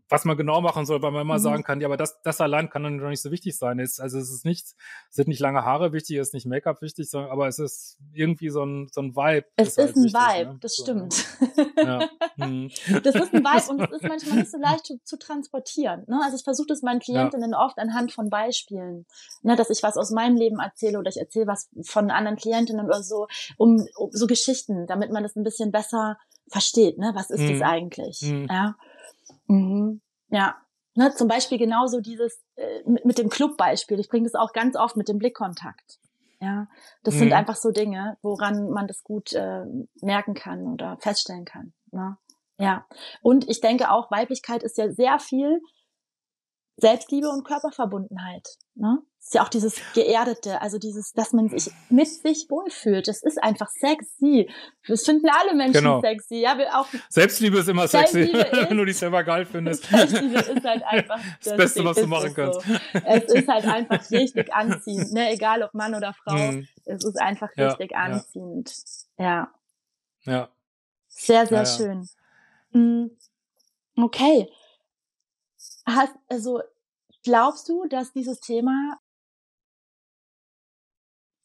was 0.10 0.26
man 0.26 0.38
genau 0.38 0.62
machen 0.62 0.86
soll, 0.86 1.02
weil 1.02 1.12
man 1.12 1.22
immer 1.22 1.36
mhm. 1.36 1.44
sagen 1.44 1.64
kann, 1.64 1.82
ja, 1.82 1.88
aber 1.88 1.98
das, 1.98 2.22
das 2.22 2.40
allein 2.42 2.70
kann 2.70 2.84
dann 2.84 2.98
noch 2.98 3.10
nicht 3.10 3.22
so 3.22 3.32
wichtig 3.32 3.58
sein. 3.58 3.80
Es, 3.80 4.00
also 4.00 4.20
es 4.20 4.32
ist 4.32 4.46
nichts, 4.46 4.76
es 5.10 5.16
sind 5.16 5.28
nicht 5.28 5.40
lange 5.40 5.64
Haare 5.64 5.94
wichtig, 5.94 6.18
es 6.18 6.30
ist 6.30 6.34
nicht 6.34 6.46
Make-up 6.46 6.82
wichtig, 6.82 7.10
sondern, 7.10 7.32
aber 7.32 7.48
es 7.48 7.60
ist 7.60 7.98
irgendwie 8.14 8.50
so 8.50 8.64
ein, 8.64 8.90
so 8.92 9.02
ein 9.02 9.16
Vibe. 9.16 9.48
Es 9.56 9.70
ist, 9.70 9.78
halt 9.78 9.96
ein 9.96 10.04
wichtig, 10.04 10.22
Vibe, 10.22 10.54
ne? 10.54 10.58
das 10.62 10.76
so, 10.76 10.84
stimmt. 10.84 11.26
Ja. 11.78 12.10
Mhm. 12.38 12.70
Das 13.04 13.16
ist 13.16 13.34
ein 13.34 13.44
Vibe 13.44 13.72
und 13.72 13.82
es 13.82 13.92
ist 14.02 14.04
manchmal 14.04 14.38
nicht 14.38 14.52
so 14.52 14.58
leicht 14.58 14.86
zu, 14.86 15.00
zu 15.04 15.18
transportieren. 15.18 16.04
Ne? 16.08 16.20
Also 16.24 16.38
ich 16.38 16.44
versuche 16.44 16.68
das 16.68 16.82
meinen 16.82 17.00
Klientinnen 17.00 17.52
ja. 17.52 17.60
oft 17.60 17.78
anhand 17.80 18.12
von 18.12 18.30
Beispielen, 18.30 19.06
ne? 19.42 19.56
dass 19.56 19.70
ich 19.70 19.84
was 19.84 19.98
aus 19.98 20.12
meinem 20.12 20.36
Leben 20.36 20.60
erzähle 20.60 21.00
oder 21.00 21.10
ich 21.10 21.18
erzähle 21.18 21.48
was 21.48 21.70
von 21.84 22.12
anderen 22.12 22.38
Klientinnen 22.38 22.86
oder 22.86 23.04
so, 23.04 23.28
um, 23.58 23.86
um 23.96 24.10
so 24.12 24.28
Geschichten, 24.28 24.86
damit 24.88 25.12
man 25.12 25.24
das 25.24 25.36
ein 25.36 25.44
bisschen 25.44 25.72
besser 25.72 26.18
versteht. 26.50 26.98
Ne? 26.98 27.12
Was 27.16 27.30
ist 27.30 27.42
mhm. 27.42 27.60
das 27.60 27.62
eigentlich? 27.62 28.22
Mhm. 28.22 28.48
Ja. 28.50 28.76
Mhm. 29.54 30.02
Ja. 30.30 30.58
Ne, 30.96 31.12
zum 31.16 31.28
Beispiel 31.28 31.58
genauso 31.58 32.02
dieses 32.02 32.44
äh, 32.56 32.84
mit, 32.86 33.04
mit 33.04 33.18
dem 33.18 33.30
Clubbeispiel. 33.30 34.00
Ich 34.00 34.10
bringe 34.10 34.26
das 34.26 34.36
auch 34.36 34.54
ganz 34.54 34.76
oft 34.76 34.96
mit 34.96 35.08
dem 35.08 35.18
Blickkontakt. 35.18 36.00
Ja, 36.40 36.68
das 37.04 37.16
mhm. 37.16 37.20
sind 37.20 37.34
einfach 37.34 37.56
so 37.56 37.72
Dinge, 37.72 38.18
woran 38.22 38.70
man 38.70 38.86
das 38.86 39.04
gut 39.04 39.34
äh, 39.34 39.64
merken 40.02 40.34
kann 40.34 40.68
oder 40.68 40.98
feststellen 41.00 41.46
kann. 41.46 41.74
Ne? 41.92 42.18
Ja. 42.60 42.86
Und 43.22 43.50
ich 43.50 43.62
denke 43.62 43.90
auch, 43.90 44.12
Weiblichkeit 44.12 44.62
ist 44.62 44.78
ja 44.78 44.92
sehr 44.92 45.20
viel 45.20 45.62
Selbstliebe 46.78 47.30
und 47.30 47.46
Körperverbundenheit. 47.46 48.48
Ne? 48.76 49.00
Ist 49.24 49.36
ja 49.36 49.44
auch 49.44 49.50
dieses 49.50 49.80
Geerdete, 49.94 50.62
also 50.62 50.78
dieses, 50.78 51.14
dass 51.14 51.32
man 51.32 51.48
sich 51.48 51.72
mit 51.90 52.08
sich 52.08 52.46
wohlfühlt. 52.50 53.08
Das 53.08 53.24
ist 53.24 53.42
einfach 53.42 53.70
sexy. 53.70 54.50
Das 54.86 55.06
finden 55.06 55.30
alle 55.30 55.56
Menschen 55.56 55.82
genau. 55.82 56.02
sexy. 56.02 56.42
Ja, 56.42 56.58
wir 56.58 56.78
auch. 56.78 56.86
Selbstliebe 57.10 57.60
ist 57.60 57.70
immer 57.70 57.88
sexy, 57.88 58.24
ist, 58.24 58.34
wenn 58.70 58.78
du 58.78 58.84
dich 58.84 58.98
selber 58.98 59.24
geil 59.24 59.46
findest. 59.46 59.86
Selbstliebe 59.90 60.40
ist 60.40 60.66
halt 60.66 60.84
einfach 60.84 61.16
das, 61.16 61.40
das 61.46 61.58
Beste, 61.58 61.86
was 61.86 61.98
du 61.98 62.08
machen 62.08 62.34
kannst. 62.34 62.62
So. 62.62 62.74
Es 63.06 63.24
ist 63.34 63.48
halt 63.48 63.66
einfach 63.66 64.12
richtig 64.12 64.54
anziehend, 64.54 65.14
ne? 65.14 65.32
egal 65.32 65.64
ob 65.64 65.74
Mann 65.74 65.96
oder 65.96 66.14
Frau. 66.14 66.36
Mhm. 66.36 66.68
Es 66.84 67.06
ist 67.06 67.20
einfach 67.20 67.50
richtig 67.58 67.92
ja, 67.92 67.98
anziehend. 67.98 68.74
Ja. 69.18 69.54
Ja. 70.24 70.50
Sehr, 71.08 71.48
sehr 71.48 71.60
ja, 71.60 71.66
schön. 71.66 72.10
Mhm. 72.72 73.12
Okay. 73.96 74.50
Hast, 75.86 76.14
also, 76.28 76.62
glaubst 77.24 77.70
du, 77.70 77.86
dass 77.88 78.12
dieses 78.12 78.42
Thema 78.42 79.00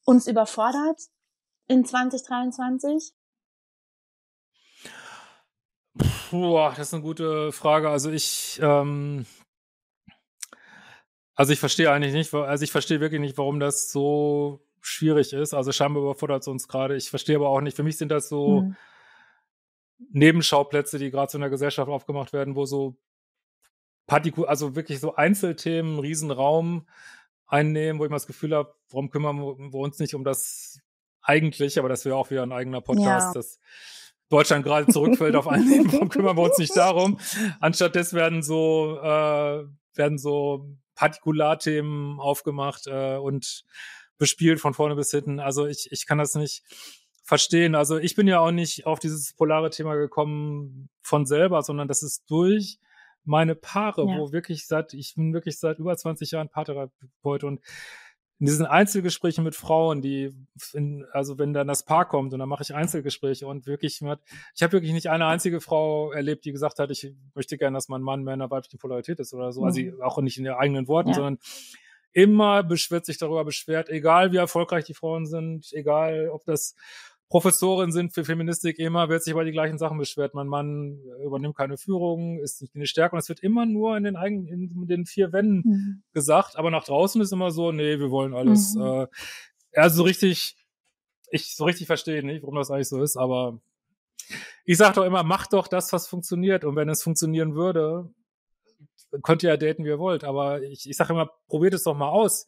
uns 0.08 0.26
überfordert 0.26 1.02
in 1.66 1.84
2023? 1.84 3.12
Boah, 6.30 6.70
das 6.70 6.88
ist 6.88 6.94
eine 6.94 7.02
gute 7.02 7.52
Frage. 7.52 7.90
Also 7.90 8.10
ich, 8.10 8.58
ähm, 8.62 9.26
also 11.34 11.52
ich 11.52 11.60
verstehe 11.60 11.92
eigentlich 11.92 12.14
nicht, 12.14 12.32
also 12.32 12.64
ich 12.64 12.72
verstehe 12.72 13.00
wirklich 13.00 13.20
nicht, 13.20 13.36
warum 13.36 13.60
das 13.60 13.92
so 13.92 14.66
schwierig 14.80 15.34
ist. 15.34 15.52
Also 15.52 15.72
scheinbar 15.72 16.02
überfordert 16.02 16.40
es 16.40 16.48
uns 16.48 16.68
gerade. 16.68 16.96
Ich 16.96 17.10
verstehe 17.10 17.36
aber 17.36 17.50
auch 17.50 17.60
nicht. 17.60 17.76
Für 17.76 17.82
mich 17.82 17.98
sind 17.98 18.08
das 18.08 18.30
so 18.30 18.62
hm. 18.62 18.76
Nebenschauplätze, 20.10 20.98
die 20.98 21.10
gerade 21.10 21.30
so 21.30 21.36
in 21.36 21.42
der 21.42 21.50
Gesellschaft 21.50 21.90
aufgemacht 21.90 22.32
werden, 22.32 22.56
wo 22.56 22.64
so 22.64 22.96
Partikul, 24.06 24.46
also 24.46 24.74
wirklich 24.74 25.00
so 25.00 25.16
Einzelthemen, 25.16 25.98
Riesenraum 25.98 26.86
einnehmen, 27.48 27.98
wo 27.98 28.04
ich 28.04 28.10
mal 28.10 28.16
das 28.16 28.26
Gefühl 28.26 28.54
habe, 28.54 28.74
warum 28.90 29.10
kümmern 29.10 29.38
wir 29.38 29.78
uns 29.78 29.98
nicht 29.98 30.14
um 30.14 30.22
das 30.22 30.80
Eigentliche, 31.22 31.80
aber 31.80 31.88
das 31.88 32.04
wäre 32.04 32.16
auch 32.16 32.30
wieder 32.30 32.42
ein 32.42 32.52
eigener 32.52 32.80
Podcast. 32.80 33.34
Ja. 33.34 33.40
Das, 33.40 33.58
Deutschland 34.30 34.64
gerade 34.64 34.86
zurückfällt 34.92 35.34
auf 35.36 35.48
allen 35.48 35.72
Ebenen, 35.72 36.08
kümmern 36.10 36.36
wir 36.36 36.42
uns 36.42 36.58
nicht 36.58 36.76
darum. 36.76 37.18
Anstattdessen 37.60 38.16
werden 38.16 38.42
so, 38.42 38.98
äh, 39.02 39.64
werden 39.94 40.18
so 40.18 40.76
Partikularthemen 40.94 42.20
aufgemacht 42.20 42.86
äh, 42.86 43.16
und 43.16 43.64
bespielt 44.18 44.60
von 44.60 44.74
vorne 44.74 44.96
bis 44.96 45.10
hinten. 45.10 45.40
Also 45.40 45.66
ich, 45.66 45.88
ich 45.90 46.06
kann 46.06 46.18
das 46.18 46.34
nicht 46.34 46.62
verstehen. 47.22 47.74
Also 47.74 47.98
ich 47.98 48.16
bin 48.16 48.26
ja 48.26 48.40
auch 48.40 48.50
nicht 48.50 48.86
auf 48.86 48.98
dieses 48.98 49.32
polare 49.32 49.70
Thema 49.70 49.94
gekommen 49.94 50.90
von 51.00 51.24
selber, 51.24 51.62
sondern 51.62 51.88
das 51.88 52.02
ist 52.02 52.24
durch 52.30 52.78
meine 53.24 53.54
Paare, 53.54 54.06
ja. 54.06 54.18
wo 54.18 54.32
wirklich 54.32 54.66
seit, 54.66 54.94
ich 54.94 55.14
bin 55.14 55.32
wirklich 55.32 55.58
seit 55.58 55.78
über 55.78 55.96
20 55.96 56.30
Jahren 56.30 56.48
Paartherapeut 56.48 57.44
und 57.44 57.60
in 58.40 58.46
diesen 58.46 58.66
Einzelgesprächen 58.66 59.42
mit 59.42 59.56
Frauen, 59.56 60.00
die, 60.00 60.32
in, 60.72 61.04
also 61.12 61.38
wenn 61.38 61.52
dann 61.52 61.66
das 61.66 61.84
Paar 61.84 62.06
kommt 62.06 62.32
und 62.32 62.38
dann 62.38 62.48
mache 62.48 62.62
ich 62.62 62.72
Einzelgespräche 62.72 63.46
und 63.48 63.66
wirklich, 63.66 64.00
ich 64.00 64.62
habe 64.62 64.72
wirklich 64.72 64.92
nicht 64.92 65.10
eine 65.10 65.26
einzige 65.26 65.60
Frau 65.60 66.12
erlebt, 66.12 66.44
die 66.44 66.52
gesagt 66.52 66.78
hat, 66.78 66.90
ich 66.90 67.14
möchte 67.34 67.58
gerne, 67.58 67.76
dass 67.76 67.88
mein 67.88 68.02
Mann 68.02 68.22
mehr 68.22 68.34
in 68.34 68.40
einer 68.40 68.50
weiblichen 68.50 68.78
Polarität 68.78 69.18
ist 69.18 69.34
oder 69.34 69.50
so, 69.50 69.64
also 69.64 69.80
mhm. 69.80 69.88
also 69.88 70.02
auch 70.02 70.22
nicht 70.22 70.38
in 70.38 70.44
den 70.44 70.54
eigenen 70.54 70.86
Worten, 70.86 71.08
ja. 71.08 71.14
sondern 71.16 71.38
immer 72.12 72.62
beschwert 72.62 73.06
sich 73.06 73.18
darüber 73.18 73.44
beschwert, 73.44 73.88
egal 73.88 74.30
wie 74.30 74.36
erfolgreich 74.36 74.84
die 74.84 74.94
Frauen 74.94 75.26
sind, 75.26 75.72
egal 75.72 76.30
ob 76.30 76.44
das 76.44 76.76
Professorin 77.28 77.92
sind 77.92 78.14
für 78.14 78.24
Feministik 78.24 78.78
immer, 78.78 79.10
wird 79.10 79.22
sich 79.22 79.32
über 79.32 79.44
die 79.44 79.52
gleichen 79.52 79.76
Sachen 79.76 79.98
beschwert. 79.98 80.32
Mein 80.32 80.46
Mann 80.46 80.98
übernimmt 81.22 81.56
keine 81.56 81.76
Führung, 81.76 82.38
ist 82.38 82.62
nicht 82.62 82.74
eine 82.74 82.86
Stärke 82.86 83.14
und 83.14 83.18
es 83.18 83.28
wird 83.28 83.40
immer 83.40 83.66
nur 83.66 83.96
in 83.98 84.04
den 84.04 84.16
eigenen, 84.16 84.46
in 84.46 84.86
den 84.86 85.04
vier 85.04 85.30
Wänden 85.32 85.62
mhm. 85.64 86.02
gesagt, 86.14 86.56
aber 86.56 86.70
nach 86.70 86.84
draußen 86.84 87.20
ist 87.20 87.32
immer 87.32 87.50
so, 87.50 87.70
nee, 87.70 87.98
wir 87.98 88.10
wollen 88.10 88.34
alles. 88.34 88.74
Mhm. 88.74 88.82
Äh, 88.82 89.06
also 89.74 89.98
so 89.98 90.02
richtig, 90.04 90.56
ich 91.30 91.54
so 91.54 91.64
richtig 91.64 91.86
verstehe 91.86 92.24
nicht, 92.24 92.42
warum 92.42 92.56
das 92.56 92.70
eigentlich 92.70 92.88
so 92.88 93.02
ist, 93.02 93.18
aber 93.18 93.60
ich 94.64 94.78
sage 94.78 94.94
doch 94.94 95.04
immer, 95.04 95.22
macht 95.22 95.52
doch 95.52 95.68
das, 95.68 95.92
was 95.92 96.08
funktioniert 96.08 96.64
und 96.64 96.76
wenn 96.76 96.88
es 96.88 97.02
funktionieren 97.02 97.54
würde, 97.54 98.08
könnt 99.22 99.42
ihr 99.42 99.50
ja 99.50 99.56
daten, 99.58 99.84
wie 99.84 99.88
ihr 99.88 99.98
wollt, 99.98 100.24
aber 100.24 100.62
ich, 100.62 100.88
ich 100.88 100.96
sage 100.96 101.12
immer, 101.12 101.30
probiert 101.46 101.74
es 101.74 101.82
doch 101.82 101.94
mal 101.94 102.08
aus 102.08 102.46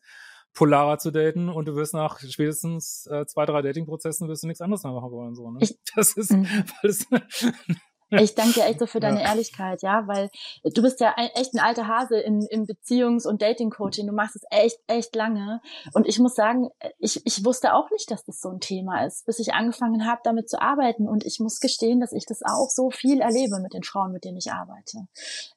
polarer 0.54 0.98
zu 0.98 1.10
daten 1.10 1.48
und 1.48 1.66
du 1.66 1.74
wirst 1.76 1.94
nach 1.94 2.18
spätestens 2.18 3.06
äh, 3.06 3.24
zwei, 3.26 3.46
drei 3.46 3.62
Dating-Prozessen 3.62 4.28
wirst 4.28 4.42
du 4.42 4.46
nichts 4.46 4.60
anderes 4.60 4.82
mehr 4.82 4.92
machen 4.92 5.10
wollen. 5.10 5.34
So, 5.34 5.50
ne? 5.50 5.60
Das 5.94 6.16
ist, 6.16 6.32
mhm. 6.32 6.46
weil 6.82 6.90
es, 6.90 7.06
ich 8.10 8.34
danke 8.34 8.54
dir 8.54 8.64
echt 8.66 8.80
so 8.80 8.86
für 8.86 9.00
deine 9.00 9.20
ja. 9.20 9.28
Ehrlichkeit, 9.28 9.82
ja, 9.82 10.06
weil 10.06 10.30
du 10.64 10.82
bist 10.82 11.00
ja 11.00 11.14
ein, 11.16 11.28
echt 11.34 11.54
ein 11.54 11.60
alter 11.60 11.86
Hase 11.86 12.18
in, 12.18 12.42
in 12.50 12.66
Beziehungs- 12.66 13.26
und 13.26 13.42
Dating-Coaching. 13.42 14.06
Du 14.06 14.12
machst 14.12 14.36
es 14.36 14.42
echt, 14.50 14.78
echt 14.86 15.14
lange. 15.14 15.60
Und 15.92 16.06
ich 16.06 16.18
muss 16.18 16.34
sagen, 16.34 16.70
ich, 16.98 17.24
ich 17.24 17.44
wusste 17.44 17.74
auch 17.74 17.90
nicht, 17.90 18.10
dass 18.10 18.24
das 18.24 18.40
so 18.40 18.48
ein 18.50 18.60
Thema 18.60 19.04
ist, 19.04 19.26
bis 19.26 19.38
ich 19.38 19.54
angefangen 19.54 20.06
habe, 20.06 20.20
damit 20.24 20.48
zu 20.50 20.60
arbeiten. 20.60 21.08
Und 21.08 21.24
ich 21.24 21.38
muss 21.40 21.60
gestehen, 21.60 22.00
dass 22.00 22.12
ich 22.12 22.26
das 22.26 22.42
auch 22.42 22.70
so 22.70 22.90
viel 22.90 23.20
erlebe 23.20 23.60
mit 23.60 23.74
den 23.74 23.82
Frauen, 23.82 24.12
mit 24.12 24.24
denen 24.24 24.38
ich 24.38 24.52
arbeite. 24.52 25.06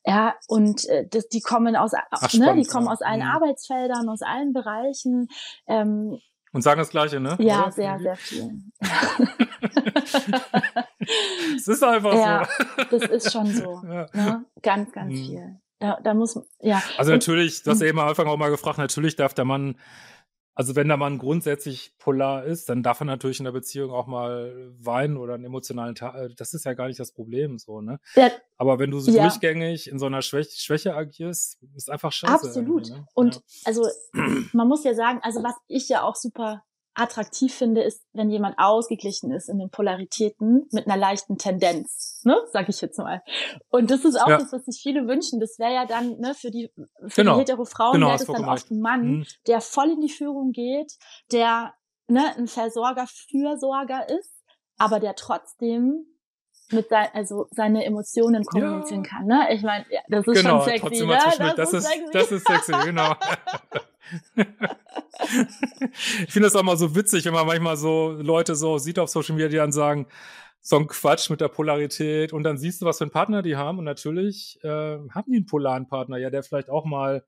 Ja, 0.05 0.35
und 0.47 0.85
äh, 0.89 1.07
das, 1.07 1.27
die 1.27 1.41
kommen 1.41 1.75
aus, 1.75 1.91
Ach, 2.11 2.33
ne, 2.33 2.55
die 2.55 2.65
kommen 2.65 2.87
aus 2.87 3.01
allen 3.01 3.21
mhm. 3.21 3.27
Arbeitsfeldern, 3.27 4.09
aus 4.09 4.21
allen 4.21 4.53
Bereichen. 4.53 5.27
Ähm, 5.67 6.19
und 6.53 6.61
sagen 6.61 6.79
das 6.79 6.91
Gleiche, 6.91 7.19
ne? 7.19 7.35
Ja, 7.39 7.63
Oder? 7.63 7.71
sehr, 7.71 7.99
sehr 7.99 8.15
viel. 8.15 8.51
es 11.57 11.67
ist 11.67 11.83
einfach 11.83 12.13
ja, 12.13 12.45
so. 12.45 12.83
das 12.97 13.09
ist 13.09 13.31
schon 13.31 13.47
so. 13.47 13.81
Ja. 13.87 14.05
Ne? 14.13 14.45
Ganz, 14.61 14.91
ganz 14.91 15.11
mhm. 15.11 15.17
viel. 15.17 15.57
Da, 15.79 15.99
da 16.01 16.13
muss, 16.13 16.39
ja. 16.61 16.81
Also 16.97 17.11
natürlich, 17.11 17.63
du 17.63 17.71
hast 17.71 17.81
ja 17.81 17.87
eben 17.87 17.99
am 17.99 18.07
Anfang 18.07 18.27
auch 18.27 18.37
mal 18.37 18.51
gefragt, 18.51 18.77
natürlich 18.77 19.17
darf 19.17 19.33
der 19.33 19.45
Mann 19.45 19.75
also 20.55 20.75
wenn 20.75 20.87
der 20.87 20.97
Mann 20.97 21.17
grundsätzlich 21.17 21.93
polar 21.97 22.45
ist, 22.45 22.69
dann 22.69 22.83
darf 22.83 23.01
er 23.01 23.05
natürlich 23.05 23.39
in 23.39 23.45
der 23.45 23.51
Beziehung 23.51 23.91
auch 23.91 24.07
mal 24.07 24.71
weinen 24.79 25.17
oder 25.17 25.33
einen 25.33 25.45
emotionalen 25.45 25.95
Tag. 25.95 26.15
Äh, 26.15 26.29
das 26.35 26.53
ist 26.53 26.65
ja 26.65 26.73
gar 26.73 26.87
nicht 26.87 26.99
das 26.99 27.11
Problem 27.11 27.57
so, 27.57 27.81
ne? 27.81 27.99
Ja. 28.15 28.31
Aber 28.57 28.79
wenn 28.79 28.91
du 28.91 28.99
so 28.99 29.11
ja. 29.11 29.23
durchgängig 29.23 29.89
in 29.89 29.97
so 29.99 30.05
einer 30.05 30.21
Schwäche, 30.21 30.51
Schwäche 30.51 30.95
agierst, 30.95 31.57
ist 31.75 31.89
einfach 31.89 32.11
scheiße. 32.11 32.33
Absolut. 32.33 32.89
Ne? 32.89 33.05
Und 33.13 33.35
ja. 33.35 33.41
also 33.65 33.87
man 34.53 34.67
muss 34.67 34.83
ja 34.83 34.93
sagen, 34.93 35.19
also 35.23 35.43
was 35.43 35.55
ich 35.67 35.89
ja 35.89 36.03
auch 36.03 36.15
super 36.15 36.63
attraktiv 36.95 37.53
finde, 37.53 37.81
ist, 37.81 38.05
wenn 38.13 38.29
jemand 38.29 38.57
ausgeglichen 38.59 39.31
ist 39.31 39.49
in 39.49 39.57
den 39.57 39.69
Polaritäten 39.69 40.67
mit 40.71 40.87
einer 40.87 40.97
leichten 40.97 41.37
Tendenz, 41.37 42.21
ne, 42.23 42.37
sag 42.51 42.69
ich 42.69 42.81
jetzt 42.81 42.97
mal. 42.97 43.23
Und 43.69 43.89
das 43.89 44.05
ist 44.05 44.15
auch 44.21 44.27
ja. 44.27 44.37
das, 44.37 44.51
was 44.53 44.65
sich 44.65 44.81
viele 44.81 45.07
wünschen. 45.07 45.39
Das 45.39 45.57
wäre 45.57 45.73
ja 45.73 45.85
dann, 45.85 46.19
ne, 46.19 46.35
für 46.35 46.51
die, 46.51 46.71
für 47.07 47.21
genau. 47.21 47.33
die 47.33 47.41
hetero 47.41 47.65
Frauen 47.65 47.93
genau, 47.93 48.07
wäre 48.07 48.17
das 48.17 48.27
dann 48.27 48.45
oft 48.45 48.69
ein 48.69 48.79
Mann, 48.79 49.05
mhm. 49.05 49.25
der 49.47 49.61
voll 49.61 49.91
in 49.91 50.01
die 50.01 50.09
Führung 50.09 50.51
geht, 50.51 50.93
der, 51.31 51.73
ne, 52.07 52.35
ein 52.37 52.47
Versorger, 52.47 53.07
Fürsorger 53.07 54.07
ist, 54.09 54.31
aber 54.77 54.99
der 54.99 55.15
trotzdem 55.15 56.05
mit 56.71 56.89
sein, 56.89 57.07
also 57.13 57.47
seine 57.51 57.85
Emotionen 57.85 58.43
kommunizieren 58.45 59.03
ja. 59.03 59.09
kann, 59.09 59.25
ne? 59.27 59.47
Ich 59.53 59.61
meine, 59.61 59.85
ja, 59.89 59.99
das 60.07 60.25
ist 60.25 60.41
genau, 60.41 60.61
schon 60.61 60.79
sexy, 60.79 61.05
ne? 61.05 61.19
Das, 61.55 61.55
das, 61.55 61.73
ist, 61.73 61.89
das 62.13 62.31
ist 62.31 62.47
sexy, 62.47 62.71
genau. 62.85 63.13
ich 65.19 66.33
finde 66.33 66.47
das 66.47 66.55
auch 66.55 66.63
mal 66.63 66.77
so 66.77 66.95
witzig, 66.95 67.25
wenn 67.25 67.33
man 67.33 67.45
manchmal 67.45 67.77
so 67.77 68.11
Leute 68.11 68.55
so 68.55 68.77
sieht 68.77 68.99
auf 68.99 69.09
Social 69.09 69.35
Media, 69.35 69.49
die 69.49 69.57
dann 69.57 69.71
sagen, 69.71 70.07
so 70.59 70.77
ein 70.77 70.87
Quatsch 70.87 71.29
mit 71.29 71.41
der 71.41 71.49
Polarität 71.49 72.31
und 72.33 72.43
dann 72.43 72.57
siehst 72.57 72.81
du, 72.81 72.85
was 72.85 72.97
für 72.97 73.03
einen 73.03 73.11
Partner 73.11 73.41
die 73.41 73.57
haben 73.57 73.79
und 73.79 73.85
natürlich 73.85 74.59
äh, 74.63 74.67
haben 74.67 75.31
die 75.31 75.37
einen 75.37 75.45
polaren 75.45 75.87
Partner, 75.87 76.17
ja, 76.17 76.29
der 76.29 76.41
vielleicht 76.41 76.69
auch 76.69 76.85
mal 76.85 77.23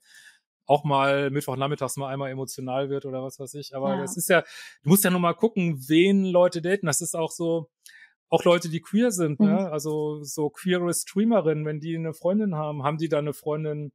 auch 0.67 0.83
mal 0.83 1.29
Mittwochnachmittags 1.29 1.97
mal 1.97 2.11
einmal 2.11 2.31
emotional 2.31 2.89
wird 2.89 3.05
oder 3.05 3.23
was 3.23 3.39
weiß 3.39 3.53
ich. 3.55 3.75
Aber 3.75 3.95
ja. 3.95 4.01
das 4.01 4.17
ist 4.17 4.29
ja, 4.29 4.41
du 4.41 4.89
musst 4.89 5.03
ja 5.03 5.11
nur 5.11 5.19
mal 5.19 5.33
gucken, 5.33 5.77
wen 5.87 6.25
Leute 6.25 6.61
daten. 6.61 6.87
Das 6.87 7.01
ist 7.01 7.15
auch 7.15 7.29
so, 7.29 7.69
auch 8.29 8.43
Leute, 8.43 8.69
die 8.69 8.81
queer 8.81 9.11
sind, 9.11 9.39
ne? 9.39 9.47
mhm. 9.47 9.55
ne? 9.55 9.71
also 9.71 10.23
so 10.23 10.49
queere 10.49 10.91
Streamerinnen, 10.93 11.65
wenn 11.65 11.79
die 11.79 11.95
eine 11.95 12.13
Freundin 12.13 12.55
haben, 12.55 12.83
haben 12.83 12.97
die 12.97 13.09
da 13.09 13.19
eine 13.19 13.33
Freundin, 13.33 13.91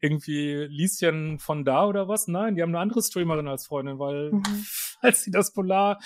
irgendwie 0.00 0.66
Lieschen 0.68 1.38
von 1.38 1.64
da 1.64 1.86
oder 1.86 2.08
was? 2.08 2.28
Nein, 2.28 2.54
die 2.54 2.62
haben 2.62 2.70
eine 2.70 2.80
andere 2.80 3.02
Streamerin 3.02 3.48
als 3.48 3.66
Freundin, 3.66 3.98
weil 3.98 4.32
mhm. 4.32 4.42
als 5.00 5.22
sie 5.22 5.30
das 5.30 5.52
Polar 5.52 5.98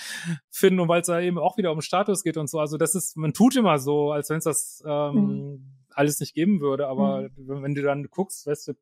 finden 0.49 0.79
und 0.79 0.87
weil 0.87 1.01
es 1.01 1.07
da 1.07 1.19
eben 1.19 1.37
auch 1.37 1.57
wieder 1.57 1.71
um 1.71 1.81
Status 1.81 2.23
geht 2.23 2.37
und 2.37 2.49
so. 2.49 2.59
Also 2.59 2.77
das 2.77 2.95
ist, 2.95 3.17
man 3.17 3.33
tut 3.33 3.55
immer 3.55 3.79
so, 3.79 4.11
als 4.11 4.29
wenn 4.29 4.37
es 4.37 4.45
das 4.45 4.83
ähm, 4.85 5.13
mhm. 5.13 5.65
alles 5.89 6.19
nicht 6.19 6.33
geben 6.33 6.61
würde. 6.61 6.87
Aber 6.87 7.21
mhm. 7.21 7.29
wenn, 7.35 7.63
wenn, 7.63 7.75
du 7.75 7.81
dann 7.81 8.07
guckst, 8.09 8.47
weißt 8.47 8.69
du, 8.69 8.73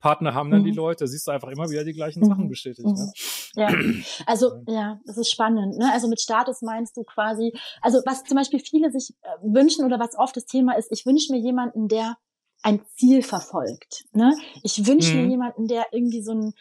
Partner 0.00 0.34
haben 0.34 0.50
dann 0.50 0.64
die 0.64 0.70
mhm. 0.70 0.76
Leute, 0.76 1.06
siehst 1.06 1.26
du 1.26 1.30
einfach 1.30 1.48
immer 1.48 1.70
wieder 1.70 1.84
die 1.84 1.92
gleichen 1.92 2.24
Sachen 2.24 2.44
mhm. 2.44 2.48
bestätigt. 2.48 2.86
Ne? 2.86 2.92
Mhm. 2.92 3.60
Ja, 3.60 3.68
also 4.26 4.62
ja, 4.66 5.00
das 5.06 5.18
ist 5.18 5.30
spannend. 5.30 5.78
Ne? 5.78 5.90
Also 5.92 6.08
mit 6.08 6.20
Status 6.20 6.62
meinst 6.62 6.96
du 6.96 7.04
quasi, 7.04 7.52
also 7.80 8.00
was 8.04 8.22
zum 8.24 8.36
Beispiel 8.36 8.60
viele 8.60 8.90
sich 8.90 9.14
äh, 9.22 9.28
wünschen 9.42 9.84
oder 9.84 9.98
was 9.98 10.16
oft 10.16 10.36
das 10.36 10.46
Thema 10.46 10.76
ist, 10.76 10.90
ich 10.90 11.06
wünsche 11.06 11.32
mir 11.32 11.38
jemanden, 11.38 11.88
der 11.88 12.16
ein 12.64 12.80
Ziel 12.96 13.22
verfolgt. 13.22 14.06
Ne? 14.12 14.34
Ich 14.62 14.86
wünsche 14.86 15.14
mhm. 15.14 15.22
mir 15.22 15.28
jemanden, 15.28 15.68
der 15.68 15.86
irgendwie 15.92 16.22
so 16.22 16.32
ein 16.32 16.54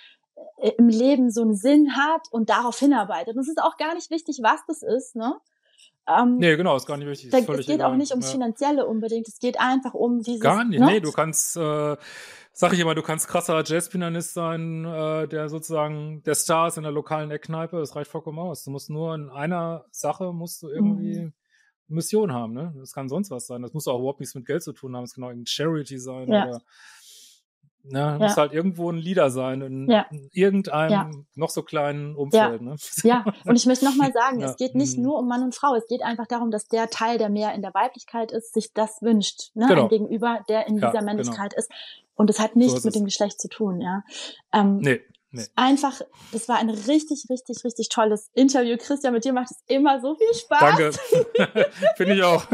äh, 0.58 0.72
im 0.78 0.90
Leben 0.90 1.32
so 1.32 1.42
einen 1.42 1.56
Sinn 1.56 1.96
hat 1.96 2.28
und 2.30 2.50
darauf 2.50 2.78
hinarbeitet. 2.78 3.36
Und 3.36 3.42
es 3.42 3.48
ist 3.48 3.62
auch 3.62 3.78
gar 3.78 3.96
nicht 3.96 4.12
wichtig, 4.12 4.40
was 4.44 4.60
das 4.68 4.84
ist, 4.84 5.16
ne? 5.16 5.36
Ähm, 6.06 6.36
nee, 6.36 6.58
genau, 6.58 6.76
ist 6.76 6.86
gar 6.86 6.98
nicht 6.98 7.08
wichtig. 7.08 7.32
Da, 7.32 7.38
es 7.38 7.66
geht 7.66 7.70
egal. 7.76 7.92
auch 7.92 7.96
nicht 7.96 8.12
ums 8.12 8.26
ja. 8.26 8.34
Finanzielle 8.34 8.86
unbedingt. 8.86 9.26
Es 9.30 9.40
geht 9.40 9.58
einfach 9.58 9.94
um 9.94 10.22
dieses. 10.22 10.42
Gar 10.42 10.66
nicht. 10.66 10.82
Ne? 10.82 10.86
Nee, 10.86 11.00
du 11.00 11.14
kannst, 11.14 11.56
äh, 11.56 11.96
sag 12.52 12.74
ich 12.74 12.80
immer, 12.82 12.94
du 12.94 13.02
kannst 13.02 13.30
krasser 13.30 13.64
Jazzpianist 13.66 14.34
sein, 14.34 14.84
äh, 14.84 15.30
der 15.30 15.48
sozusagen 15.48 16.22
der 16.24 16.36
Star 16.36 16.68
ist 16.68 16.76
in 16.76 16.84
der 16.84 16.92
lokalen 16.92 17.32
Eckkneipe. 17.32 17.80
Das 17.80 17.96
reicht 17.96 18.12
vollkommen 18.12 18.40
aus. 18.40 18.66
Du 18.66 18.72
musst 18.72 18.90
nur 18.90 19.16
in 19.16 19.30
einer 19.30 19.86
Sache 19.92 20.34
musst 20.34 20.62
du 20.64 20.68
irgendwie 20.68 21.20
mhm. 21.20 21.34
Mission 21.94 22.34
haben, 22.34 22.54
ne? 22.54 22.74
Das 22.78 22.94
kann 22.94 23.10
sonst 23.10 23.32
was 23.32 23.48
sein. 23.48 23.62
Das 23.62 23.74
muss 23.74 23.88
auch 23.88 24.00
überhaupt 24.00 24.20
nichts 24.20 24.36
mit 24.36 24.46
Geld 24.46 24.64
zu 24.64 24.74
tun 24.74 24.96
haben. 24.96 25.04
Es 25.04 25.14
kann 25.14 25.24
auch 25.24 25.30
ein 25.30 25.46
Charity 25.46 25.98
sein 25.98 26.32
ja. 26.32 26.48
oder 26.48 26.62
Ne, 27.86 28.00
ja. 28.00 28.18
muss 28.18 28.38
halt 28.38 28.54
irgendwo 28.54 28.90
ein 28.90 28.98
Leader 28.98 29.30
sein 29.30 29.60
in, 29.62 29.92
ja. 29.92 30.06
irgendeinem 30.32 31.26
noch 31.36 31.50
so 31.50 31.64
kleinen 31.64 32.16
Umfeld. 32.16 32.62
Ja, 32.62 32.66
ne? 32.66 32.76
ja. 33.04 33.26
und 33.44 33.58
ich 33.58 33.66
möchte 33.66 33.84
nochmal 33.84 34.14
sagen, 34.14 34.42
es 34.42 34.56
geht 34.56 34.74
nicht 34.74 34.96
mhm. 34.96 35.04
nur 35.04 35.20
um 35.20 35.28
Mann 35.28 35.44
und 35.44 35.54
Frau, 35.54 35.76
es 35.76 35.86
geht 35.88 36.02
einfach 36.02 36.26
darum, 36.26 36.50
dass 36.50 36.70
der 36.70 36.90
Teil, 36.90 37.18
der 37.18 37.28
mehr 37.28 37.54
in 37.54 37.62
der 37.62 37.74
Weiblichkeit 37.74 38.32
ist, 38.32 38.54
sich 38.54 38.72
das 38.74 39.02
wünscht, 39.02 39.52
ne? 39.54 39.68
Genau. 39.68 39.84
Ein 39.84 39.90
Gegenüber, 39.90 40.46
der 40.48 40.66
in 40.68 40.76
dieser 40.76 40.92
genau. 40.92 41.04
Männlichkeit 41.04 41.52
genau. 41.52 41.60
ist. 41.60 41.72
Und 42.16 42.30
es 42.30 42.40
hat 42.40 42.56
nichts 42.56 42.84
so 42.84 42.88
mit 42.88 42.96
dem 42.96 43.04
Geschlecht 43.04 43.42
zu 43.42 43.50
tun, 43.50 43.82
ja. 43.82 44.04
Ähm, 44.54 44.78
nee. 44.78 45.02
Nee. 45.36 45.46
Einfach, 45.56 46.00
es 46.32 46.48
war 46.48 46.58
ein 46.58 46.70
richtig, 46.70 47.26
richtig, 47.28 47.66
richtig 47.66 47.90
tolles 47.90 48.30
Interview. 48.36 48.78
Christian, 48.78 49.14
mit 49.14 49.26
dir 49.26 49.34
macht 49.34 49.50
es 49.50 49.64
immer 49.66 50.00
so 50.00 50.14
viel 50.14 50.32
Spaß. 50.32 50.60
Danke. 50.60 51.72
Finde 51.98 52.14
ich 52.14 52.22
auch. 52.22 52.46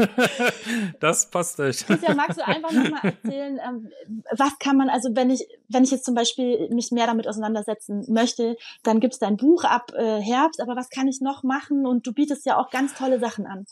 das 0.98 1.28
passt 1.28 1.60
echt. 1.60 1.86
Christian, 1.86 2.16
magst 2.16 2.38
du 2.38 2.46
einfach 2.46 2.72
nochmal 2.72 3.00
erzählen, 3.22 3.60
ähm, 3.62 3.90
was 4.34 4.58
kann 4.58 4.78
man, 4.78 4.88
also 4.88 5.10
wenn 5.12 5.28
ich, 5.28 5.46
wenn 5.68 5.84
ich 5.84 5.90
jetzt 5.90 6.06
zum 6.06 6.14
Beispiel 6.14 6.70
mich 6.70 6.90
mehr 6.90 7.06
damit 7.06 7.28
auseinandersetzen 7.28 8.06
möchte, 8.08 8.56
dann 8.82 8.98
gibt's 8.98 9.18
dein 9.18 9.36
Buch 9.36 9.64
ab 9.64 9.92
äh, 9.94 10.18
Herbst, 10.18 10.62
aber 10.62 10.74
was 10.74 10.88
kann 10.88 11.06
ich 11.06 11.20
noch 11.20 11.42
machen? 11.42 11.86
Und 11.86 12.06
du 12.06 12.14
bietest 12.14 12.46
ja 12.46 12.58
auch 12.58 12.70
ganz 12.70 12.94
tolle 12.94 13.20
Sachen 13.20 13.46
an. 13.46 13.66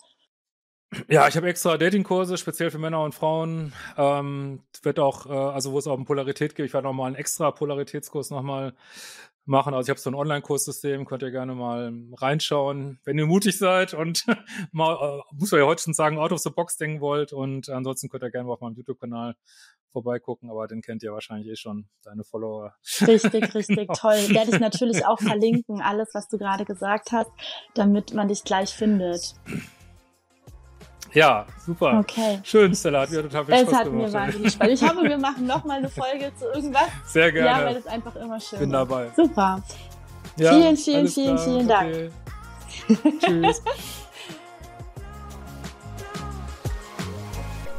Ja, 1.09 1.29
ich 1.29 1.37
habe 1.37 1.49
extra 1.49 1.77
Datingkurse, 1.77 2.39
speziell 2.39 2.71
für 2.71 2.79
Männer 2.79 3.03
und 3.03 3.15
Frauen. 3.15 3.75
Ähm, 3.97 4.63
wird 4.83 4.99
auch, 4.99 5.27
äh, 5.27 5.33
also 5.33 5.73
wo 5.73 5.79
es 5.79 5.87
auch 5.87 5.95
um 5.95 6.07
Polarität 6.07 6.55
geht, 6.55 6.67
ich 6.67 6.73
werde 6.73 6.87
noch 6.87 6.95
mal 6.95 7.07
einen 7.07 7.17
extra 7.17 7.51
Polaritätskurs 7.51 8.31
nochmal 8.31 8.75
machen. 9.45 9.75
Also 9.75 9.87
ich 9.87 9.91
habe 9.91 10.01
so 10.01 10.11
ein 10.11 10.15
Online-Kurssystem, 10.15 11.05
könnt 11.05 11.23
ihr 11.23 11.31
gerne 11.31 11.55
mal 11.55 11.93
reinschauen, 12.17 13.01
wenn 13.05 13.19
ihr 13.19 13.27
mutig 13.27 13.59
seid 13.59 13.95
und 13.95 14.25
mal, 14.73 14.95
äh, 14.95 15.35
muss 15.35 15.51
man 15.51 15.61
ja 15.61 15.67
heute 15.67 15.83
schon 15.83 15.95
sagen, 15.95 16.19
out 16.19 16.33
of 16.33 16.39
the 16.39 16.51
box 16.51 16.77
denken 16.77 17.01
wollt. 17.01 17.33
Und 17.33 17.69
ansonsten 17.69 18.09
könnt 18.09 18.23
ihr 18.23 18.31
gerne 18.31 18.47
mal 18.47 18.55
auf 18.55 18.61
meinem 18.61 18.77
YouTube-Kanal 18.77 19.35
vorbeigucken, 19.91 20.51
aber 20.51 20.69
den 20.69 20.83
kennt 20.83 21.03
ihr 21.03 21.13
wahrscheinlich 21.13 21.49
eh 21.49 21.57
schon, 21.57 21.89
deine 22.03 22.25
Follower. 22.25 22.75
Richtig, 23.07 23.43
richtig 23.55 23.77
genau. 23.77 23.95
toll. 23.95 24.29
Werde 24.29 24.53
ich 24.53 24.61
natürlich 24.61 25.05
auch 25.07 25.19
verlinken, 25.19 25.81
alles, 25.81 26.11
was 26.13 26.29
du 26.29 26.39
gerade 26.39 26.65
gesagt 26.65 27.13
hast, 27.13 27.31
damit 27.75 28.15
man 28.15 28.29
dich 28.29 28.45
gleich 28.45 28.71
findet. 28.75 29.35
Ja, 31.15 31.47
super. 31.65 31.99
Okay. 32.01 32.41
Schön, 32.43 32.75
Stella. 32.75 33.03
Hat 33.03 33.11
mir 33.11 33.23
total 33.23 33.45
viel 33.45 33.55
es 33.55 33.61
Spaß 33.63 33.71
gemacht. 33.71 33.81
Es 33.81 33.87
hat 33.87 33.93
mir 33.93 34.13
wahnsinnig 34.13 34.53
Spaß. 34.53 34.69
Ich 34.69 34.83
hoffe, 34.83 35.03
wir 35.03 35.19
machen 35.29 35.47
nochmal 35.47 35.79
eine 35.79 35.89
Folge 35.89 36.33
zu 36.39 36.47
irgendwas. 36.55 36.89
Sehr 37.07 37.33
gerne. 37.33 37.49
Ja, 37.49 37.67
weil 37.67 37.77
es 37.77 37.87
einfach 37.87 38.17
immer 38.17 38.41
schön 38.41 38.59
Bin 38.59 38.73
dabei. 38.73 39.11
Super. 39.17 39.63
Ja, 40.37 40.53
vielen, 40.53 40.77
vielen, 40.77 41.09
vielen, 41.09 41.37
klar. 41.37 41.49
vielen 41.49 41.69
Dank. 41.69 41.95
Okay. 42.91 43.19
Tschüss. 43.21 43.63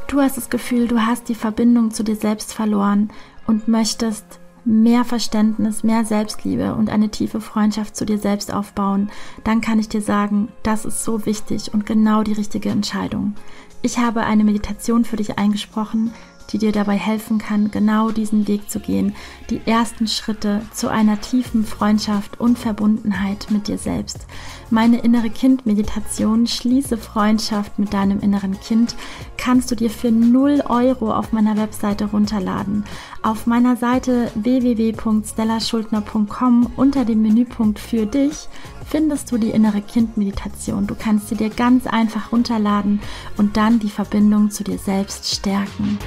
Du 0.08 0.20
hast 0.20 0.36
das 0.36 0.50
Gefühl, 0.50 0.88
du 0.88 0.98
hast 1.00 1.28
die 1.28 1.36
Verbindung 1.36 1.92
zu 1.92 2.02
dir 2.02 2.16
selbst 2.16 2.52
verloren 2.52 3.12
und 3.46 3.68
möchtest 3.68 4.39
mehr 4.70 5.04
Verständnis, 5.04 5.82
mehr 5.82 6.04
Selbstliebe 6.04 6.74
und 6.74 6.90
eine 6.90 7.10
tiefe 7.10 7.40
Freundschaft 7.40 7.96
zu 7.96 8.06
dir 8.06 8.18
selbst 8.18 8.52
aufbauen, 8.52 9.10
dann 9.44 9.60
kann 9.60 9.78
ich 9.78 9.88
dir 9.88 10.00
sagen, 10.00 10.48
das 10.62 10.84
ist 10.84 11.04
so 11.04 11.26
wichtig 11.26 11.74
und 11.74 11.86
genau 11.86 12.22
die 12.22 12.32
richtige 12.32 12.70
Entscheidung. 12.70 13.34
Ich 13.82 13.98
habe 13.98 14.22
eine 14.22 14.44
Meditation 14.44 15.04
für 15.04 15.16
dich 15.16 15.38
eingesprochen, 15.38 16.12
die 16.52 16.58
dir 16.58 16.72
dabei 16.72 16.96
helfen 16.96 17.38
kann, 17.38 17.70
genau 17.70 18.10
diesen 18.10 18.48
Weg 18.48 18.70
zu 18.70 18.80
gehen, 18.80 19.14
die 19.50 19.60
ersten 19.66 20.06
Schritte 20.06 20.62
zu 20.72 20.88
einer 20.88 21.20
tiefen 21.20 21.64
Freundschaft 21.64 22.40
und 22.40 22.58
Verbundenheit 22.58 23.50
mit 23.50 23.68
dir 23.68 23.76
selbst. 23.78 24.26
Meine 24.70 24.98
innere 24.98 25.30
Kind-Meditation 25.30 26.46
Schließe 26.46 26.96
Freundschaft 26.96 27.78
mit 27.78 27.92
deinem 27.92 28.20
inneren 28.20 28.58
Kind 28.60 28.96
kannst 29.36 29.70
du 29.70 29.74
dir 29.74 29.90
für 29.90 30.10
0 30.10 30.62
Euro 30.68 31.12
auf 31.12 31.32
meiner 31.32 31.56
Webseite 31.56 32.06
runterladen. 32.06 32.84
Auf 33.22 33.46
meiner 33.46 33.76
Seite 33.76 34.30
www.stellaschuldner.com 34.34 36.72
unter 36.76 37.04
dem 37.04 37.22
Menüpunkt 37.22 37.78
für 37.78 38.06
dich 38.06 38.48
findest 38.90 39.30
du 39.30 39.38
die 39.38 39.50
innere 39.50 39.80
Kind-Meditation. 39.80 40.86
Du 40.86 40.94
kannst 40.94 41.28
sie 41.28 41.36
dir 41.36 41.50
ganz 41.50 41.86
einfach 41.86 42.32
runterladen 42.32 43.00
und 43.36 43.56
dann 43.56 43.78
die 43.78 43.90
Verbindung 43.90 44.50
zu 44.50 44.64
dir 44.64 44.78
selbst 44.78 45.32
stärken. 45.32 45.98